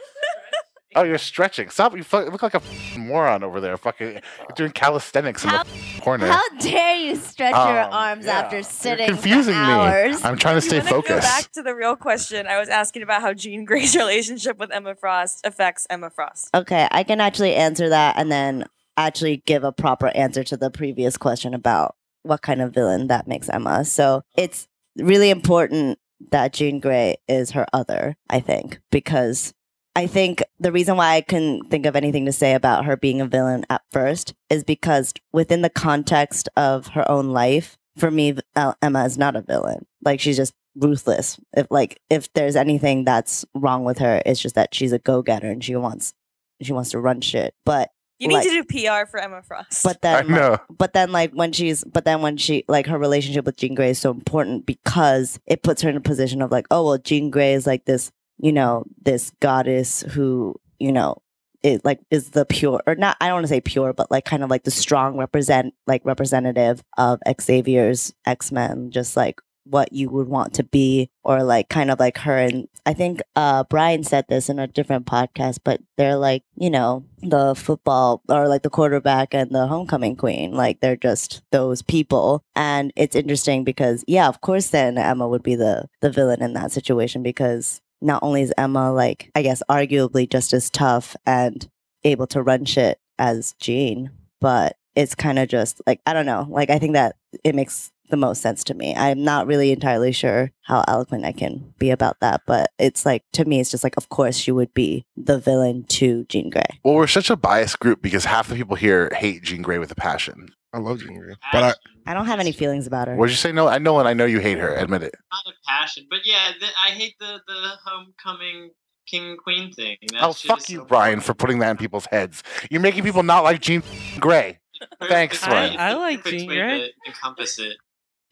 [0.95, 1.69] Oh, you're stretching.
[1.69, 1.95] Stop!
[1.97, 2.61] You look like a
[2.97, 3.75] moron over there.
[3.77, 5.65] Fucking you're doing calisthenics in the
[6.01, 6.27] corner.
[6.27, 8.39] How dare you stretch your Um, arms yeah.
[8.39, 10.15] after sitting You're confusing for me.
[10.23, 11.21] I'm trying to stay wanna Go focused.
[11.21, 12.47] back to the real question.
[12.47, 16.49] I was asking about how Jean Grey's relationship with Emma Frost affects Emma Frost.
[16.53, 18.65] Okay, I can actually answer that and then
[18.97, 23.27] actually give a proper answer to the previous question about what kind of villain that
[23.27, 23.83] makes Emma.
[23.83, 24.67] So it's
[24.97, 25.97] really important
[26.31, 29.53] that Jean Grey is her other, I think, because
[29.95, 33.21] I think the reason why I couldn't think of anything to say about her being
[33.21, 38.35] a villain at first is because within the context of her own life, for me,
[38.55, 39.85] uh, Emma is not a villain.
[40.03, 41.39] Like she's just ruthless.
[41.55, 45.21] If like if there's anything that's wrong with her, it's just that she's a go
[45.21, 46.13] getter and she wants
[46.61, 47.53] she wants to run shit.
[47.65, 49.83] But You need Like- to do PR for Emma Frost.
[49.83, 52.97] but I then like, but then like when she's but then when she like her
[52.97, 56.51] relationship with Jean Grey is so important because it puts her in a position of
[56.51, 61.21] like, oh well, Jean Grey is like this, you know, this goddess who, you know,
[61.63, 64.25] it like is the pure or not I don't want to say pure, but like
[64.25, 70.09] kind of like the strong represent like representative of Xavier's X-Men, just like what you
[70.09, 72.37] would want to be or like kind of like her.
[72.37, 76.69] And I think uh Brian said this in a different podcast but they're like you
[76.69, 81.81] know the football or like the quarterback and the homecoming queen like they're just those
[81.81, 82.43] people.
[82.57, 86.51] And it's interesting because yeah of course then Emma would be the the villain in
[86.53, 91.67] that situation because not only is Emma like I guess arguably just as tough and
[92.03, 94.11] able to run shit as Jean
[94.41, 97.91] but it's kind of just like I don't know like I think that it makes
[98.09, 98.93] the most sense to me.
[98.95, 103.23] I'm not really entirely sure how eloquent I can be about that, but it's like
[103.33, 106.79] to me, it's just like, of course, she would be the villain to Jean Grey.
[106.83, 109.91] Well, we're such a biased group because half the people here hate Jean Grey with
[109.91, 110.49] a passion.
[110.73, 113.15] I love Jean Grey, but I, I don't have any feelings about her.
[113.15, 113.51] What'd you say?
[113.51, 114.75] No, I know, and I know you hate her.
[114.75, 115.15] Admit it.
[115.31, 118.71] Not a passion, but yeah, the, I hate the the homecoming
[119.05, 119.97] king queen thing.
[120.11, 122.43] That Oh, fuck you, so Brian, for putting that in people's heads.
[122.69, 123.83] You're making people not like Jean
[124.19, 124.59] Grey.
[125.07, 125.77] Thanks, Brian.
[125.77, 126.79] I- I like Jean Grey.
[126.79, 127.77] to encompass it.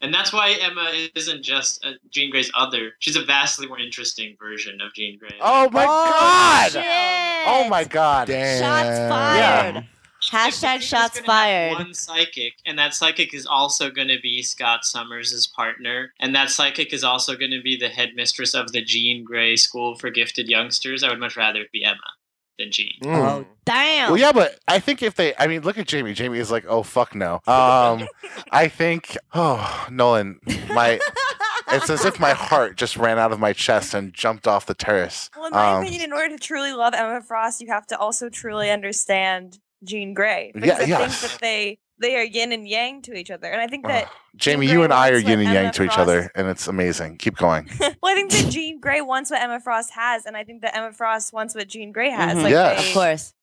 [0.00, 2.92] And that's why Emma isn't just a Jean Grey's other.
[2.98, 5.38] She's a vastly more interesting version of Jean Grey.
[5.40, 6.72] Oh my oh, god!
[6.72, 6.84] shit.
[7.46, 8.26] Oh my god!
[8.26, 8.60] damn.
[8.60, 9.74] Shots fired.
[9.76, 9.82] Yeah.
[10.30, 11.72] Hashtag shots gonna have fired.
[11.72, 16.50] One psychic, and that psychic is also going to be Scott Summers' partner, and that
[16.50, 20.48] psychic is also going to be the headmistress of the Jean Grey School for Gifted
[20.48, 21.02] Youngsters.
[21.02, 21.98] I would much rather it be Emma
[22.58, 22.92] than Jean.
[23.02, 23.16] Mm.
[23.16, 24.10] Oh, damn.
[24.10, 26.12] Well, yeah, but I think if they, I mean, look at Jamie.
[26.14, 27.40] Jamie is like, oh fuck no.
[27.46, 28.06] Um,
[28.52, 30.38] I think, oh Nolan,
[30.68, 31.00] my,
[31.68, 34.74] it's as if my heart just ran out of my chest and jumped off the
[34.74, 35.30] terrace.
[35.34, 37.98] Well, in my Um, opinion, in order to truly love Emma Frost, you have to
[37.98, 40.52] also truly understand Jean Grey.
[40.54, 43.60] Because Yeah, I think that they they are yin and yang to each other, and
[43.60, 44.10] I think that Ugh.
[44.36, 46.66] Jamie, you and I are wants yin and yang Emma to each other, and it's
[46.66, 47.18] amazing.
[47.18, 47.68] Keep going.
[47.80, 50.76] well, I think that Jean Grey wants what Emma Frost has, and I think that
[50.76, 52.36] Emma Frost wants what Jean Grey has.
[52.38, 52.42] Mhm.
[52.42, 52.80] Like Yes.
[52.82, 53.34] they, Of course.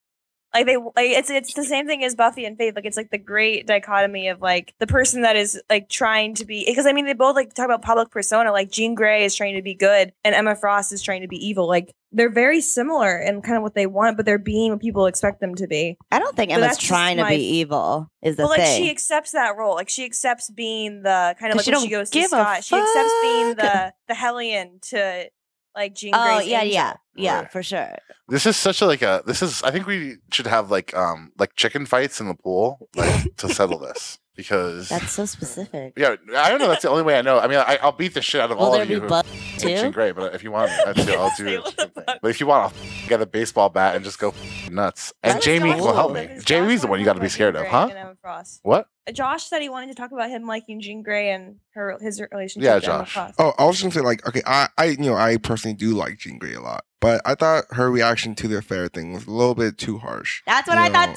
[0.54, 2.76] Like they like it's it's the same thing as Buffy and Faith.
[2.76, 6.46] Like it's like the great dichotomy of like the person that is like trying to
[6.46, 8.52] be because I mean they both like talk about public persona.
[8.52, 11.38] Like Jean Grey is trying to be good and Emma Frost is trying to be
[11.38, 11.68] evil.
[11.68, 15.06] Like they're very similar in kind of what they want, but they're being what people
[15.06, 15.96] expect them to be.
[16.12, 18.10] I don't think Emma's trying to be evil.
[18.24, 18.84] Is the But like thing?
[18.84, 19.76] she accepts that role.
[19.76, 22.64] Like she accepts being the kind of like she when she goes to Scott.
[22.64, 25.30] She accepts being the the Hellion to
[25.80, 26.74] like Jean oh Grey's yeah, angel.
[26.74, 27.52] yeah, yeah, Right.
[27.52, 27.96] for sure.
[28.28, 29.24] This is such a like a.
[29.26, 29.64] This is.
[29.64, 33.50] I think we should have like um like chicken fights in the pool like to
[33.50, 34.90] settle this because.
[34.90, 35.94] That's so specific.
[35.98, 36.68] yeah, I don't know.
[36.68, 37.40] That's the only way I know.
[37.40, 39.00] I mean, I, I'll beat the shit out of Will all there of you.
[39.02, 39.68] who butt hate too?
[39.82, 41.18] Jean Grey, but if you want, that's it.
[41.18, 41.62] I'll do it.
[41.64, 42.20] what the fuck.
[42.22, 44.34] But if you want, I'll get a baseball bat and just go
[44.70, 45.12] nuts.
[45.24, 46.30] And Jamie will help me.
[46.44, 47.88] Jamie's the one you got to be scared of, huh?
[47.90, 48.60] and Emma Frost.
[48.64, 48.88] What?
[49.14, 52.64] Josh said he wanted to talk about him liking Jean Grey and her his relationship.
[52.66, 53.34] Yeah, to Emma Josh.
[53.40, 55.92] Oh, I was just gonna say like, okay, I, I, you know, I personally do
[55.92, 59.26] like Jean Grey a lot, but I thought her reaction to the affair thing was
[59.26, 60.44] a little bit too harsh.
[60.46, 61.16] That's what You I know, thought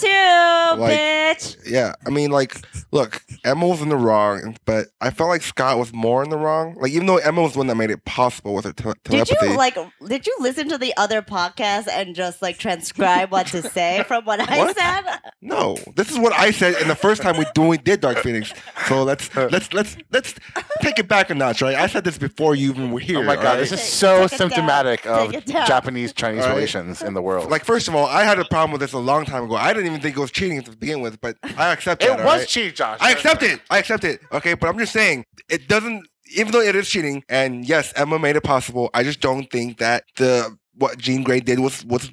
[0.76, 1.56] too, like- bitch.
[1.66, 2.56] Yeah, I mean, like,
[2.92, 6.36] look, Emma was in the wrong, but I felt like Scott was more in the
[6.36, 6.76] wrong.
[6.78, 9.30] Like, even though Emma was the one that made it possible with her tele- Did
[9.30, 9.76] you like?
[10.06, 14.24] Did you listen to the other podcast and just like transcribe what to say from
[14.24, 14.76] what I What?
[14.76, 15.18] said?
[15.40, 18.18] No, this is what I said in the first time we when we did Dark
[18.18, 18.52] Phoenix.
[18.86, 20.34] So let's let's let's let's
[20.80, 21.74] take it back a notch, right?
[21.74, 23.18] I said this before you even were here.
[23.18, 23.58] Oh my god, alright?
[23.60, 25.66] this is so take symptomatic of Take it down.
[25.66, 26.54] Japanese Chinese Alright.
[26.54, 27.50] relations in the world.
[27.50, 29.56] Like, first of all, I had a problem with this a long time ago.
[29.56, 32.18] I didn't even think it was cheating to begin with, but I accept it that.
[32.18, 32.48] was alright?
[32.48, 32.98] cheating, Josh.
[33.00, 33.60] I accept it.
[33.70, 34.20] I accept it.
[34.30, 36.06] Okay, but I'm just saying it doesn't.
[36.34, 38.88] Even though it is cheating, and yes, Emma made it possible.
[38.94, 42.10] I just don't think that the what Jean Grey did was was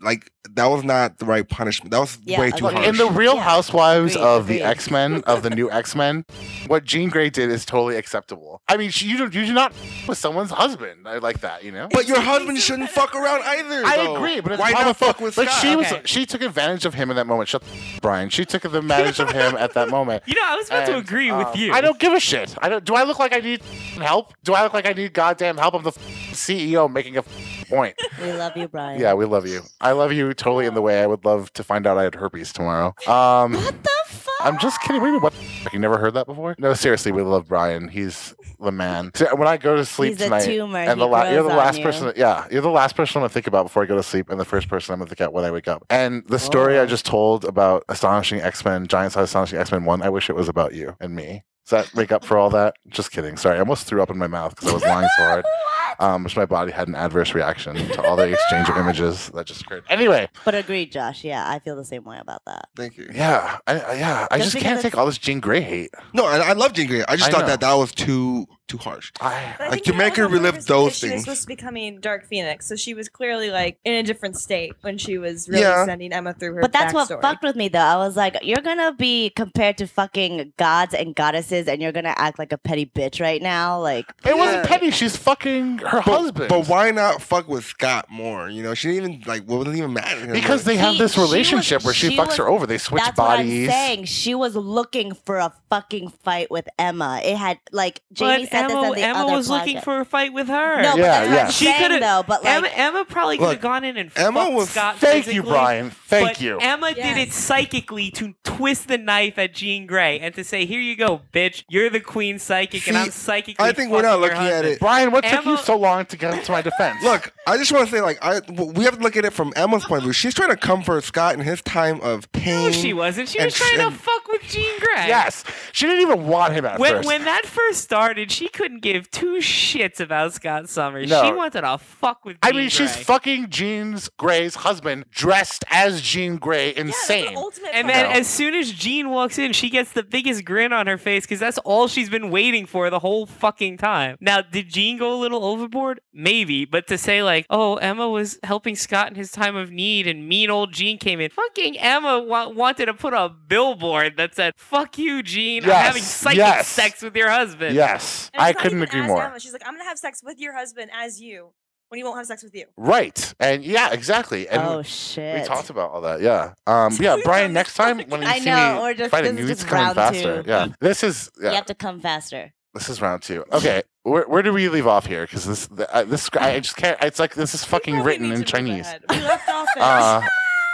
[0.00, 1.90] like that was not the right punishment.
[1.90, 2.74] That was Yeah, way too agreed.
[2.76, 2.88] harsh.
[2.88, 3.42] In the Real Yeah.
[3.42, 4.62] Housewives Agreed, of the.
[4.62, 6.24] X Men, of the new X Men,
[6.66, 8.62] what Jean Grey did is totally acceptable.
[8.68, 9.72] I mean, she, you do you do not
[10.08, 11.06] with someone's husband.
[11.06, 11.88] I like that, you know.
[11.90, 13.84] but your husband shouldn't fuck around either.
[13.86, 14.16] I though.
[14.16, 15.60] agree, but it's why not not fuck with But Scott?
[15.62, 17.48] she was she took advantage of him in that moment.
[17.48, 17.68] Shut the
[18.00, 18.28] Brian.
[18.28, 20.22] She took advantage of him at that moment.
[20.34, 21.72] You know, I was about to agree um, with you.
[21.72, 22.54] I don't give a shit.
[22.60, 22.84] I don't.
[22.84, 23.62] Do I look like I need
[23.98, 24.32] help?
[24.42, 25.74] Do I look like I need goddamn help?
[25.74, 27.22] I'm the CEO making a
[27.68, 27.94] point.
[28.20, 29.00] We love you, Brian.
[29.00, 29.62] Yeah, we love you.
[29.80, 32.14] I love you totally in the way I would love to find out I had
[32.14, 32.94] herpes tomorrow.
[33.06, 34.34] Um, What the fuck?
[34.40, 35.00] I'm just kidding.
[35.02, 35.22] What?
[35.22, 35.34] What?
[35.72, 36.54] You never heard that before?
[36.58, 37.88] No, seriously, we love Brian.
[37.88, 39.10] He's the man.
[39.36, 41.84] When I go to sleep He's tonight, and He the la- you're the last you.
[41.84, 42.12] person.
[42.16, 44.38] Yeah, you're the last person I'm gonna think about before I go to sleep, and
[44.38, 45.84] the first person I'm gonna think about when I wake up.
[45.90, 46.86] And the story I Oh.
[46.86, 50.02] just told about astonishing X Men, Giant Size Astonishing X Men One.
[50.02, 51.44] I wish it was about you and me.
[51.66, 52.74] Does that make up for all that?
[52.88, 53.38] Just kidding.
[53.38, 55.44] Sorry, I almost threw up in my mouth because I was lying so hard.
[55.98, 59.46] Um, which my body had an adverse reaction to all the exchange of images that
[59.46, 59.84] just occurred.
[59.88, 61.24] Anyway, But agreed, Josh.
[61.24, 62.68] Yeah, I feel the same way about that.
[62.76, 63.08] Thank you.
[63.14, 65.90] yeah, I, I- yeah, I Just just can't take all this Jean Grey hate.
[66.12, 67.04] No, and I love Jean Grey.
[67.08, 67.46] I just I thought know.
[67.48, 69.12] that that was too too harsh.
[69.20, 71.46] I I, Like, think to make her relive purpose those because She was supposed to
[71.48, 75.18] be becoming Dark Phoenix, so she was clearly like in a different state when she
[75.18, 75.84] was really Yeah.
[75.84, 76.60] sending Emma through her.
[76.60, 77.78] But that's what fucked with me though.
[77.78, 82.14] I was like, you're gonna be compared to fucking gods and goddesses, and you're gonna
[82.16, 83.80] act like a petty bitch right now.
[83.80, 84.66] Like, it wasn't Yeah.
[84.68, 84.90] petty.
[84.90, 86.48] She's fucking her But, husband.
[86.48, 88.48] but why not fuck with Scott more?
[88.48, 89.42] You know, she didn't even like.
[89.44, 90.32] What wasn't even mad at him.
[90.32, 92.66] Because they He- have this she was- relationship where she, she fucks was- her over.
[92.66, 93.68] They switch that's bodies.
[93.68, 94.04] what I'm saying.
[94.06, 97.20] She was looking for a fucking fight with Emma.
[97.22, 100.00] It had like But Jamie said this Emma, on the Emma other was looking for
[100.00, 100.82] a fight with her.
[100.82, 101.44] No, but Yeah, that's what yeah.
[101.46, 102.24] I'm She saying, could've- though.
[102.26, 104.96] But like, Emma, Emma probably could Look, have gone in and Emma fucked was- Scott
[104.98, 105.90] Thank you, physically, Brian.
[105.90, 106.58] Thank but you.
[106.60, 110.80] Emma did it psychically to twist the knife at Jean Grey and to say, "Here
[110.80, 111.64] you go, bitch.
[111.68, 114.46] You're the queen psychic, and See, I'm psychically." I think we're not fucking your looking
[114.46, 117.02] at husband." it- Brian, what took you Emma- so long to get to my defense?
[117.02, 119.52] Look, I just want to say, like, I we have to look at it from
[119.56, 120.12] Emma's point of view.
[120.12, 122.66] She's trying to comfort Scott in his time of pain.
[122.66, 123.28] No, she wasn't.
[123.28, 125.08] She and was trying to and- fuck with Jean Grey.
[125.08, 127.06] yes, she didn't even want him at When, first.
[127.08, 131.08] when that first started, she couldn't give two shits about Scott Summers.
[131.10, 131.24] No.
[131.24, 132.36] She wanted to fuck with.
[132.42, 137.28] I Jean mean, she's fucking Jean Grey's husband, dressed as Jean Grey, Yeah, that's insane.
[137.28, 140.72] an ultimate And then, as soon as Jean walks in, she gets the biggest grin
[140.72, 144.16] on her face because that's all she's been waiting for the whole fucking time.
[144.20, 146.00] Now, did Jean go a little overboard?
[146.12, 150.06] Maybe, but to say like, "Oh, Emma was helping Scott in his time of need,"
[150.06, 151.30] and mean old Jean came in.
[151.30, 155.64] Fucking Emma wa- wanted to put a billboard that said, "Fuck you, Jean.
[155.64, 156.68] I'm having psychic yes.
[156.68, 159.22] sex with your husband." yes, And it's I couldn't agree more.
[159.22, 159.40] Emma.
[159.40, 161.52] She's like, I'm gonna have sex with your husband as you
[161.88, 162.66] when he won't have sex with you.
[162.76, 164.48] Right, and yeah, exactly.
[164.48, 165.40] And oh shit.
[165.42, 166.20] we talked about all that.
[166.20, 167.16] Yeah, um, yeah.
[167.24, 169.58] Brian, next time when you I see know, me we're just- fighting, this you is
[169.58, 170.42] need to come in round faster.
[170.42, 170.48] two.
[170.50, 172.52] Yeah, this is You have to come faster.
[172.74, 173.44] this is round two.
[173.52, 175.24] Okay, where where do we leave off here?
[175.26, 176.98] Because this the, uh, this I just can't.
[177.02, 178.92] It's like this is fucking written in Chinese.
[179.10, 180.20] We left off at Uh,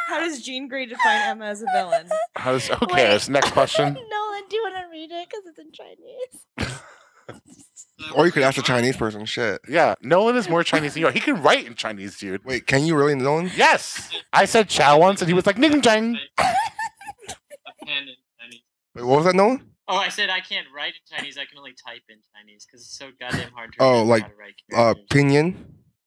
[0.09, 2.09] how does Jean Grey define Emma as a villain?
[2.37, 3.28] how does, who cares?
[3.28, 3.95] Next question.
[3.95, 5.28] Nolan, do you want to read it?
[5.28, 6.81] Because it's in Chinese.
[8.15, 9.27] Or you could ask a Chinese person.
[9.27, 9.61] Shit.
[9.69, 11.12] Yeah, Nolan is more Chinese than you are.
[11.12, 12.43] He can write in Chinese, dude.
[12.47, 13.51] Wait, can you really, Nolan?
[13.55, 16.16] Yes, I said chow once, and he was like ning jang.
[16.39, 16.43] A
[17.85, 18.62] pen in Chinese.
[18.94, 19.70] Wait, what was that, Nolan?
[19.86, 21.36] Oh, I said I can't write in Chinese.
[21.36, 24.28] I can only type in Chinese because it's so goddamn hard to Oh, like, how
[24.28, 25.57] to write Uh, pinyin.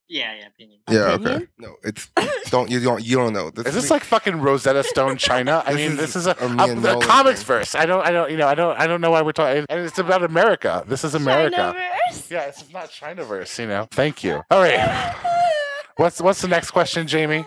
[0.08, 0.80] Yeah, yeah, opinion.
[0.90, 1.12] Yeah.
[1.14, 1.48] Okay.
[1.58, 2.10] No, it's
[2.50, 3.50] don't you don't you don't know.
[3.50, 5.64] This Is this like fucking Rosetta Stone China?
[5.66, 7.48] I This mean, is this is a, a me a, and a Nolan comics thing.
[7.48, 7.76] verse.
[7.76, 9.66] I don't, I don't, you know, I don't, I don't know why we're talking.
[9.70, 10.84] And it's about America.
[10.88, 11.76] This is America.
[12.12, 12.30] Chinaverse?
[12.30, 13.58] Yeah, it's not China verse.
[13.58, 13.88] you know.
[13.92, 14.42] Thank you.
[14.52, 15.16] All right.
[15.98, 17.46] What's what's the next question, Jamie?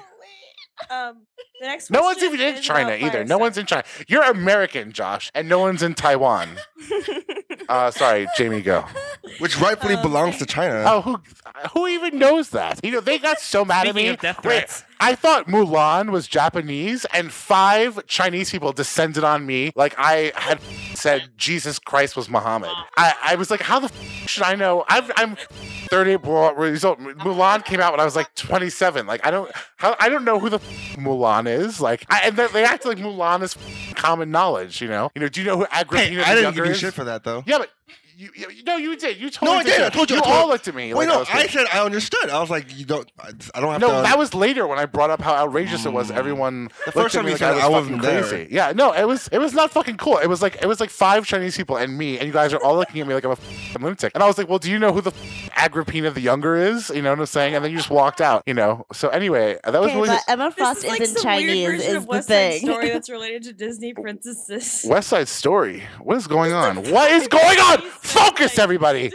[0.88, 1.26] Um,
[1.60, 3.24] the next No one's question even in is China about either.
[3.24, 3.82] No one's in China.
[4.06, 6.50] You're American, Josh, and no one's in Taiwan.
[7.68, 8.84] Uh, sorry, Jamie, go.
[9.38, 10.84] which rightfully Um, belongs to China.
[10.86, 11.20] Oh, who
[11.72, 12.80] who even knows that?
[12.84, 14.08] You know, they got so mad at me.
[14.08, 14.84] of death Wait, threats.
[15.00, 20.60] I thought Mulan was Japanese, and five Chinese people descended on me like I had
[20.96, 22.70] said Jesus Christ was Muhammad.
[22.96, 24.84] I, I was like, how the f- should I know?
[24.88, 25.36] I'm, I'm
[25.90, 26.20] 38
[26.56, 26.98] result.
[27.00, 29.06] Mulan came out when I was like 27.
[29.06, 31.80] Like I don't, how, I don't know who the f- Mulan is.
[31.80, 34.80] Like, I, and they, they act like Mulan is f- common knowledge.
[34.80, 35.28] You know, you know.
[35.28, 36.78] Do you know who Agrippina hey, I didn't give you is?
[36.78, 37.44] shit for that though.
[37.46, 37.70] Yeah, but
[38.16, 39.18] you, you, no, you did.
[39.18, 39.80] You told No, I did.
[39.80, 40.16] I told you.
[40.16, 40.94] You I told- all looked at me.
[40.94, 42.30] Wait, like no, was I said I understood.
[42.30, 43.10] I was like, you don't.
[43.20, 43.80] I, I don't have.
[43.80, 44.02] No, to.
[44.02, 46.10] that was later when I brought up how outrageous it was.
[46.10, 46.16] Mm.
[46.16, 48.24] Everyone The first time you like said I it, I was wasn't fucking there.
[48.28, 48.48] crazy.
[48.50, 50.18] Yeah, no, it was it was not fucking cool.
[50.18, 52.62] It was like it was like five Chinese people and me, and you guys are
[52.62, 54.12] all looking at me like I'm a fucking lunatic.
[54.14, 56.90] And I was like, well, do you know who the f- Agrippina the Younger is?
[56.90, 57.54] You know what I'm saying?
[57.54, 58.42] And then you just walked out.
[58.46, 58.86] You know.
[58.92, 61.48] So anyway, that was Okay, really but Emma Frost is like isn't some weird
[61.80, 62.60] Chinese, is of the West Side thing.
[62.66, 64.84] Story that's related to Disney princesses.
[64.88, 65.82] West Side Story.
[66.00, 66.76] What is going on?
[66.90, 67.82] What is going on?
[68.06, 69.12] Focus, everybody.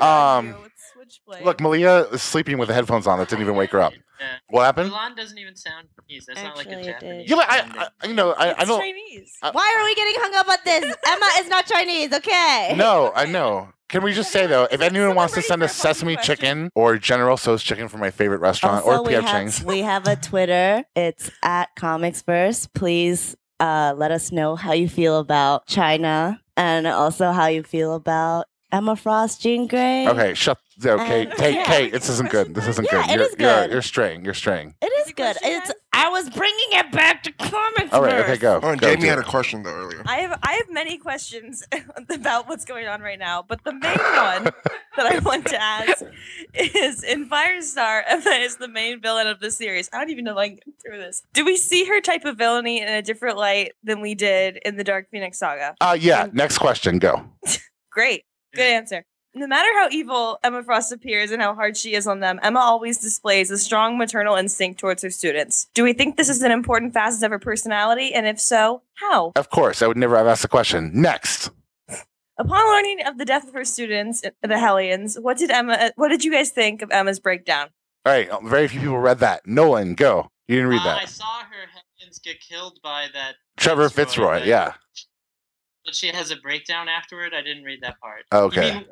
[0.00, 1.44] Um, on you with Switchblade.
[1.44, 3.18] Look, Malia is sleeping with the headphones on.
[3.18, 3.92] That didn't even wake her up.
[3.92, 4.26] Yeah.
[4.48, 4.90] What happened?
[4.90, 6.26] Mulan doesn't even sound Chinese.
[6.26, 6.82] That's not like a.
[6.82, 7.28] Japanese.
[7.30, 7.88] Yeah, but I.
[8.02, 8.80] I you know, I, I don't.
[8.80, 9.32] Chinese.
[9.42, 10.96] I- Why are we getting hung up on this?
[11.06, 12.74] Emma is not Chinese, okay?
[12.76, 13.68] No, I know.
[13.88, 16.36] Can we just say though, if anyone wants to send us a sesame question?
[16.36, 19.24] chicken or General Tso's chicken from my favorite restaurant Also, or we P.F.
[19.24, 20.84] have, Chang's, we have a Twitter.
[20.94, 22.68] It's at Comics Comicsverse.
[22.72, 27.94] Please uh, let us know how you feel about China and also how you feel
[27.94, 30.06] about Emma Frost, Jean Grey.
[30.08, 30.58] okay, shut.
[30.82, 31.64] Okay, Um, Kate, yeah.
[31.64, 32.54] Kate, this isn't good.
[32.54, 33.10] This isn't Yeah, good.
[33.10, 33.70] it You're, is You're, good.
[33.70, 34.24] you're straying.
[34.24, 34.74] You're straying.
[34.80, 35.36] It is good.
[35.42, 35.70] It's.
[35.92, 37.92] I was bringing it back to Comicsverse.
[37.92, 38.60] All right, okay, go.
[38.62, 40.02] Oh, go Jamie had a question though earlier.
[40.06, 41.62] I have I have many questions
[42.08, 44.44] about what's going on right now, but the main one
[44.96, 46.02] that I want to ask
[46.54, 49.90] is in Firestar, Emma is the main villain of the series.
[49.92, 51.22] I don't even know if I can get through this.
[51.34, 54.76] Do we see her type of villainy in a different light than we did in
[54.76, 55.74] the Dark Phoenix saga?
[55.82, 56.28] Uh, yeah.
[56.32, 56.98] Next question.
[56.98, 57.26] Go.
[57.90, 58.24] Great.
[58.54, 59.04] Good answer.
[59.32, 62.58] No matter how evil Emma Frost appears and how hard she is on them, Emma
[62.58, 65.68] always displays a strong maternal instinct towards her students.
[65.72, 68.12] Do we think this is an important facet of her personality?
[68.12, 69.30] And if so, how?
[69.36, 70.90] Of course, I would never have asked the question.
[70.92, 71.50] Next.
[72.38, 75.92] Upon learning of the death of her students, uh, the Hellions, what did Emma?
[75.94, 77.68] What did you guys think of Emma's breakdown?
[78.06, 78.28] All right.
[78.44, 79.46] Very few people read that.
[79.46, 80.28] Nolan, go.
[80.48, 83.36] You didn't read Uh, I saw her Hellions get killed by that.
[83.58, 84.48] Trevor Fitzroy, Fitzroy.
[84.48, 84.72] Yeah.
[85.84, 87.32] But she has a breakdown afterward.
[87.34, 88.24] I didn't read that part.
[88.32, 88.74] Okay.
[88.74, 88.84] Mean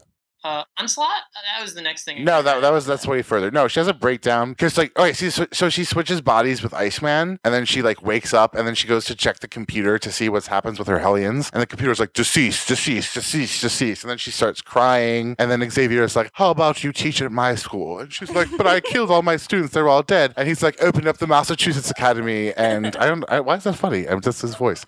[0.45, 1.09] Uh, onslaught.
[1.09, 2.19] Uh, That was the next thing.
[2.19, 3.51] I No, that that was that's way further.
[3.51, 6.73] No, she has a breakdown because like okay, see, so, so she switches bodies with
[6.73, 9.99] Iceman, and then she like wakes up, and then she goes to check the computer
[9.99, 14.05] to see what's happens with her Hellions, and the computer's like deceased, deceased, deceased, deceased,
[14.05, 17.33] and then she starts crying, and then Xavier is like, "How about you teach at
[17.33, 20.47] my school?" And she's like, "But I killed all my students; they're all dead." And
[20.47, 24.07] he's like, "Open up the Massachusetts Academy," and I don't, I, why is that funny?
[24.09, 24.85] I'm just his voice,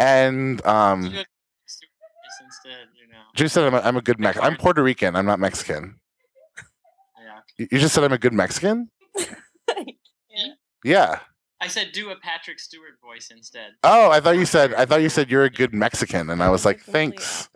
[0.00, 1.04] and um.
[1.04, 1.26] You got
[1.66, 3.14] Stewart Voice instead, you know.
[3.14, 4.46] You just said I'm a, I'm a good Mexican.
[4.46, 5.16] I'm Puerto Rican.
[5.16, 5.98] I'm not Mexican.
[6.56, 7.40] Yeah.
[7.56, 8.90] You you just said I'm a good Mexican?
[10.84, 11.20] Yeah.
[11.60, 13.72] I said do a Patrick Stewart voice instead.
[13.82, 16.50] Oh, I thought you said I thought you said you're a good Mexican, and I
[16.50, 17.48] was like, thanks.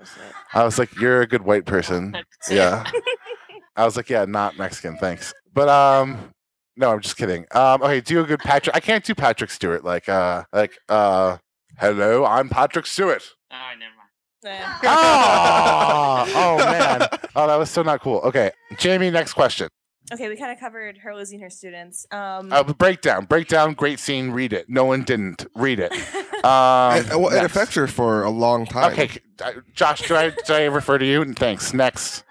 [0.52, 2.16] I was like, you're a good white person.
[2.50, 2.84] Yeah.
[3.76, 5.32] I was like, yeah, not Mexican, thanks.
[5.54, 6.30] But um,
[6.76, 7.46] no, I'm just kidding.
[7.52, 8.74] Um, okay, do a good Patrick.
[8.76, 9.84] I can't do Patrick Stewart.
[9.84, 11.38] Like uh, like uh,
[11.78, 13.22] hello, I'm Patrick Stewart.
[13.52, 14.01] Oh, never mind.
[14.44, 14.78] Yeah.
[14.84, 17.08] Oh, oh man.
[17.34, 18.18] Oh, that was so not cool.
[18.24, 19.68] Okay, Jamie, next question.
[20.12, 22.06] Okay, we kind of covered her losing her students.
[22.10, 24.32] Um, Uh, breakdown, breakdown, great scene.
[24.32, 24.68] Read it.
[24.68, 25.92] No one didn't read it.
[26.42, 28.90] Um, it, well, it affects her for a long time.
[28.92, 29.08] Okay,
[29.74, 31.22] Josh, do I, do I refer to you?
[31.22, 31.72] And Thanks.
[31.72, 32.24] Next.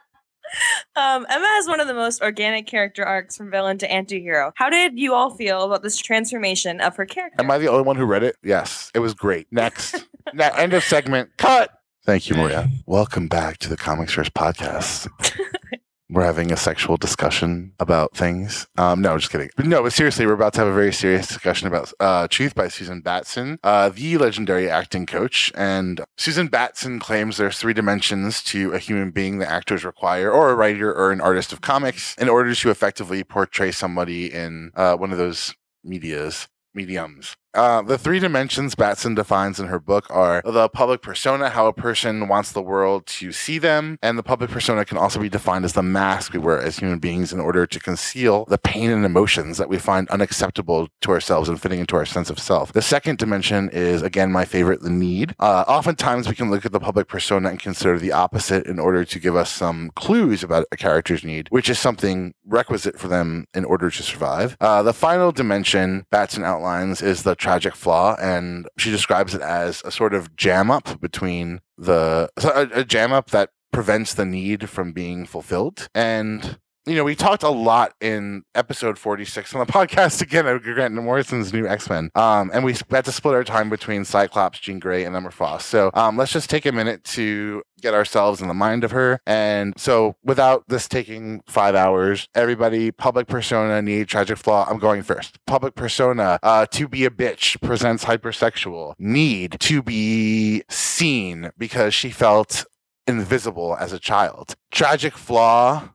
[0.97, 4.51] um, Emma has one of the most organic character arcs from villain to anti-hero.
[4.57, 7.41] How did you all feel about this transformation of her character?
[7.41, 8.35] Am I the only one who read it?
[8.43, 9.47] Yes, it was great.
[9.49, 10.05] Next.
[10.33, 11.29] Na- end of segment.
[11.37, 11.71] Cut.
[12.03, 12.67] Thank you, Maria.
[12.87, 15.07] Welcome back to the Comics Verse podcast.
[16.09, 18.67] We're having a sexual discussion about things.
[18.77, 19.49] Um, no, just kidding.
[19.55, 22.53] But no, but seriously, we're about to have a very serious discussion about uh, Truth
[22.53, 25.53] by Susan Batson, uh, the legendary acting coach.
[25.55, 30.49] And Susan Batson claims there's three dimensions to a human being that actors require, or
[30.49, 34.97] a writer or an artist of comics, in order to effectively portray somebody in uh,
[34.97, 37.35] one of those medias mediums.
[37.53, 41.73] Uh, the three dimensions Batson defines in her book are the public persona, how a
[41.73, 45.65] person wants the world to see them, and the public persona can also be defined
[45.65, 49.05] as the mask we wear as human beings in order to conceal the pain and
[49.05, 52.71] emotions that we find unacceptable to ourselves and fitting into our sense of self.
[52.71, 55.35] The second dimension is, again, my favorite, the need.
[55.39, 59.03] Uh, oftentimes, we can look at the public persona and consider the opposite in order
[59.03, 63.45] to give us some clues about a character's need, which is something requisite for them
[63.53, 64.55] in order to survive.
[64.61, 69.81] Uh, the final dimension Batson outlines is the tragic flaw, and she describes it as
[69.83, 74.69] a sort of jam up between the a, a jam up that prevents the need
[74.69, 75.89] from being fulfilled.
[75.93, 80.63] And you know, we talked a lot in episode 46 on the podcast again of
[80.63, 82.09] Grant Morrison's new X-Men.
[82.15, 85.67] Um, and we had to split our time between Cyclops, Jean Grey, and Emma Frost.
[85.67, 89.19] So um, let's just take a minute to get ourselves in the mind of her.
[89.27, 94.67] And so without this taking five hours, everybody, public persona, need, tragic flaw.
[94.69, 95.37] I'm going first.
[95.45, 98.93] Public persona, uh, to be a bitch, presents hypersexual.
[98.97, 102.65] Need to be seen because she felt
[103.07, 104.55] invisible as a child.
[104.71, 105.89] Tragic flaw.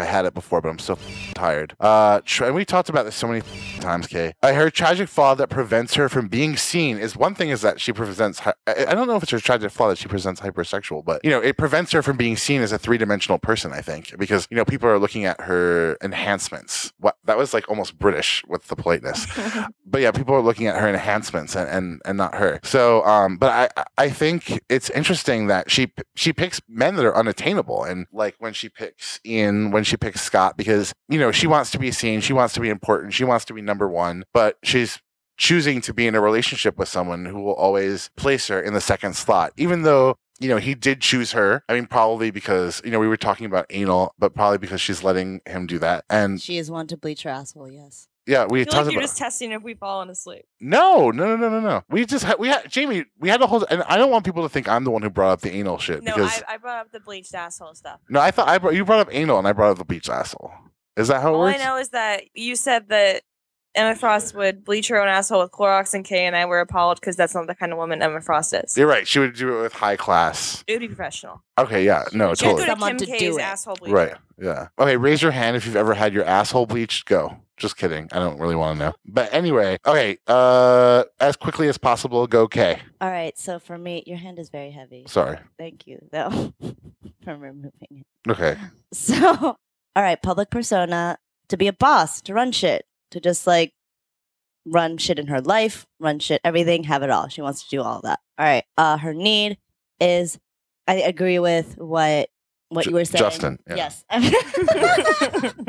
[0.00, 0.98] I had it before, but I'm so
[1.34, 1.76] tired.
[1.80, 3.42] Uh, and we talked about this so many
[3.80, 4.32] times, Kay.
[4.42, 7.80] I heard tragic flaw that prevents her from being seen is one thing is that
[7.80, 8.40] she presents.
[8.66, 11.40] I don't know if it's her tragic flaw that she presents hypersexual, but you know,
[11.40, 13.72] it prevents her from being seen as a three dimensional person.
[13.72, 16.92] I think because you know people are looking at her enhancements.
[16.98, 19.26] What that was like almost British with the politeness
[19.86, 22.60] but yeah, people are looking at her enhancements and, and, and not her.
[22.62, 27.16] So, um, but I, I think it's interesting that she, she picks men that are
[27.16, 27.84] unattainable.
[27.84, 31.50] And like when she picks Ian, when she picks Scott, because, you know, she mm.
[31.50, 34.24] wants to be seen, she wants to be important, she wants to be number one,
[34.32, 35.00] but she's
[35.36, 38.80] choosing to be in a relationship with someone who will always place her in the
[38.80, 41.62] second slot, even though you know, he did choose her.
[41.68, 45.04] I mean, probably because, you know, we were talking about anal, but probably because she's
[45.04, 46.04] letting him do that.
[46.08, 48.08] And She is one to bleach her asshole, yes.
[48.26, 49.08] Yeah, we talked like you're about.
[49.08, 50.44] just testing if we've fallen asleep.
[50.60, 51.82] No, no, no, no, no, no.
[51.88, 54.42] We just had, we had, Jamie, we had a whole, and I don't want people
[54.42, 56.56] to think I'm the one who brought up the anal shit No, because, I, I
[56.58, 58.00] brought up the bleached asshole stuff.
[58.08, 60.08] no, I thought I brought, you brought up anal and I brought up the bleached
[60.08, 60.52] asshole.
[60.96, 61.56] Is that how it works?
[61.56, 63.22] All I know is that you said that
[63.74, 67.00] Emma Frost would bleach her own asshole with Clorox and K, and I were appalled
[67.00, 68.76] because that's not the kind of woman Emma Frost is.
[68.76, 69.06] You're right.
[69.06, 70.64] She would do it with high class.
[70.66, 71.42] It would be professional.
[71.58, 72.56] Okay, yeah, no, She would totally.
[72.56, 73.42] go to Someone Kim to K's do it.
[73.42, 73.94] asshole bleacher.
[73.94, 74.14] Right.
[74.40, 74.68] Yeah.
[74.78, 77.06] Okay, raise your hand if you've ever had your asshole bleached.
[77.06, 77.36] Go.
[77.58, 78.08] Just kidding.
[78.10, 78.92] I don't really want to know.
[79.06, 80.16] But anyway, okay.
[80.26, 82.80] Uh, as quickly as possible, go K.
[83.02, 85.04] All right, so for me, your hand is very heavy.
[85.06, 85.36] Sorry.
[85.58, 86.54] Thank you, though,
[87.22, 88.30] for removing it.
[88.30, 88.56] Okay.
[88.92, 89.16] So,
[89.94, 91.18] all right, public persona
[91.48, 93.72] to be a boss, to run shit, to just like
[94.66, 97.28] run shit in her life, run shit, everything, have it all.
[97.28, 98.18] She wants to do all that.
[98.38, 98.64] All right.
[98.76, 99.58] Uh, her need
[100.00, 100.38] is,
[100.86, 102.28] I agree with what
[102.68, 103.24] what Ju- you were saying.
[103.24, 103.76] Justin, yeah.
[103.76, 104.04] Yes.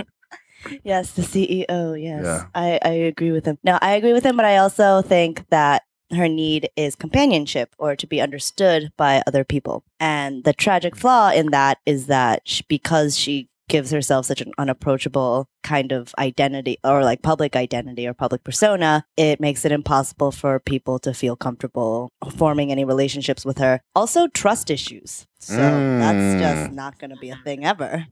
[0.84, 2.02] yes, the CEO.
[2.02, 2.46] Yes, Yeah.
[2.54, 3.58] I I agree with him.
[3.64, 5.84] No, I agree with him, but I also think that
[6.16, 9.84] her need is companionship or to be understood by other people.
[10.00, 14.52] And the tragic flaw in that is that sh because she gives herself such an
[14.58, 20.32] unapproachable kind of identity or like public identity or public persona, it makes it impossible
[20.32, 23.82] for people to feel comfortable forming any relationships with her.
[23.96, 25.26] Also, trust issues.
[25.40, 26.74] So that's just Mm.
[26.74, 28.08] not going to be a thing ever.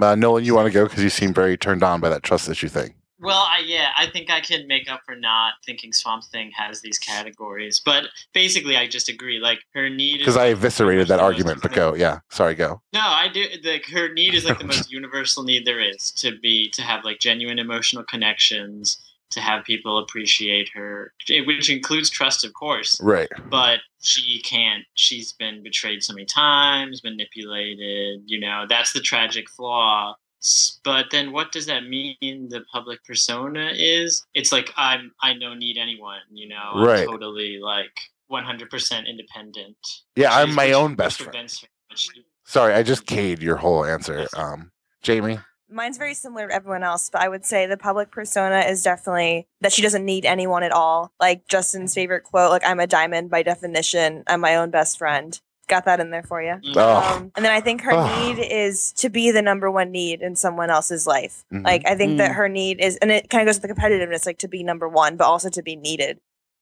[0.00, 2.48] Uh, Nolan, you want to go because you seem very turned on by that trust
[2.50, 2.94] issue thing.
[3.18, 6.82] Well, I, yeah, I think I can make up for not thinking Swamp Thing has
[6.82, 9.38] these categories, but basically, I just agree.
[9.38, 11.94] Like her need is Because I eviscerated that argument, but go.
[11.94, 12.82] Yeah, sorry, go.
[12.92, 13.46] No, I do.
[13.64, 17.04] Like her need is like the most universal need there is to be to have
[17.04, 18.98] like genuine emotional connections,
[19.30, 23.00] to have people appreciate her, eh, which includes trust, of course.
[23.00, 23.28] Right.
[23.50, 24.84] But she can't.
[24.94, 28.22] She's been betrayed so many times, manipulated.
[28.26, 30.16] You know, that's the tragic flaw.
[30.46, 32.16] S- But then, what does that mean?
[32.48, 34.24] The public persona is.
[34.34, 35.10] It's like I'm.
[35.22, 36.20] I don't need anyone.
[36.32, 37.06] You know, I'm Right.
[37.06, 37.90] totally like
[38.30, 39.76] 100% independent.
[40.14, 41.32] Yeah, I'm my own best friend.
[41.32, 44.28] prevents her- she- Sorry, I just K'd your whole answer.
[44.36, 44.70] Um,
[45.02, 45.40] Jamie.
[45.68, 49.48] Mine's very similar to everyone else, but I would say the public persona is definitely
[49.62, 51.12] that she doesn't need anyone at all.
[51.18, 54.22] Like Justin's favorite quote, like I'm a diamond by definition.
[54.28, 55.40] I'm my own best friend.
[55.68, 56.60] Got that in there for you.
[56.76, 56.96] Oh.
[57.16, 58.06] Um, and then I think her Oh.
[58.24, 61.44] need is to be the number one need in someone else's life.
[61.52, 61.64] Mhm.
[61.64, 62.34] Like I think that Mm.
[62.36, 64.88] her need is, and it kind of goes to the competitiveness, like to be number
[64.88, 66.18] one, but also to be needed.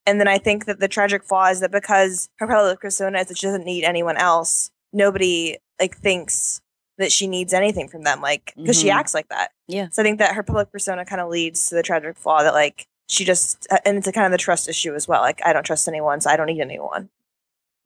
[0.07, 3.27] And then I think that the tragic flaw is that because her public persona is
[3.29, 6.61] that she doesn't need anyone else, nobody like thinks
[6.97, 8.95] that she needs anything from them, like because she Mhm.
[8.95, 9.51] acts like that.
[9.69, 9.89] Yeah.
[9.91, 12.55] So I think that her public persona kind of leads to the tragic flaw that
[12.55, 15.21] like she just, and it's a kind of the trust issue as well.
[15.21, 17.11] Like I don't trust anyone, so I don't need anyone.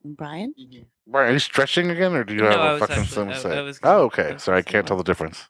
[0.03, 0.53] Brian?
[0.59, 0.85] Mhm.
[1.07, 3.33] Brian, are you stretching again, or do you No, have a was fucking actually- something
[3.33, 3.57] to I- say?
[3.57, 4.29] I was oh, gonna- okay.
[4.29, 5.47] I was Sorry, I gonna can't tell the difference.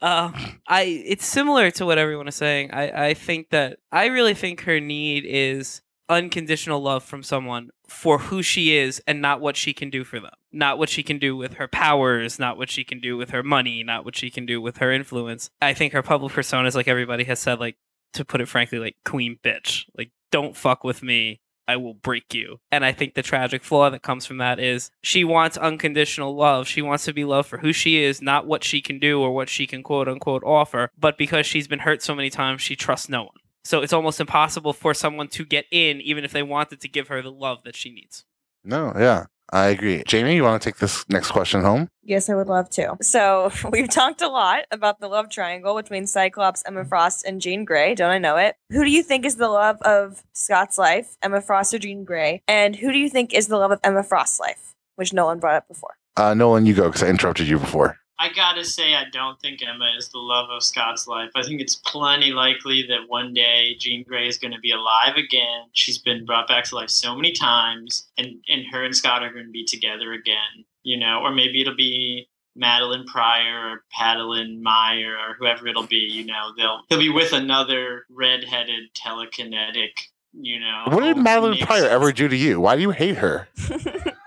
[0.00, 0.32] Uh,
[0.66, 2.72] I it's similar to what everyone is saying.
[2.72, 8.18] I I think that I really think her need is unconditional love from someone for
[8.18, 10.32] who she is and not what she can do for them.
[10.50, 13.42] Not what she can do with her powers, not what she can do with her
[13.44, 15.48] money, not what she can do with her influence.
[15.62, 17.76] I think her public persona is like everybody has said like
[18.14, 19.84] to put it frankly like queen bitch.
[19.96, 21.40] Like don't fuck with me.
[21.68, 22.58] I will break you.
[22.70, 26.66] And I think the tragic flaw that comes from that is she wants unconditional love.
[26.66, 29.32] She wants to be loved for who she is, not what she can do or
[29.32, 30.90] what she can quote unquote offer.
[30.98, 33.36] But because she's been hurt so many times, she trusts no one.
[33.64, 37.08] So it's almost impossible for someone to get in, even if they wanted to give
[37.08, 38.24] her the love that she needs.
[38.64, 40.02] No, yeah, I agree.
[40.06, 41.88] Jamie, you want to take this next question home?
[42.02, 42.96] Yes, I would love to.
[43.02, 47.66] So we've talked a lot about the love triangle between Cyclops, Emma Frost, and Jean
[47.66, 47.94] Grey.
[47.94, 48.56] Don't I know it?
[48.70, 52.42] Who do you think is the love of Scott's life, Emma Frost or Jean Grey?
[52.48, 55.56] And who do you think is the love of Emma Frost's life, which Nolan brought
[55.56, 55.96] up before?
[56.16, 57.98] Uh, Nolan, you go because I interrupted you before.
[58.22, 61.30] I gotta say, I don't think Emma is the love of Scott's life.
[61.34, 65.16] I think it's plenty likely that one day Jean Grey is going to be alive
[65.16, 65.64] again.
[65.72, 69.32] She's been brought back to life so many times, and, and her and Scott are
[69.32, 74.62] going to be together again, you know, or maybe it'll be Madelyne Pryor or Padeline
[74.62, 79.98] Meyer or whoever it'll be, you know, they'll they'll be with another redheaded telekinetic,
[80.32, 80.84] you know.
[80.86, 81.66] What did Madelyne Nixon.
[81.66, 82.60] Pryor ever do to you?
[82.60, 83.48] Why do you hate her?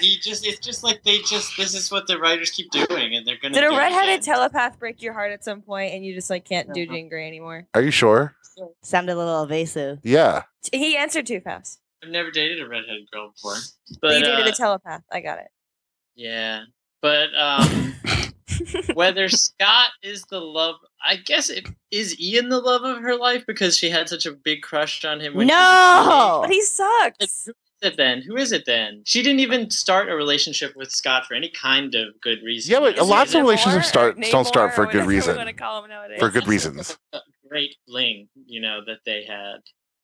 [0.00, 3.26] He just it's just like they just this is what the writers keep doing and
[3.26, 6.04] they're gonna Did a do it redheaded telepath break your heart at some point and
[6.04, 6.94] you just like can't do Uh-huh.
[6.94, 7.66] Jean Grey anymore?
[7.74, 8.34] Are you sure?
[8.82, 9.98] Sounded a little evasive.
[10.02, 10.42] Yeah.
[10.72, 11.80] He answered too fast.
[12.02, 13.56] I've never dated a redheaded girl before.
[14.00, 15.02] But you dated uh, a telepath.
[15.12, 15.48] I got it.
[16.16, 16.62] yeah.
[17.02, 17.94] But um
[18.94, 23.44] whether Scott is the love I guess it is Ian the love of her life
[23.46, 26.38] because she had such a big crush on him when she was No!
[26.42, 27.48] But he sucks.
[27.82, 28.22] Who is it then?
[28.22, 29.02] Who is it then?
[29.04, 32.72] She didn't even start a relationship with Scott for any kind of good reason.
[32.72, 35.08] Yeah, but You know, lots of relationships start Namor don't start for a good whatever
[35.08, 35.36] reason.
[35.36, 36.18] gonna call him nowadays.
[36.20, 36.96] For good reasons.
[37.12, 39.56] a great fling, you know, that they had.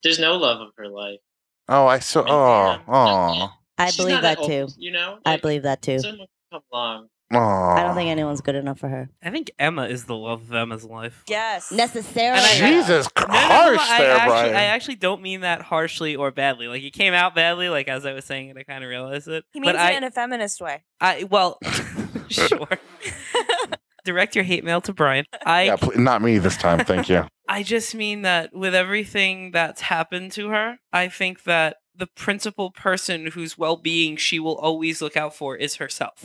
[0.03, 1.21] There's no love of her life.
[1.69, 2.25] Oh, I so.
[2.27, 4.69] Oh, oh, I believe not that old, too.
[4.77, 5.99] You know, I believe that too.
[6.01, 7.09] Someone come along.
[7.33, 7.39] Oh.
[7.39, 9.11] I don't think anyone's good enough for her.
[9.23, 11.23] I think Emma is the love of Emma's life.
[11.29, 11.71] Yes.
[11.71, 12.39] Necessarily.
[12.41, 14.57] And I- Jesus, No, no, no, harsh I actually, Brian.
[14.57, 16.69] I actually don't mean that harshly or badly.
[16.69, 19.29] Like it came out badly, like as I was saying it, I kind of realized
[19.29, 19.45] it.
[19.53, 20.85] He means but I, it in a feminist way.
[21.01, 21.59] I well,
[22.29, 22.69] sure.
[24.05, 25.25] Direct your hate mail to Brian.
[25.45, 26.85] I yeah, pl- not me this time.
[26.85, 27.27] Thank you.
[27.47, 32.71] I just mean that with everything that's happened to her, I think that the principal
[32.71, 36.25] person whose well-being she will always look out for is herself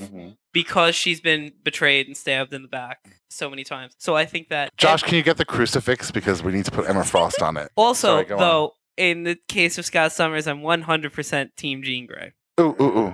[0.52, 3.94] because she's been betrayed and stabbed in the back so many times.
[3.98, 6.88] So I think that Josh, can you get the crucifix because we need to put
[6.88, 7.72] Emma Frost on it?
[7.76, 8.40] also Sorry, go on.
[8.40, 12.34] though in the case of Scott Summers, I'm 100% team Jean Grey.
[12.60, 13.14] Ooh, ooh, ooh.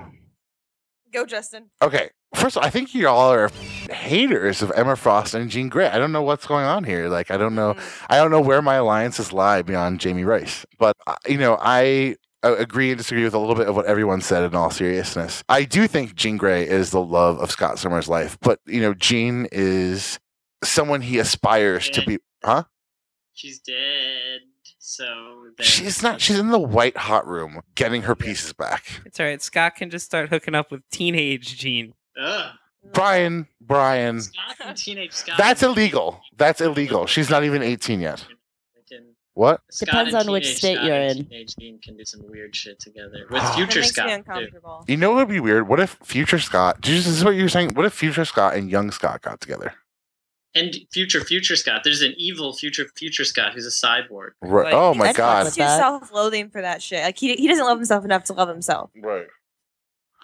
[1.12, 1.70] Go, Justin.
[1.82, 2.10] Okay.
[2.34, 3.50] First, of all, I think y'all are
[3.90, 5.88] haters of Emma Frost and Jean Grey.
[5.88, 7.08] I don't know what's going on here.
[7.08, 7.74] Like, I don't know.
[7.74, 8.04] Mm.
[8.08, 10.64] I don't know where my alliances lie beyond Jamie Rice.
[10.78, 14.20] But uh, you know, I agree and disagree with a little bit of what everyone
[14.20, 15.42] said in all seriousness.
[15.48, 18.94] I do think Jean Grey is the love of Scott Summers' life, but you know,
[18.94, 20.18] Jean is
[20.64, 22.18] someone he aspires to be.
[22.44, 22.64] Huh?
[23.34, 24.40] She's dead.
[24.78, 25.04] So
[25.56, 26.20] then, She's not.
[26.20, 28.84] She's in the white hot room getting her pieces back.
[29.06, 29.40] It's all right.
[29.40, 31.94] Scott can just start hooking up with teenage Jean.
[32.20, 32.52] Ugh.
[32.92, 35.36] Brian, Brian, Scott and teenage Scott.
[35.36, 36.20] that's illegal.
[36.38, 37.06] That's illegal.
[37.06, 38.24] She's not even 18 yet.
[39.36, 39.60] They can- What?
[39.70, 41.24] Scott Depends on which state Scott you're in.
[41.26, 44.06] Teenage Dean can do some weird shit together with future makes Scott.
[44.06, 44.84] me uncomfortable.
[44.88, 45.68] You know what would be weird?
[45.68, 46.80] What if Future Scott?
[46.80, 47.74] Did this is what you were saying.
[47.74, 49.74] What if Future Scott and Young Scott got together?
[50.52, 51.82] And future future Scott.
[51.84, 54.30] There's an evil future future Scott who's a cyborg.
[54.42, 54.64] Right.
[54.64, 55.44] Like- oh my god.
[55.44, 57.04] with Too self-loathing for that shit.
[57.04, 58.90] Like he he doesn't love himself enough to love himself.
[59.00, 59.28] Right.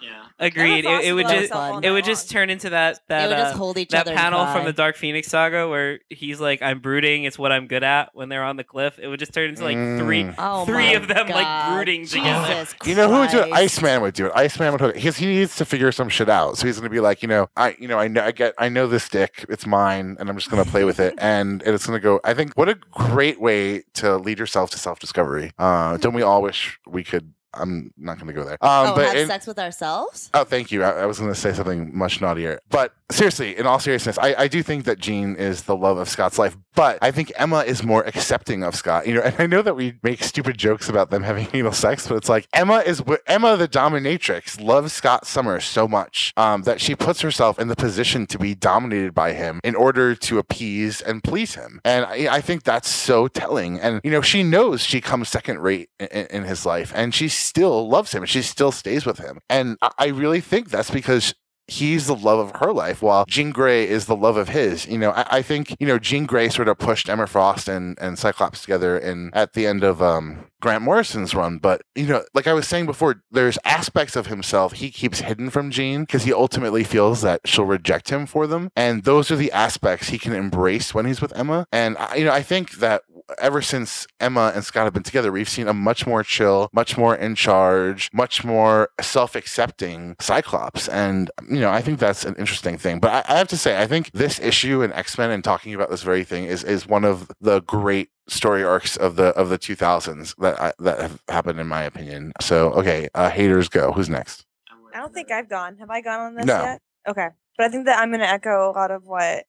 [0.01, 0.25] Yeah.
[0.39, 0.85] Agreed.
[0.85, 2.33] Emma It, it would just loves himself it would night just long.
[2.41, 4.15] turn into that that would just uh, hold each that other.
[4.15, 4.73] panel from the.
[4.77, 7.23] Dark Phoenix saga where he's like, "I'm brooding.
[7.23, 9.63] It's what I'm good at." When they're on the cliff, it would just turn into
[9.63, 10.23] like three.
[10.23, 10.35] Mm.
[10.37, 11.75] Oh three my of them, like, God.
[11.75, 12.47] brooding together.
[12.47, 13.51] Jesus You know who would do it?
[13.51, 14.33] Iceman would do it.
[14.35, 14.95] Iceman would hook it.
[14.97, 16.57] because he needs to figure some shit out.
[16.59, 18.69] So he's gonna be like, you know, I, you know, I know, I get, I
[18.69, 19.45] know this dick.
[19.49, 22.19] It's mine, and I'm just gonna play with it, and it's gonna go.
[22.23, 25.51] I think what a great way to lead yourself to self discovery.
[25.57, 27.33] Uh, don't we all wish we could?
[27.59, 28.57] I'm not gonna go there.
[28.61, 30.29] Um, oh, but have in- sex with ourselves?
[30.33, 30.83] Oh, thank you.
[30.83, 32.59] I, I was going to say something much naughtier.
[32.69, 36.09] But seriously, in all seriousness, I, I do think that Jean is the love of
[36.09, 36.57] Scott's life.
[36.75, 39.07] But I think Emma is more accepting of Scott.
[39.07, 42.07] You know, and I know that we make stupid jokes about them having anal sex,
[42.07, 46.79] but it's like Emma is Emma, the dominatrix, loves Scott Summers so much um, that
[46.79, 51.01] she puts herself in the position to be dominated by him in order to appease
[51.01, 51.81] and please him.
[51.83, 53.79] And I, I think that's so telling.
[53.79, 57.27] And you know, she knows she comes second rate in, in his life, and she
[57.47, 59.39] still loves him, and she still stays with him.
[59.49, 61.33] And I, really think that's because
[61.67, 64.87] he's the love of her life while Jean Grey is the love of his.
[64.87, 67.97] You know, I, I think, you know, Jean Grey sort of pushed Emma Frost and,
[67.99, 71.59] and Cyclops together in at the end of um Grant Morrison's run.
[71.59, 75.49] But, you know, like I was saying before, there's aspects of himself he keeps hidden
[75.49, 78.69] from Jean because he ultimately feels that she'll reject him for them.
[78.75, 81.67] And those are the aspects he can embrace when he's with Emma.
[81.71, 83.03] And I, you know, I think that
[83.39, 86.97] ever since Emma and Scott have been together, we've seen a much more chill, much
[86.97, 90.87] more in charge, much more self accepting Cyclops.
[90.87, 92.99] And, you know, I think that's an interesting thing.
[92.99, 95.73] But I, I have to say, I think this issue in X Men and talking
[95.73, 99.47] about this very thing is, is one of the great story arcs of the of
[99.49, 102.33] the 2000s that I, that have happened in my opinion.
[102.41, 103.93] So okay, uh, haters go.
[103.93, 104.45] Who's next?
[104.93, 105.77] I don't think I've gone.
[105.77, 106.61] Have I gone on this No.
[106.61, 106.81] yet?
[107.07, 107.27] Okay.
[107.57, 109.45] But I think that I'm going to echo a lot of what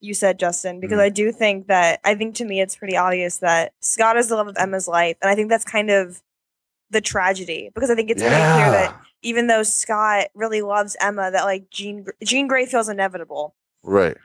[0.00, 1.02] you said, Justin, because Mhm.
[1.02, 4.36] I do think that, I think to me it's pretty obvious that Scott is the
[4.36, 5.16] love of Emma's life.
[5.22, 6.22] And I think that's kind of
[6.90, 11.30] the tragedy because I think it's very clear that even though Scott really loves Emma,
[11.30, 13.54] that like Jean, Jean Grey feels inevitable.
[13.82, 14.16] right.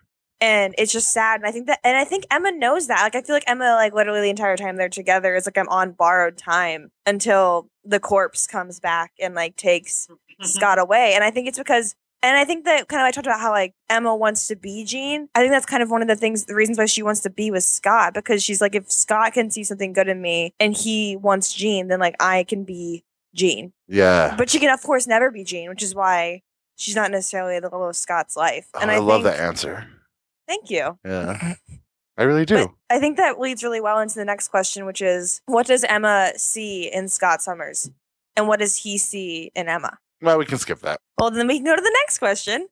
[0.41, 1.39] And it's just sad.
[1.39, 3.01] And I think that, and I think Emma knows that.
[3.01, 5.69] Like, I feel like Emma, like, literally the entire time they're together is like I'm
[5.69, 10.09] on borrowed time until the corpse comes back and like takes
[10.41, 11.13] Scott away.
[11.15, 13.51] And I think it's because, and I think that kind of I talked about how
[13.51, 15.27] like Emma wants to be Jean.
[15.35, 17.29] I think that's kind of one of the things, the reasons why she wants to
[17.29, 20.75] be with Scott because she's like, if Scott can see something good in me and
[20.75, 23.03] he wants Jean, then like I can be
[23.35, 23.73] Jean.
[23.89, 24.35] Yeah.
[24.37, 26.41] But she can, of course, never be Jean, which is why
[26.77, 28.67] she's not necessarily the love of Scott's life.
[28.73, 29.87] Oh, And I, I, love think, that answer.
[30.47, 30.97] Thank you.
[31.03, 31.55] Yeah.
[32.17, 32.55] I really do.
[32.55, 35.83] But I think that leads really well into the next question, which is what does
[35.83, 37.89] Emma see in Scott Summers?
[38.35, 39.97] And what does he see in Emma?
[40.23, 40.99] Well, we can skip that.
[41.19, 42.67] Well, then we can go to the next question.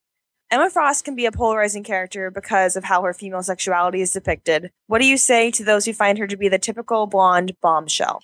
[0.50, 4.72] Emma Frost can be a polarizing character because of how her female sexuality is depicted.
[4.88, 8.24] What do you say to those who find her to be the typical blonde bombshell?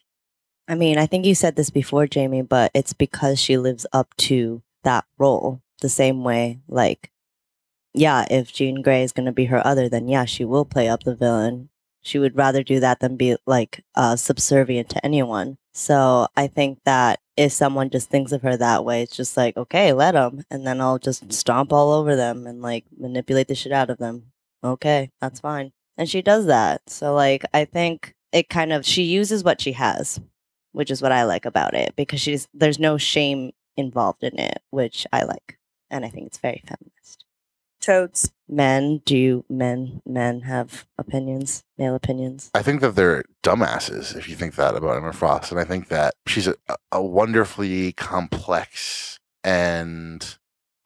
[0.68, 4.14] I mean, I think you said this before, Jamie, but it's because she lives up
[4.18, 6.60] to that role the same way.
[6.68, 7.12] Like,
[7.94, 10.90] yeah, if Jean Grey is going to be her other, then yeah, she will play
[10.90, 11.70] up the villain.
[12.08, 15.58] She would rather do that than be like uh, subservient to anyone.
[15.74, 19.58] So I think that if someone just thinks of her that way, it's just like,
[19.58, 20.44] okay, let them.
[20.50, 23.98] And then I'll just stomp all over them and like manipulate the shit out of
[24.00, 24.32] them.
[24.64, 25.72] Okay, that's fine.
[25.98, 26.82] And she does that.
[26.90, 30.20] So, like, I think it kind of, she uses what she has
[30.78, 34.60] which is what I like about it because she's there's no shame involved in it,
[34.70, 35.58] which I like,
[35.90, 37.17] and I think it's very feminist.
[37.88, 38.34] Toads.
[38.50, 42.52] Men, do men men have opinions, male opinions?
[42.54, 45.52] I think that they're dumbasses if you think that about Emma Frost.
[45.52, 46.56] And I think that she's a,
[46.92, 50.38] a wonderfully complex and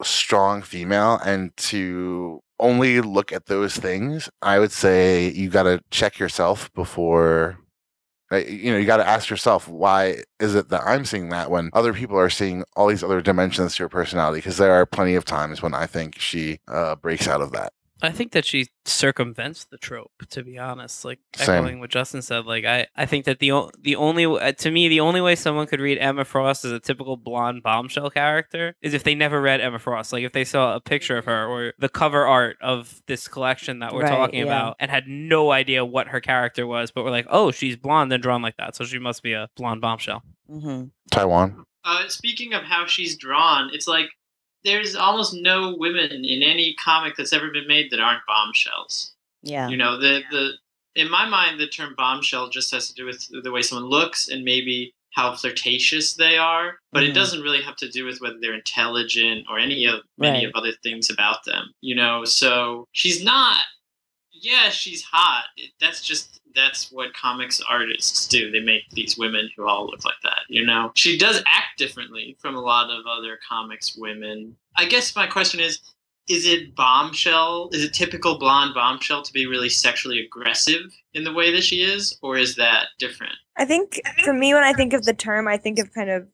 [0.03, 1.19] strong female.
[1.25, 6.71] And to only look at those things, I would say you got to check yourself
[6.73, 7.57] before.
[8.31, 11.51] Like, You know, you got to ask yourself, why is it that I'm seeing that
[11.51, 14.39] when other people are seeing all these other dimensions to your personality?
[14.39, 17.73] Because there are plenty of times when I think she uh, breaks out of that.
[18.03, 20.11] I think that she circumvents the trope.
[20.29, 21.49] To be honest, like Same.
[21.49, 24.71] echoing what Justin said, like I, I think that the o- the only uh, to
[24.71, 28.75] me the only way someone could read Emma Frost as a typical blonde bombshell character
[28.81, 30.13] is if they never read Emma Frost.
[30.13, 33.79] Like if they saw a picture of her or the cover art of this collection
[33.79, 34.45] that we're Right, talking yeah.
[34.45, 38.11] about and had no idea what her character was, but we're like, oh, she's blonde
[38.13, 40.23] and drawn like that, so she must be a blonde bombshell.
[40.49, 41.65] hmm Taiwan.
[41.83, 44.05] Uh, speaking of how she's drawn, it's like
[44.63, 49.13] there's almost no women in any comic that's ever been made that aren't bombshells.
[49.43, 49.67] Yeah.
[49.69, 50.51] You know, the the
[50.95, 54.27] in my mind, the term bombshell just has to do with the way someone looks
[54.27, 57.09] and maybe how flirtatious they are, but Mhm.
[57.09, 60.47] it doesn't really have to do with whether they're intelligent or any of many Right.
[60.47, 61.73] of other things about them.
[61.81, 63.65] You know, so she's not.
[64.33, 65.45] Yeah, she's hot.
[65.79, 68.51] That's just that's what comics artists do.
[68.51, 70.41] They make these women who all look like that.
[70.49, 74.55] You know, she does act differently from a lot of other comics women.
[74.77, 75.79] I guess my question is:
[76.29, 80.81] is it bombshell is it typical blonde bombshell to be really sexually aggressive
[81.13, 84.63] in the way that she is or is that different I think for me, when
[84.63, 86.27] I think of the term, I think of kind of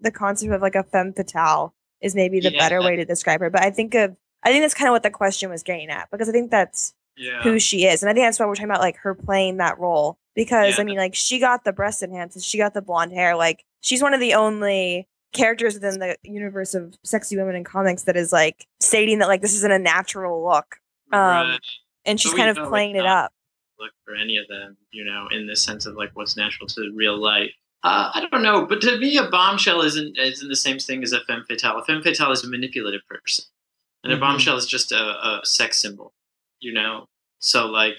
[0.00, 1.72] the concept of like a femme fatale
[2.02, 2.58] is maybe the Yeah.
[2.58, 3.48] better way to describe her.
[3.48, 6.10] But I think of, I think that's kind of what the question was getting at
[6.10, 8.02] because I think that's yeah who she is.
[8.02, 10.80] And I think that's why we're talking about like her playing that role because Yeah.
[10.82, 13.36] I mean, like she got the breast enhancements, she got the blonde hair.
[13.36, 18.02] Like she's one of the only characters within the universe of sexy women in comics
[18.04, 20.76] that is like stating that like this isn't a natural look.
[21.12, 21.58] Um, Right.
[22.04, 23.32] and she's we kind of playing it up.
[23.78, 26.92] look for any of them you know in the sense of like what's natural to
[26.94, 27.50] real life
[27.86, 31.12] uh, I don't know, but to me, a bombshell isn't isn't the same thing as
[31.12, 31.76] a femme fatale.
[31.78, 33.44] A femme fatale is a manipulative person,
[34.02, 34.20] and a Mhm.
[34.20, 36.14] bombshell is just a, a sex symbol,
[36.60, 37.06] you know.
[37.38, 37.98] So like,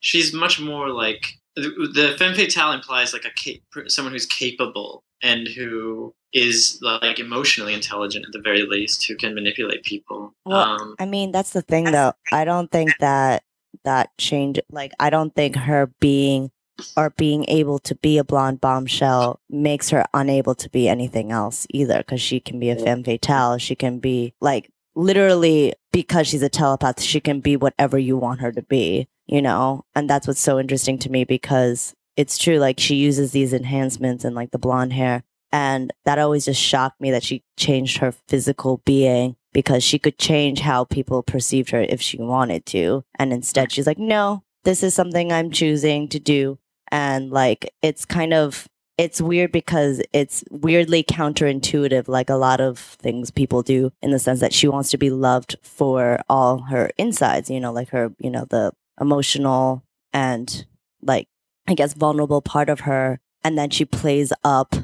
[0.00, 5.04] she's much more like the, the femme fatale implies like a cap- someone who's capable
[5.22, 10.34] and who is like emotionally intelligent at the very least, who can manipulate people.
[10.44, 12.12] Well, um, I mean, that's the thing though.
[12.32, 13.44] I don't think that
[13.84, 16.50] that change like I don't think her being
[16.96, 21.66] or being able to be a blonde bombshell makes her unable to be anything else
[21.70, 23.58] either because she can be a femme fatale.
[23.58, 28.40] She can be like literally because she's a telepath, she can be whatever you want
[28.40, 29.84] her to be, you know?
[29.94, 34.24] And that's what's so interesting to me because it's true like she uses these enhancements
[34.24, 38.12] and like the blonde hair and that always just shocked me that she changed her
[38.26, 43.04] physical being because she could change how people perceived her if she wanted to.
[43.20, 46.58] And instead, she's like, no, this is something I'm choosing to do.
[46.90, 48.66] And like, it's kind of,
[48.96, 54.18] it's weird because it's weirdly counterintuitive, like a lot of things people do, in the
[54.18, 58.12] sense that she wants to be loved for all her insides, you know, like her,
[58.18, 60.66] you know, the emotional and
[61.02, 61.28] like,
[61.66, 63.18] I guess, vulnerable part of her.
[63.42, 64.74] And then she plays up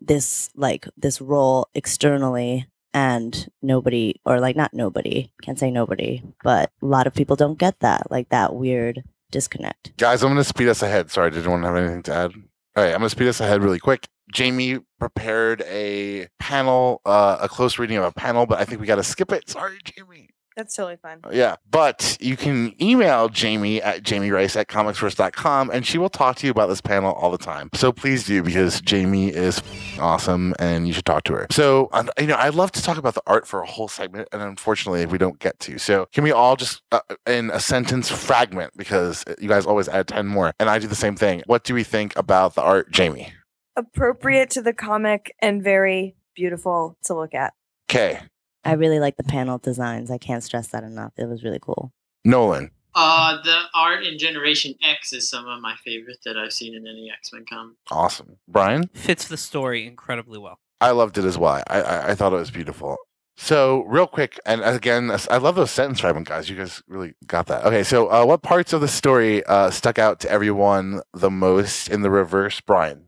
[0.00, 6.70] this like this role externally and nobody or like not nobody can't say nobody but
[6.82, 10.44] a lot of people don't get that like that weird disconnect Guys, I'm going to
[10.44, 11.10] speed us ahead.
[11.10, 12.32] Sorry, did anyone have anything to add?
[12.76, 14.06] All right, I'm going to speed us ahead really quick.
[14.30, 18.86] Jamie prepared a panel, uh, a close reading of a panel, but I think we
[18.86, 19.48] got to skip it.
[19.48, 20.28] Sorry, Jamie.
[20.56, 21.20] That's totally fine.
[21.30, 26.46] Yeah, but you can email Jamie at jamierice at comicsverse.com and she will talk to
[26.46, 27.68] you about this panel all the time.
[27.74, 29.62] So please do because Jamie is
[30.00, 31.46] awesome and you should talk to her.
[31.50, 34.40] So, you know, I'd love to talk about the art for a whole segment and
[34.40, 35.76] unfortunately we don't get to.
[35.78, 40.08] So, can we all just uh, in a sentence fragment because you guys always add
[40.08, 41.42] 10 more and I do the same thing.
[41.44, 43.32] What do we think about the art, Jamie?
[43.76, 47.52] Appropriate to the comic and very beautiful to look at.
[47.90, 48.20] Okay,
[48.66, 51.92] i really like the panel designs i can't stress that enough it was really cool
[52.24, 52.70] Nolan.
[52.94, 56.86] uh, the art in Generation X is some of my favorite that I've seen in
[56.86, 57.76] any X Men comic.
[57.90, 58.38] Awesome.
[58.48, 58.88] Brian?
[58.94, 60.58] Fits the story incredibly well.
[60.80, 61.62] I loved it as well.
[61.68, 62.96] I, I, I thought it was beautiful.
[63.36, 66.48] So, real quick, and again, I love those sentence fragment guys.
[66.48, 67.64] You guys really got that.
[67.66, 71.88] Okay, so uh, what parts of the story uh, stuck out to everyone the most
[71.90, 73.04] in the reverse, Brian?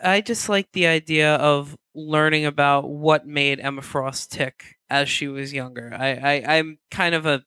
[0.00, 5.28] I just like the idea of learning about what made Emma Frost tick as she
[5.28, 5.92] was younger.
[5.96, 7.44] I, I I'm kind of a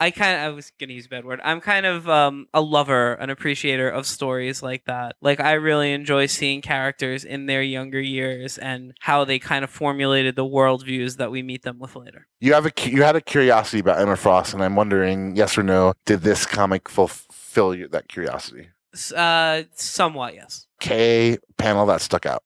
[0.00, 1.40] I kind of I was gonna use a bad word.
[1.42, 5.16] I'm kind of um, a lover, an appreciator of stories like that.
[5.20, 9.70] Like I really enjoy seeing characters in their younger years and how they kind of
[9.70, 12.28] formulated the worldviews that we meet them with later.
[12.40, 15.64] You have a you had a curiosity about Emma Frost, and I'm wondering, yes or
[15.64, 18.68] no, did this comic fulfill that curiosity?
[19.14, 20.67] Uh, somewhat, yes.
[20.80, 22.42] K panel that stuck out.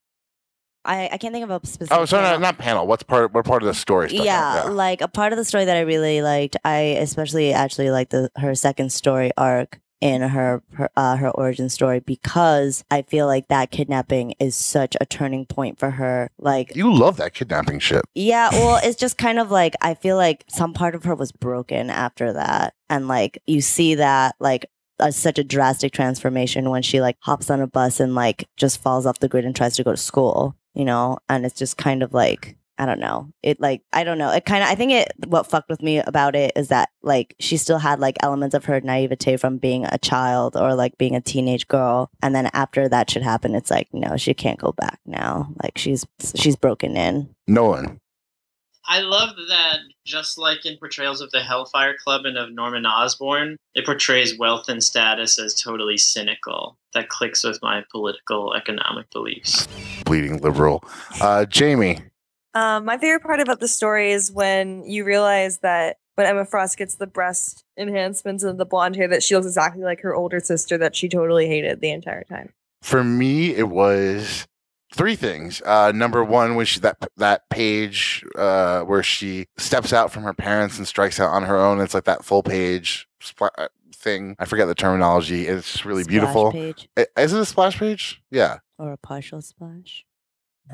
[0.85, 2.87] i, I can't think of a specific Oh, sorry, not, panel.
[2.87, 3.33] What's part?
[3.33, 4.09] What part of the story?
[4.09, 4.73] Stuck yeah, out?
[4.73, 6.57] like a part of the story that I really liked.
[6.65, 11.69] I especially actually liked the her second story arc in her her, uh, her origin
[11.69, 16.29] story because I feel like that kidnapping is such a turning point for her.
[16.37, 18.03] Like You love that kidnapping shit.
[18.13, 21.31] yeah, well, it's just kind of like I feel like some part of her was
[21.31, 24.65] broken after that, and like you see that like
[24.99, 28.81] uh, such a drastic transformation when she like hops on a bus and like just
[28.81, 31.77] falls off the grid and tries to go to school, you know, and it's just
[31.77, 33.29] kind of like I don't know.
[33.43, 34.31] It like I don't know.
[34.31, 37.35] It kind of I think it what fucked with me about it is that like
[37.39, 41.15] she still had like elements of her naivete from being a child or like being
[41.15, 44.71] a teenage girl, and then after that should happen, it's like no, she can't go
[44.71, 45.53] back now.
[45.61, 46.05] Like she's
[46.35, 47.29] she's broken in.
[47.47, 47.99] Nolan.
[48.85, 53.57] I love that, just like in portrayals of the Hellfire Club and of Norman Osborn,
[53.75, 56.77] it portrays wealth and status as totally cynical.
[56.93, 59.67] That clicks with my political economic beliefs.
[60.05, 60.83] Bleeding liberal.
[61.21, 61.99] Uh, Jamie.
[62.53, 66.77] Um, my favorite part about the story is when you realize that when Emma Frost
[66.77, 70.39] gets the breast enhancements and the blonde hair, that she looks exactly like her older
[70.39, 72.53] sister that she totally hated the entire time.
[72.83, 74.45] For me, it was
[74.93, 75.61] three things.
[75.65, 80.33] Uh, number one was she, that that page uh, where she steps out from her
[80.33, 81.79] parents and strikes out on her own.
[81.81, 83.07] It's like that full page
[83.41, 84.35] uh, thing.
[84.39, 85.47] I forget the terminology.
[85.47, 86.51] It's really Splash beautiful.
[86.51, 88.21] Page I- Is it a splash page?
[88.31, 90.05] Yeah, or a partial splash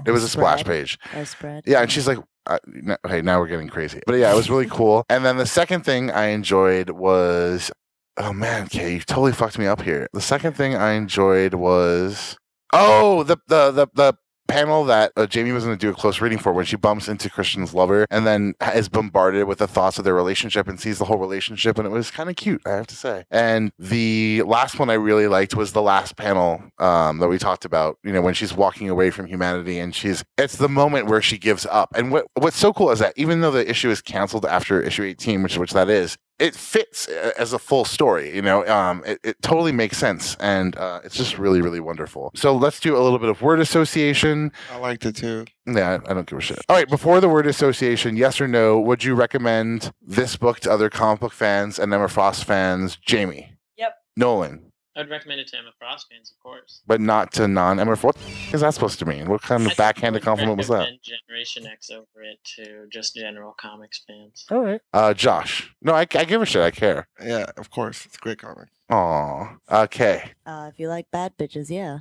[0.05, 0.75] it was a splash Spread.
[0.81, 0.99] page.
[1.15, 1.63] or spread.
[1.65, 4.01] Yeah, and she's like, uh, no, okay, now we're getting crazy.
[4.05, 5.03] But yeah, it was really cool.
[5.09, 7.71] And then the second thing I enjoyed was,
[8.17, 10.07] oh man, Kay, you totally fucked me up here.
[10.13, 12.37] The second thing I enjoyed was,
[12.73, 14.17] oh, the the the the
[14.49, 17.07] panel that uh, Jamie was going to do a close reading for when she bumps
[17.07, 20.97] into Christian's lover and then is bombarded with the thoughts of their relationship and sees
[20.97, 23.25] the whole relationship and it was kind of cute I have to say.
[23.29, 27.63] And the last one I really liked was the last panel um, that we talked
[27.63, 31.21] about you know when she's walking away from humanity and she's it's the moment where
[31.21, 31.93] she gives up.
[31.95, 35.03] And what what's so cool is that even though the issue is canceled after issue
[35.03, 39.03] 18 which which that is it fits uh, as a full story you know um
[39.05, 42.31] it, it totally makes sense and uh, it's just really really wonderful.
[42.35, 44.51] So let's do a little bit of word association.
[44.71, 45.45] I liked it too.
[45.65, 46.59] yeah i don't give a shit.
[46.69, 50.71] All right before the word association yes or no would you recommend this book to
[50.71, 52.97] other comic book fans and emma frost fans?
[52.97, 53.53] Jamie?
[53.77, 53.93] Yep.
[54.17, 56.81] nolan I'd recommend it to Emma Frost fans, of course.
[56.87, 59.77] but not to non-emma frost what is that supposed to mean what kind of think
[59.77, 64.45] backhanded I compliment was that Generation X over it to just general comics fans.
[64.49, 68.05] all right uh josh no I, I give a shit i care Yeah, of course.
[68.05, 68.69] It's a great comic.
[68.89, 69.57] Aw.
[69.71, 71.99] okay Uh, if you like bad bitches, yeah.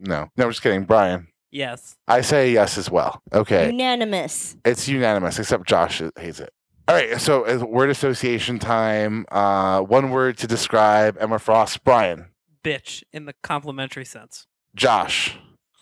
[0.00, 1.96] no no i'm just kidding brian Yes.
[2.06, 3.22] I say yes as well.
[3.32, 3.66] Okay.
[3.70, 4.56] Unanimous.
[4.64, 6.52] It's unanimous, except Josh hates it.
[6.88, 7.20] All right.
[7.20, 9.26] So, uh, word association time.
[9.30, 11.82] Uh, one word to describe Emma Frost.
[11.84, 12.26] Brian.
[12.62, 14.46] Bitch in the complimentary sense.
[14.74, 15.38] Josh.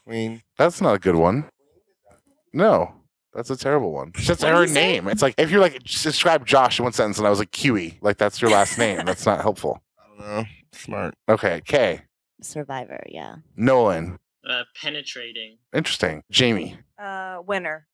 [0.07, 0.43] Queen.
[0.59, 1.47] That's not a good one.
[2.53, 2.95] No,
[3.35, 4.13] that's a terrible one.
[4.15, 5.09] That's What her name.
[5.09, 7.99] It's like if you're like describe Josh in one sentence, and I was like Kiwi,
[8.01, 9.01] like that's your last name.
[9.07, 9.83] That's not helpful.
[9.99, 10.45] I don't know.
[10.73, 11.15] Smart.
[11.29, 11.61] Okay.
[11.67, 12.03] K.
[12.43, 13.37] Survivor, yeah.
[13.57, 14.19] Nolan.
[14.49, 15.57] Uh, penetrating.
[15.75, 16.23] Interesting.
[16.31, 16.77] Jamie.
[16.99, 17.87] Uh, winner.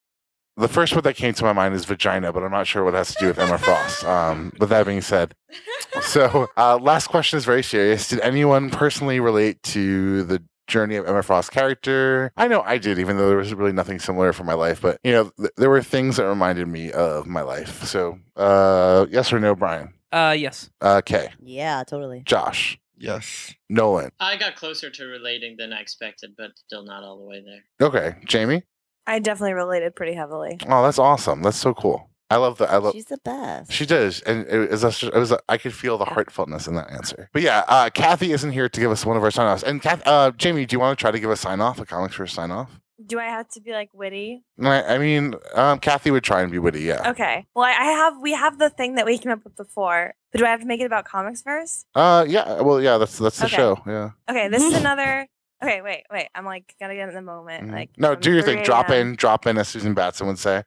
[0.56, 2.94] The first word that came to my mind is vagina, but I'm not sure what
[2.94, 4.04] it has to do with Emma Frost.
[4.04, 5.34] Um, with that being said,
[6.02, 8.08] so uh, last question is very serious.
[8.08, 12.30] Did anyone personally relate to the journey of Emma Frost's character?
[12.36, 14.80] I know I did, even though there was really nothing similar for my life.
[14.82, 17.84] But you know, th- there were things that reminded me of my life.
[17.84, 19.94] So, uh, yes or no, Brian?
[20.12, 20.68] Uh, yes.
[20.82, 21.30] Okay.
[21.40, 22.22] Yeah, totally.
[22.26, 23.54] Josh, Yes.
[23.70, 24.10] Nolan.
[24.20, 27.88] I got closer to relating than I expected, but still not all the way there.
[27.88, 28.62] Okay, Jamie.
[29.10, 30.58] I definitely related pretty heavily.
[30.68, 31.42] Oh, that's awesome.
[31.42, 32.08] That's so cool.
[32.32, 32.70] I love that.
[32.70, 32.92] I love.
[32.94, 33.72] She's the best.
[33.72, 37.28] She does, and it was, it was I could feel the heartfulness in that answer.
[37.32, 39.64] But yeah, uh, Kathy isn't here to give us one of our sign offs.
[39.64, 41.84] And Kath, uh, Jamie, do you want to try to give a sign off, a
[41.86, 42.78] Comics Verse sign off?
[43.04, 44.44] Do I have to be like witty?
[44.62, 46.82] I, I mean, um, Kathy would try and be witty.
[46.82, 47.10] Yeah.
[47.10, 47.46] Okay.
[47.56, 50.38] Well, I, I have we have the thing that we came up with before, but
[50.38, 51.84] do I have to make it about Comics Verse?
[51.96, 52.60] Uh, yeah.
[52.60, 52.96] Well, yeah.
[52.98, 53.56] That's that's the Okay.
[53.56, 53.82] show.
[53.86, 54.10] Yeah.
[54.28, 55.26] Okay, this is another.
[55.62, 56.28] Okay, wait, wait.
[56.34, 57.68] I'm like gotta get in the moment.
[57.68, 57.72] Mhm.
[57.72, 58.62] Like no, do your thing.
[58.62, 60.62] Drop in, drop in, as Susan Batson would say.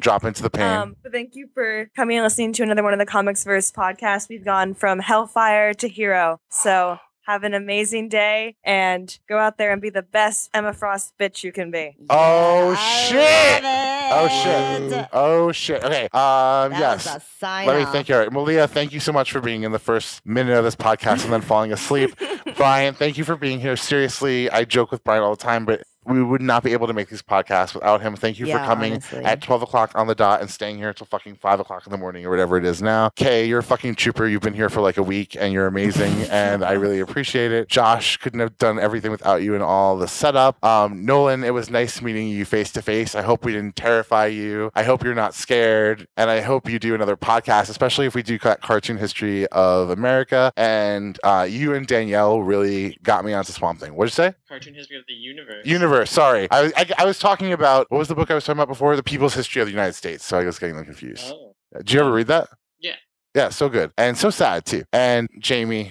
[0.00, 0.64] drop into the pain.
[0.74, 3.70] Um, but thank you for coming and listening to another one of the Comics Verse
[3.72, 4.28] podcasts.
[4.28, 6.40] We've gone from Hellfire to Hero.
[6.50, 11.14] So have an amazing day and go out there and be the best Emma Frost
[11.18, 11.96] bitch you can be.
[12.10, 12.74] Oh,
[13.08, 13.62] shit!
[13.64, 15.08] oh shit!
[15.12, 15.82] Oh shit!
[15.84, 16.04] Okay.
[16.12, 16.70] Um.
[16.70, 17.06] That yes.
[17.06, 17.92] was a sign Let me off.
[17.92, 18.14] thank you.
[18.14, 20.76] All right, Malia, thank you so much for being in the first minute of this
[20.76, 22.14] podcast and then falling asleep.
[22.56, 23.76] Brian, thank you for being here.
[23.76, 26.92] Seriously, I joke with Brian all the time, but we would not be able to
[26.92, 28.16] make these podcasts without him.
[28.16, 29.24] Thank you Yeah, for coming honestly.
[29.24, 31.98] at 12 o'clock on the dot and staying here until fucking 5 o'clock in the
[31.98, 33.10] morning or whatever it is now.
[33.16, 34.26] Kay, you're a fucking trooper.
[34.26, 37.68] You've been here for like a week and you're amazing and I really appreciate it.
[37.68, 40.62] Josh couldn't have done everything without you and all the setup.
[40.64, 43.14] Um, Nolan, it was nice meeting you face to face.
[43.14, 44.70] I hope we didn't terrify you.
[44.74, 46.06] I hope you're not scared.
[46.16, 50.52] And I hope you do another podcast, especially if we do cartoon history of America.
[50.56, 53.94] And uh, you and Danielle really got me onto Swamp Thing.
[53.94, 54.34] What'd you say?
[54.48, 55.64] Cartoon history of the universe.
[55.64, 55.93] Universe.
[56.04, 58.58] Sorry, I, was- I, I was talking about what was the book I was talking
[58.58, 58.96] about before?
[58.96, 60.24] The People's History of the United States.
[60.24, 61.24] So I was getting them confused.
[61.28, 61.54] Oh.
[61.78, 62.48] Did you ever read that?
[62.80, 62.94] Yeah.
[63.34, 64.84] Yeah, so good and so sad too.
[64.92, 65.90] And Jamie,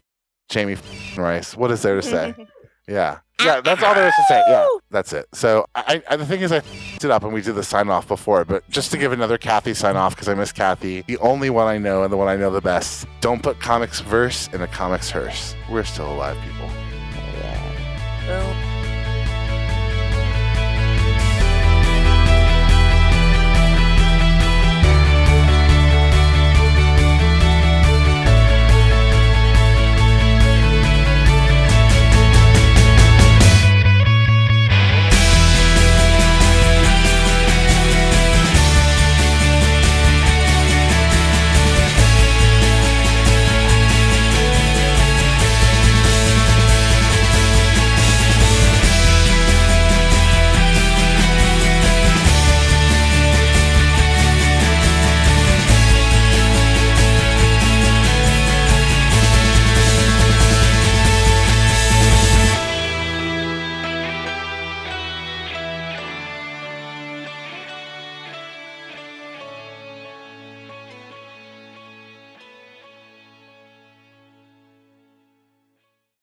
[0.50, 0.78] Jamie
[1.18, 1.56] Rice.
[1.58, 2.34] What is there to say?
[2.88, 4.42] yeah, yeah, that's all there is to say.
[4.48, 5.26] Yeah, that's it.
[5.34, 7.90] So I, I the thing is, I f***ed it up and we did the sign
[7.90, 11.18] off before, but just to give another Kathy sign off because I miss Kathy, the
[11.18, 13.06] only one I know and the one I know the best.
[13.20, 15.54] Don't put comics verse in a comics hearse.
[15.70, 16.70] We're still alive, people.
[17.40, 18.26] Yeah.
[18.28, 18.63] Boom.